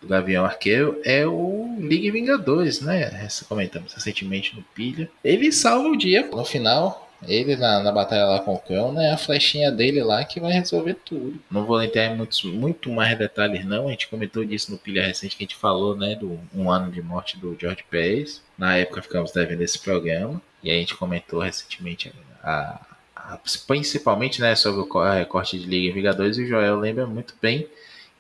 Gavião 0.08 0.46
Arqueiro 0.46 1.00
é 1.04 1.26
o 1.26 1.78
Liga 1.80 2.12
Vingadores, 2.12 2.82
né? 2.82 3.28
Comentamos 3.48 3.94
recentemente 3.94 4.56
no 4.56 4.62
Pilha. 4.62 5.10
Ele 5.24 5.52
salva 5.52 5.90
o 5.90 5.98
dia 5.98 6.30
no 6.32 6.46
final 6.46 7.06
ele 7.28 7.56
na, 7.56 7.82
na 7.82 7.92
batalha 7.92 8.26
lá 8.26 8.40
com 8.40 8.54
o 8.54 8.60
cão, 8.60 8.92
né? 8.92 9.12
A 9.12 9.18
flechinha 9.18 9.72
dele 9.72 10.04
lá 10.04 10.24
que 10.24 10.40
vai 10.40 10.52
resolver 10.52 10.96
tudo. 11.06 11.40
Não 11.50 11.66
vou 11.66 11.82
entrar 11.82 12.06
em 12.06 12.16
muitos, 12.16 12.44
muito 12.44 12.90
mais 12.92 13.18
detalhes, 13.18 13.66
não. 13.66 13.88
A 13.88 13.92
gente 13.92 14.08
comentou 14.08 14.44
disso 14.44 14.72
no 14.72 14.78
pilha 14.78 15.06
recente 15.06 15.36
que 15.36 15.44
a 15.44 15.48
gente 15.48 15.56
falou, 15.56 15.96
né? 15.96 16.16
Do 16.16 16.40
um 16.54 16.70
ano 16.70 16.92
de 16.92 17.02
morte 17.02 17.38
do 17.38 17.58
George 17.60 17.84
Pérez. 17.90 18.42
Na 18.58 18.78
época 18.78 19.02
ficamos 19.02 19.32
devendo 19.32 19.62
esse 19.62 19.80
programa. 19.80 20.42
E 20.64 20.72
a 20.72 20.74
gente 20.74 20.96
comentou 20.96 21.40
recentemente 21.40 22.12
a, 22.44 22.82
a, 23.16 23.40
principalmente 23.68 24.42
né, 24.42 24.56
sobre 24.56 24.82
o 24.82 25.14
recorte 25.14 25.60
de 25.60 25.66
Liga 25.66 25.94
Vingadores. 25.94 26.38
E 26.38 26.44
o 26.44 26.48
Joel 26.48 26.78
lembra 26.78 27.06
muito 27.06 27.34
bem 27.42 27.68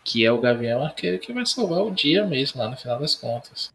que 0.05 0.23
é 0.23 0.31
o 0.31 0.39
Gavião 0.39 0.83
Arqueiro 0.83 1.17
que 1.17 1.33
vai 1.33 1.45
salvar 1.47 1.81
o 1.81 1.89
dia 1.89 2.23
mesmo, 2.23 2.61
lá 2.61 2.69
no 2.69 2.77
final 2.77 2.99
das 2.99 3.15
contas. 3.15 3.73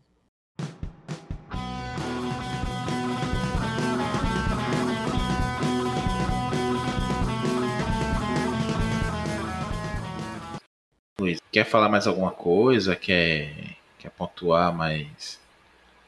Luiz, 11.18 11.38
quer 11.50 11.64
falar 11.64 11.88
mais 11.88 12.06
alguma 12.06 12.30
coisa? 12.30 12.94
Quer, 12.94 13.76
quer 13.98 14.10
pontuar 14.10 14.72
mais 14.72 15.38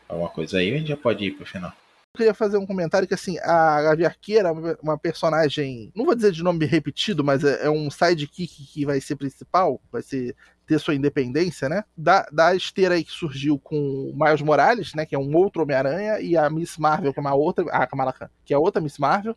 alguma 0.08 0.30
coisa 0.30 0.58
aí? 0.58 0.72
A 0.72 0.78
gente 0.78 0.88
já 0.88 0.96
pode 0.96 1.24
ir 1.24 1.32
pro 1.32 1.44
final. 1.44 1.72
Queria 2.14 2.34
fazer 2.34 2.58
um 2.58 2.66
comentário 2.66 3.08
que, 3.08 3.14
assim, 3.14 3.38
a 3.38 3.82
Gavi 3.82 4.04
Arqueira 4.04 4.50
é 4.50 4.76
uma 4.82 4.98
personagem, 4.98 5.90
não 5.96 6.04
vou 6.04 6.14
dizer 6.14 6.30
de 6.30 6.42
nome 6.42 6.66
repetido, 6.66 7.24
mas 7.24 7.42
é, 7.42 7.64
é 7.64 7.70
um 7.70 7.90
sidekick 7.90 8.66
que 8.66 8.84
vai 8.84 9.00
ser 9.00 9.16
principal, 9.16 9.80
vai 9.90 10.02
ser 10.02 10.36
ter 10.66 10.78
sua 10.78 10.94
independência, 10.94 11.70
né? 11.70 11.84
Da, 11.96 12.26
da 12.30 12.54
esteira 12.54 12.96
aí 12.96 13.02
que 13.02 13.10
surgiu 13.10 13.58
com 13.58 13.76
o 13.76 14.14
Miles 14.14 14.42
Morales, 14.42 14.94
né? 14.94 15.06
Que 15.06 15.14
é 15.14 15.18
um 15.18 15.34
outro 15.34 15.62
Homem-Aranha, 15.62 16.20
e 16.20 16.36
a 16.36 16.50
Miss 16.50 16.76
Marvel, 16.76 17.14
que 17.14 17.18
é 17.18 17.22
uma 17.22 17.34
outra, 17.34 17.64
a 17.70 17.86
Kamala 17.86 18.12
Khan, 18.12 18.28
que 18.44 18.52
é 18.52 18.58
outra 18.58 18.82
Miss 18.82 18.98
Marvel. 18.98 19.34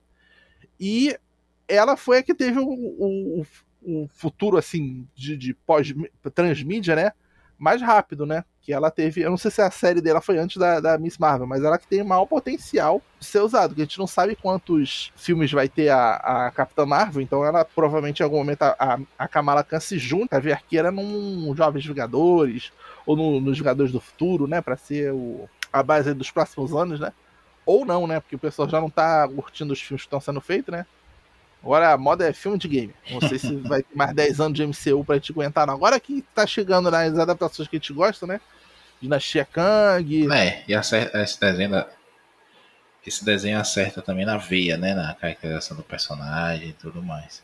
E 0.78 1.18
ela 1.70 1.96
foi 1.96 2.18
a 2.18 2.24
que 2.24 2.36
teve 2.36 2.60
o, 2.60 2.68
o, 2.68 3.46
um 3.84 4.08
futuro 4.10 4.58
assim 4.58 5.08
de, 5.16 5.38
de 5.38 5.54
pós 5.54 5.94
transmídia, 6.34 6.96
né? 6.96 7.12
Mais 7.58 7.82
rápido, 7.82 8.26
né? 8.26 8.44
Que 8.62 8.74
ela 8.74 8.92
teve. 8.92 9.22
Eu 9.22 9.30
não 9.30 9.38
sei 9.38 9.50
se 9.50 9.62
a 9.62 9.72
série 9.72 10.02
dela 10.02 10.20
foi 10.20 10.38
antes 10.38 10.58
da, 10.58 10.80
da 10.80 10.98
Miss 10.98 11.18
Marvel, 11.18 11.48
mas 11.48 11.64
ela 11.64 11.78
que 11.78 11.88
tem 11.88 12.04
maior 12.04 12.26
potencial 12.26 13.02
de 13.20 13.26
ser 13.26 13.40
usado. 13.40 13.74
Que 13.74 13.82
a 13.82 13.86
gente 13.86 14.00
não 14.00 14.08
sabe 14.08 14.36
quantos 14.36 15.12
filmes 15.16 15.52
vai 15.52 15.70
ter 15.70 15.90
a, 15.90 16.16
a 16.16 16.52
Capitã 16.52 16.86
Marvel, 16.86 17.22
então 17.22 17.46
ela 17.46 17.64
provavelmente 17.64 18.20
em 18.20 18.24
algum 18.24 18.38
momento 18.38 18.64
a, 18.64 19.00
a 19.18 19.28
Kamala 19.28 19.64
Khan 19.64 19.80
se 19.80 19.98
junta, 19.98 20.36
a 20.36 20.40
Verqueira 20.40 20.92
num 20.92 21.56
Jovens 21.56 21.86
Vingadores, 21.86 22.72
ou 23.06 23.16
no, 23.16 23.40
nos 23.40 23.58
Vingadores 23.58 23.92
do 23.92 24.02
Futuro, 24.02 24.48
né? 24.48 24.62
Pra 24.62 24.76
ser 24.76 25.14
o, 25.14 25.50
a 25.72 25.82
base 25.82 26.14
dos 26.14 26.32
próximos 26.32 26.74
anos, 26.74 27.00
né? 27.00 27.14
Ou 27.66 27.86
não, 27.86 28.06
né? 28.06 28.20
Porque 28.20 28.36
o 28.36 28.40
pessoal 28.40 28.70
já 28.70 28.82
não 28.82 28.90
tá 28.90 29.28
curtindo 29.28 29.74
os 29.74 29.82
filmes 29.82 30.02
que 30.02 30.08
estão 30.08 30.20
sendo 30.20 30.42
feitos, 30.42 30.72
né? 30.72 30.86
Agora 31.66 31.94
a 31.94 31.98
moda 31.98 32.30
é 32.30 32.32
filme 32.32 32.60
de 32.60 32.68
game. 32.68 32.94
Não 33.10 33.20
sei 33.28 33.40
se 33.40 33.56
vai 33.56 33.82
ter 33.82 33.96
mais 33.96 34.14
10 34.14 34.40
anos 34.40 34.56
de 34.56 34.68
MCU 34.68 35.04
pra 35.04 35.16
gente 35.16 35.32
aguentar, 35.32 35.66
não. 35.66 35.74
Agora 35.74 36.00
que 36.00 36.24
tá 36.36 36.46
chegando 36.46 36.92
nas 36.92 37.18
adaptações 37.18 37.68
que 37.68 37.76
a 37.76 37.80
gente 37.80 37.92
gosta, 37.92 38.28
né? 38.28 38.40
Dinastia 39.02 39.44
Kang. 39.46 40.32
É, 40.32 40.64
e 40.68 40.76
acerta, 40.76 41.24
esse 41.24 41.40
desenho 41.40 41.84
esse 43.06 43.24
desenho 43.26 43.60
acerta 43.60 44.02
também 44.02 44.26
na 44.26 44.38
veia, 44.38 44.78
né? 44.78 44.94
Na 44.94 45.16
caracterização 45.16 45.76
do 45.76 45.82
personagem 45.82 46.70
e 46.70 46.74
tudo 46.74 47.02
mais. 47.02 47.44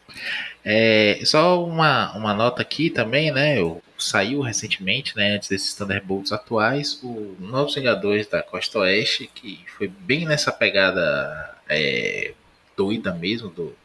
É, 0.64 1.20
só 1.26 1.64
uma, 1.64 2.16
uma 2.16 2.34
nota 2.34 2.62
aqui 2.62 2.92
também, 2.92 3.32
né? 3.32 3.60
Eu, 3.60 3.82
saiu 3.98 4.42
recentemente, 4.42 5.16
né? 5.16 5.36
Antes 5.36 5.50
desses 5.50 5.74
Thunderbolts 5.74 6.32
atuais, 6.32 7.00
o 7.04 7.36
Novos 7.40 7.74
Vingadores 7.74 8.28
da 8.28 8.44
Costa 8.44 8.80
Oeste, 8.80 9.30
que 9.34 9.64
foi 9.78 9.88
bem 9.88 10.26
nessa 10.26 10.52
pegada 10.52 11.56
é, 11.68 12.34
doida 12.76 13.14
mesmo 13.14 13.50
do, 13.50 13.76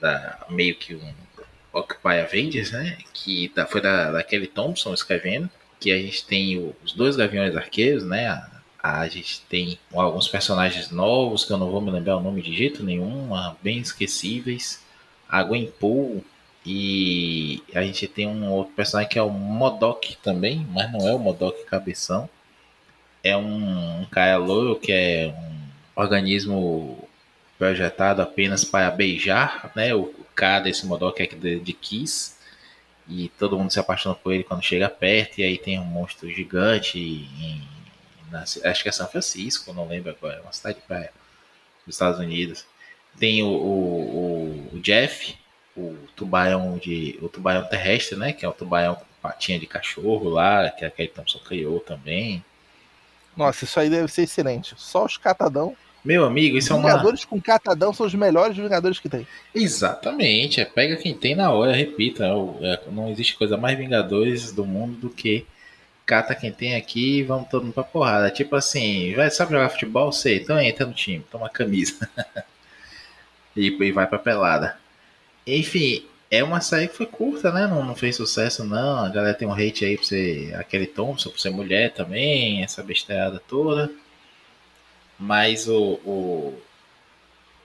da, 0.00 0.44
meio 0.50 0.74
que 0.74 0.94
um 0.94 1.14
Occupy 1.72 2.20
Avengers, 2.20 2.70
né? 2.72 2.98
Que 3.12 3.50
da, 3.54 3.66
foi 3.66 3.80
da, 3.80 4.10
da 4.12 4.22
Kelly 4.22 4.46
Thompson 4.46 4.94
escrevendo. 4.94 5.50
Que 5.78 5.92
a 5.92 5.98
gente 5.98 6.24
tem 6.24 6.58
o, 6.58 6.74
os 6.84 6.92
dois 6.92 7.16
Gaviões 7.16 7.54
Arqueiros, 7.56 8.04
né? 8.04 8.28
A, 8.28 9.00
a, 9.00 9.08
gente 9.08 9.42
tem 9.42 9.78
alguns 9.92 10.28
personagens 10.28 10.90
novos 10.90 11.44
que 11.44 11.52
eu 11.52 11.58
não 11.58 11.70
vou 11.70 11.80
me 11.80 11.90
lembrar 11.90 12.16
o 12.16 12.22
nome 12.22 12.40
de 12.40 12.56
jeito 12.56 12.82
nenhum, 12.82 13.30
bem 13.62 13.78
esquecíveis. 13.78 14.84
A 15.28 15.42
Gwen 15.42 15.66
Pool 15.66 16.24
e 16.64 17.62
a 17.74 17.82
gente 17.82 18.08
tem 18.08 18.26
um 18.26 18.50
outro 18.50 18.74
personagem 18.74 19.08
que 19.08 19.18
é 19.18 19.22
o 19.22 19.30
Modok 19.30 20.16
também, 20.16 20.66
mas 20.70 20.90
não 20.92 21.06
é 21.06 21.14
o 21.14 21.18
Modok 21.18 21.64
cabeção. 21.64 22.28
É 23.22 23.36
um, 23.36 24.02
um 24.02 24.38
loiro 24.44 24.76
que 24.76 24.92
é 24.92 25.32
um 25.36 26.02
organismo 26.02 27.05
projetado 27.58 28.22
apenas 28.22 28.64
para 28.64 28.90
beijar, 28.90 29.70
né? 29.74 29.94
O, 29.94 30.24
cara 30.36 30.64
desse 30.64 30.84
Modok 30.84 31.22
é 31.22 31.26
de, 31.26 31.58
de 31.58 31.72
Kiss. 31.72 32.36
E 33.08 33.28
todo 33.38 33.56
mundo 33.56 33.72
se 33.72 33.80
apaixona 33.80 34.14
por 34.14 34.34
ele 34.34 34.44
quando 34.44 34.62
chega 34.62 34.88
perto. 34.88 35.38
E 35.38 35.44
aí 35.44 35.56
tem 35.56 35.78
um 35.78 35.84
monstro 35.84 36.28
gigante 36.28 36.98
em, 36.98 37.66
na, 38.30 38.42
acho 38.42 38.82
que 38.82 38.88
é 38.88 38.92
São 38.92 39.08
Francisco, 39.08 39.72
não 39.72 39.88
lembro 39.88 40.10
agora, 40.10 40.38
é 40.38 40.40
uma 40.40 40.52
cidade 40.52 40.78
de 40.78 40.84
praia 40.84 41.10
dos 41.84 41.94
Estados 41.94 42.20
Unidos. 42.20 42.66
Tem 43.18 43.42
o, 43.42 43.46
o, 43.46 44.70
o, 44.74 44.80
Jeff, 44.80 45.36
o 45.76 45.96
tubarão 46.14 46.76
de 46.76 47.18
o 47.22 47.28
tubarão 47.28 47.64
terrestre, 47.64 48.18
né? 48.18 48.32
Que 48.32 48.44
é 48.44 48.48
o 48.48 48.52
tubarão 48.52 48.96
com 48.96 49.06
patinha 49.22 49.58
de 49.58 49.66
cachorro 49.66 50.28
lá, 50.28 50.70
que 50.70 50.84
a 50.84 50.90
Kelly 50.90 51.08
Thompson 51.08 51.38
criou 51.38 51.80
também. 51.80 52.44
Nossa, 53.36 53.64
isso 53.64 53.80
aí 53.80 53.88
deve 53.88 54.08
ser 54.08 54.22
excelente. 54.22 54.74
Só 54.76 55.04
os 55.04 55.16
catadão 55.16 55.76
meu 56.06 56.24
amigo, 56.24 56.56
isso 56.56 56.72
é 56.72 56.76
uma. 56.76 56.88
Vingadores 56.88 57.24
com 57.24 57.40
catadão 57.40 57.92
são 57.92 58.06
os 58.06 58.14
melhores 58.14 58.56
Vingadores 58.56 59.00
que 59.00 59.08
tem. 59.08 59.26
Exatamente. 59.52 60.60
É, 60.60 60.64
pega 60.64 60.94
quem 60.94 61.12
tem 61.12 61.34
na 61.34 61.50
hora, 61.50 61.72
repita. 61.72 62.24
É, 62.24 62.74
é, 62.74 62.80
não 62.92 63.10
existe 63.10 63.36
coisa 63.36 63.56
mais 63.56 63.76
Vingadores 63.76 64.52
do 64.52 64.64
mundo 64.64 64.96
do 64.96 65.10
que 65.10 65.44
cata 66.06 66.36
quem 66.36 66.52
tem 66.52 66.76
aqui 66.76 67.18
e 67.18 67.22
vamos 67.24 67.48
todo 67.48 67.64
mundo 67.64 67.74
pra 67.74 67.82
porrada. 67.82 68.30
Tipo 68.30 68.54
assim, 68.54 69.12
vai, 69.14 69.28
sabe 69.32 69.50
jogar 69.50 69.68
futebol? 69.68 70.12
Sei, 70.12 70.36
então 70.36 70.60
entra 70.60 70.86
no 70.86 70.94
time, 70.94 71.26
toma 71.28 71.46
a 71.46 71.50
camisa. 71.50 72.08
e, 73.56 73.66
e 73.66 73.92
vai 73.92 74.06
pra 74.06 74.20
pelada. 74.20 74.76
Enfim, 75.44 76.04
é 76.30 76.44
uma 76.44 76.60
série 76.60 76.86
que 76.86 76.96
foi 76.96 77.06
curta, 77.06 77.50
né? 77.50 77.66
Não, 77.66 77.84
não 77.84 77.96
fez 77.96 78.14
sucesso, 78.14 78.62
não. 78.62 79.04
A 79.04 79.08
galera 79.08 79.34
tem 79.34 79.48
um 79.48 79.52
hate 79.52 79.84
aí 79.84 79.96
pra 79.96 80.06
ser 80.06 80.54
aquele 80.54 80.86
Thompson, 80.86 81.30
por 81.30 81.40
ser 81.40 81.50
mulher 81.50 81.92
também, 81.92 82.62
essa 82.62 82.80
besteirada 82.80 83.42
toda 83.48 83.90
mas 85.18 85.68
o, 85.68 85.94
o, 86.04 86.62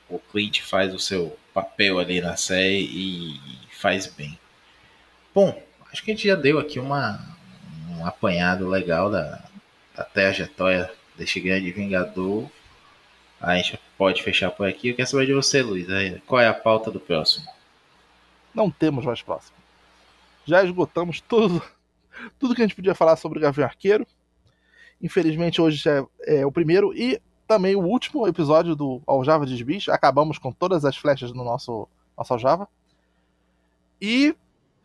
o 0.10 0.20
Clint 0.32 0.62
faz 0.62 0.94
o 0.94 1.00
seu 1.00 1.38
papel 1.54 2.00
ali 2.00 2.22
na 2.22 2.36
série 2.38 2.84
e 2.84 3.40
faz 3.72 4.08
bem. 4.08 4.38
Bom, 5.34 5.62
acho 5.92 6.04
que 6.04 6.12
a 6.12 6.14
gente 6.14 6.28
já 6.28 6.36
deu 6.36 6.60
aqui 6.60 6.80
uma, 6.80 7.20
um 7.90 8.06
apanhado 8.06 8.68
legal 8.68 9.10
da, 9.10 9.44
da 9.96 10.04
trajetória 10.04 10.92
deste 11.18 11.40
grande 11.40 11.72
Vingador. 11.72 12.50
A 13.40 13.56
gente 13.56 13.80
pode 13.98 14.22
fechar 14.22 14.52
por 14.52 14.68
aqui. 14.68 14.90
Eu 14.90 14.96
quero 14.96 15.10
saber 15.10 15.26
de 15.26 15.34
você, 15.34 15.62
Luiz. 15.62 15.88
Qual 16.28 16.40
é 16.40 16.48
a 16.48 16.54
pauta 16.54 16.92
do 16.92 17.00
próximo? 17.00 17.46
Não 18.54 18.70
temos 18.70 19.06
mais 19.06 19.22
próximo. 19.22 19.56
Já 20.46 20.64
esgotamos 20.64 21.22
tudo, 21.22 21.62
tudo 22.40 22.56
que 22.56 22.62
a 22.62 22.66
gente 22.66 22.76
podia 22.76 22.96
falar 22.96 23.16
sobre 23.16 23.40
o 23.40 23.42
Gavião 23.42 23.66
Arqueiro. 23.66 24.06
Infelizmente, 25.02 25.62
hoje 25.62 25.84
é, 25.90 26.40
é 26.40 26.46
o 26.46 26.52
primeiro. 26.52 26.94
E 26.96 27.20
também 27.52 27.76
o 27.76 27.84
último 27.84 28.26
episódio 28.26 28.78
do 28.78 29.02
Aljava 29.06 29.46
de 29.46 29.62
Bis. 29.62 29.90
Acabamos 29.90 30.38
com 30.38 30.54
todas 30.54 30.86
as 30.86 30.96
flechas 30.96 31.34
no 31.34 31.44
nosso, 31.44 31.86
nosso 32.18 32.32
Aljava. 32.32 32.66
E 34.02 34.34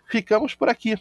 ficamos 0.08 0.56
por 0.56 0.68
aqui. 0.68 1.00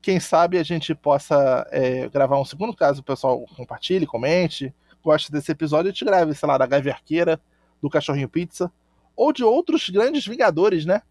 Quem 0.00 0.18
sabe 0.18 0.56
a 0.56 0.62
gente 0.62 0.94
possa 0.94 1.66
é, 1.70 2.08
gravar 2.08 2.40
um 2.40 2.46
segundo 2.46 2.74
caso, 2.74 3.02
o 3.02 3.04
pessoal 3.04 3.44
compartilhe, 3.54 4.06
comente, 4.06 4.74
goste 5.04 5.30
desse 5.30 5.52
episódio 5.52 5.90
e 5.90 5.92
te 5.92 6.02
grave, 6.02 6.34
sei 6.34 6.48
lá, 6.48 6.56
da 6.56 6.64
Gaiva 6.64 6.88
Arqueira, 6.88 7.38
do 7.82 7.90
Cachorrinho 7.90 8.26
Pizza, 8.26 8.72
ou 9.14 9.30
de 9.30 9.44
outros 9.44 9.90
grandes 9.90 10.26
Vingadores, 10.26 10.86
né? 10.86 11.02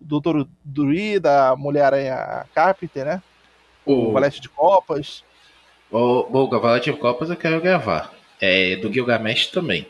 Doutor 0.00 0.48
Duri, 0.64 1.20
da 1.20 1.54
Mulher-Aranha 1.54 2.46
Carpenter, 2.54 3.04
né? 3.04 3.22
O, 3.84 4.08
o 4.08 4.12
Valete 4.12 4.40
de 4.40 4.48
Copas. 4.48 5.22
O, 5.90 5.98
o 6.32 6.60
Valete 6.60 6.90
de 6.90 6.96
Copas 6.96 7.28
eu 7.28 7.36
quero 7.36 7.60
gravar. 7.60 8.13
É, 8.46 8.76
do 8.76 8.92
Gilgamesh 8.92 9.46
também. 9.46 9.88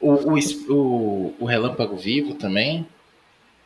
O, 0.00 0.12
o, 0.12 0.38
o, 0.68 1.34
o 1.40 1.44
Relâmpago 1.44 1.96
Vivo 1.96 2.34
também. 2.34 2.86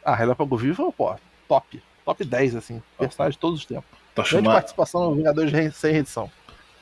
Ah, 0.03 0.15
Relâmpago 0.15 0.57
Vivo, 0.57 0.91
pô, 0.91 1.15
top. 1.47 1.83
Top 2.03 2.25
10, 2.25 2.57
assim. 2.57 2.83
Personagem 2.99 3.33
de 3.33 3.39
todos 3.39 3.61
os 3.61 3.67
tempos. 3.67 3.85
Tô 4.15 4.23
Grande 4.23 4.47
participação 4.47 5.11
no 5.11 5.15
Vingadores 5.15 5.53
sem 5.77 5.93
reedição. 5.93 6.31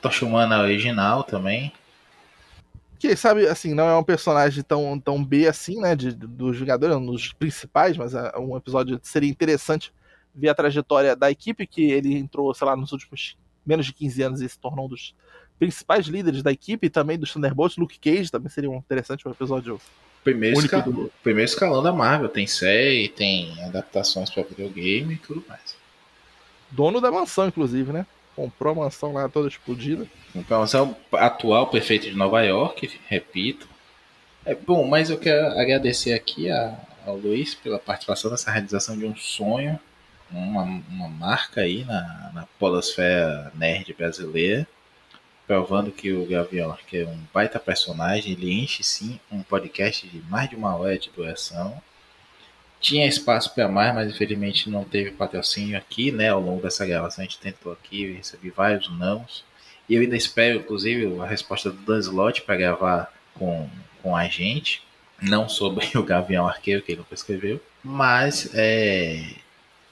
tô 0.01 0.09
chamando 0.09 0.53
a 0.53 0.61
original 0.61 1.25
também. 1.25 1.73
Que, 2.97 3.13
sabe, 3.17 3.45
assim, 3.47 3.73
não 3.73 3.89
é 3.89 3.97
um 3.97 4.03
personagem 4.03 4.63
tão, 4.63 4.97
tão 4.97 5.21
B 5.21 5.45
assim, 5.45 5.81
né? 5.81 5.93
De, 5.93 6.15
dos 6.15 6.57
Vingadores, 6.57 6.95
um 6.95 7.05
dos 7.05 7.33
principais, 7.33 7.97
mas 7.97 8.13
é 8.15 8.31
um 8.37 8.55
episódio 8.55 8.97
seria 9.03 9.29
interessante 9.29 9.93
ver 10.33 10.47
a 10.47 10.55
trajetória 10.55 11.17
da 11.17 11.29
equipe, 11.29 11.67
que 11.67 11.91
ele 11.91 12.17
entrou, 12.17 12.53
sei 12.53 12.65
lá, 12.65 12.77
nos 12.77 12.93
últimos 12.93 13.37
menos 13.65 13.85
de 13.85 13.91
15 13.91 14.21
anos 14.21 14.41
e 14.41 14.47
se 14.47 14.57
tornou 14.57 14.85
um 14.85 14.89
dos 14.89 15.13
principais 15.57 16.05
líderes 16.05 16.43
da 16.43 16.51
equipe, 16.51 16.87
e 16.87 16.89
também 16.89 17.17
dos 17.17 17.31
Thunderbolts, 17.31 17.77
Luke 17.77 17.99
Cage 17.99 18.31
também 18.31 18.49
seria 18.49 18.69
um 18.69 18.77
interessante 18.77 19.27
um 19.27 19.31
episódio. 19.31 19.79
Primeiro, 20.23 20.59
esca... 20.59 20.81
do... 20.81 21.11
primeiro 21.23 21.49
escalão 21.49 21.81
da 21.81 21.91
Marvel, 21.91 22.29
tem 22.29 22.45
série, 22.45 23.07
tem 23.07 23.61
adaptações 23.63 24.29
para 24.29 24.43
videogame 24.43 25.13
e 25.13 25.17
tudo 25.17 25.43
mais. 25.47 25.75
Dono 26.69 26.99
da 26.99 27.11
mansão, 27.11 27.47
inclusive, 27.47 27.93
né? 27.93 28.05
Comprou 28.35 28.73
a 28.73 28.75
mansão 28.75 29.13
lá 29.13 29.27
toda 29.29 29.47
explodida. 29.47 30.05
Então, 30.35 30.63
esse 30.63 30.75
é 30.75 30.81
o 30.81 30.95
atual 31.13 31.67
prefeito 31.67 32.09
de 32.09 32.15
Nova 32.15 32.41
York, 32.41 32.99
repito. 33.07 33.67
É 34.45 34.53
bom, 34.53 34.87
mas 34.87 35.09
eu 35.09 35.17
quero 35.17 35.47
agradecer 35.59 36.13
aqui 36.13 36.49
a, 36.51 36.77
ao 37.05 37.17
Luiz 37.17 37.55
pela 37.55 37.79
participação 37.79 38.29
nessa 38.29 38.51
realização 38.51 38.97
de 38.97 39.05
um 39.05 39.15
sonho, 39.15 39.79
uma, 40.29 40.63
uma 40.63 41.07
marca 41.07 41.61
aí 41.61 41.85
na, 41.85 42.31
na 42.33 42.47
polosfera 42.59 43.51
nerd 43.55 43.93
brasileira, 43.93 44.67
provando 45.47 45.91
que 45.91 46.11
o 46.11 46.25
Gavião 46.25 46.77
que 46.85 46.97
é 46.97 47.07
um 47.07 47.17
baita 47.33 47.57
personagem, 47.57 48.33
ele 48.33 48.51
enche 48.51 48.83
sim 48.83 49.17
um 49.31 49.41
podcast 49.41 50.05
de 50.05 50.21
mais 50.29 50.49
de 50.49 50.57
uma 50.57 50.75
hora 50.75 50.99
de 50.99 51.09
duração. 51.09 51.81
Tinha 52.81 53.07
espaço 53.07 53.55
para 53.55 53.67
mais, 53.67 53.95
mas 53.95 54.11
infelizmente 54.11 54.69
não 54.69 54.83
teve 54.83 55.11
patrocínio 55.11 55.77
aqui, 55.77 56.11
né? 56.11 56.29
Ao 56.29 56.41
longo 56.41 56.61
dessa 56.61 56.85
gravação 56.85 57.23
a 57.23 57.25
gente 57.25 57.39
tentou 57.39 57.71
aqui, 57.71 58.11
recebi 58.11 58.49
vários 58.49 58.91
nãos. 58.99 59.43
E 59.89 59.95
eu 59.95 60.01
ainda 60.01 60.17
espero, 60.17 60.59
inclusive, 60.59 61.19
a 61.21 61.25
resposta 61.25 61.71
do 61.71 61.77
Dan 61.77 61.99
Slot 61.99 62.41
para 62.41 62.57
gravar 62.57 63.13
com, 63.33 63.69
com 64.03 64.15
a 64.15 64.27
gente. 64.27 64.83
Não 65.19 65.47
sobre 65.47 65.89
o 65.97 66.03
Gavião 66.03 66.47
Arqueiro, 66.47 66.81
que 66.81 66.91
ele 66.91 66.99
nunca 66.99 67.15
escreveu. 67.15 67.59
Mas, 67.81 68.51
é... 68.53 69.23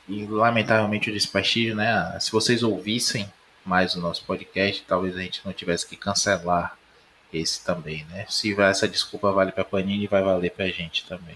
E, 0.08 0.26
lamentavelmente, 0.26 1.10
o 1.10 1.14
desprestígio, 1.14 1.76
né? 1.76 2.16
Se 2.20 2.32
vocês 2.32 2.62
ouvissem 2.62 3.28
mais 3.66 3.96
o 3.96 4.02
nosso 4.02 4.24
podcast, 4.26 4.84
talvez 4.88 5.18
a 5.18 5.22
gente 5.22 5.42
não 5.44 5.52
tivesse 5.52 5.88
que 5.88 5.96
cancelar 5.96 6.78
esse 7.34 7.64
também, 7.66 8.06
né? 8.06 8.26
Se 8.30 8.60
essa 8.62 8.88
desculpa 8.88 9.32
vale 9.32 9.52
para 9.52 9.66
Panini, 9.66 10.08
vai 10.08 10.22
valer 10.22 10.52
para 10.52 10.66
a 10.66 10.70
gente 10.70 11.06
também. 11.06 11.36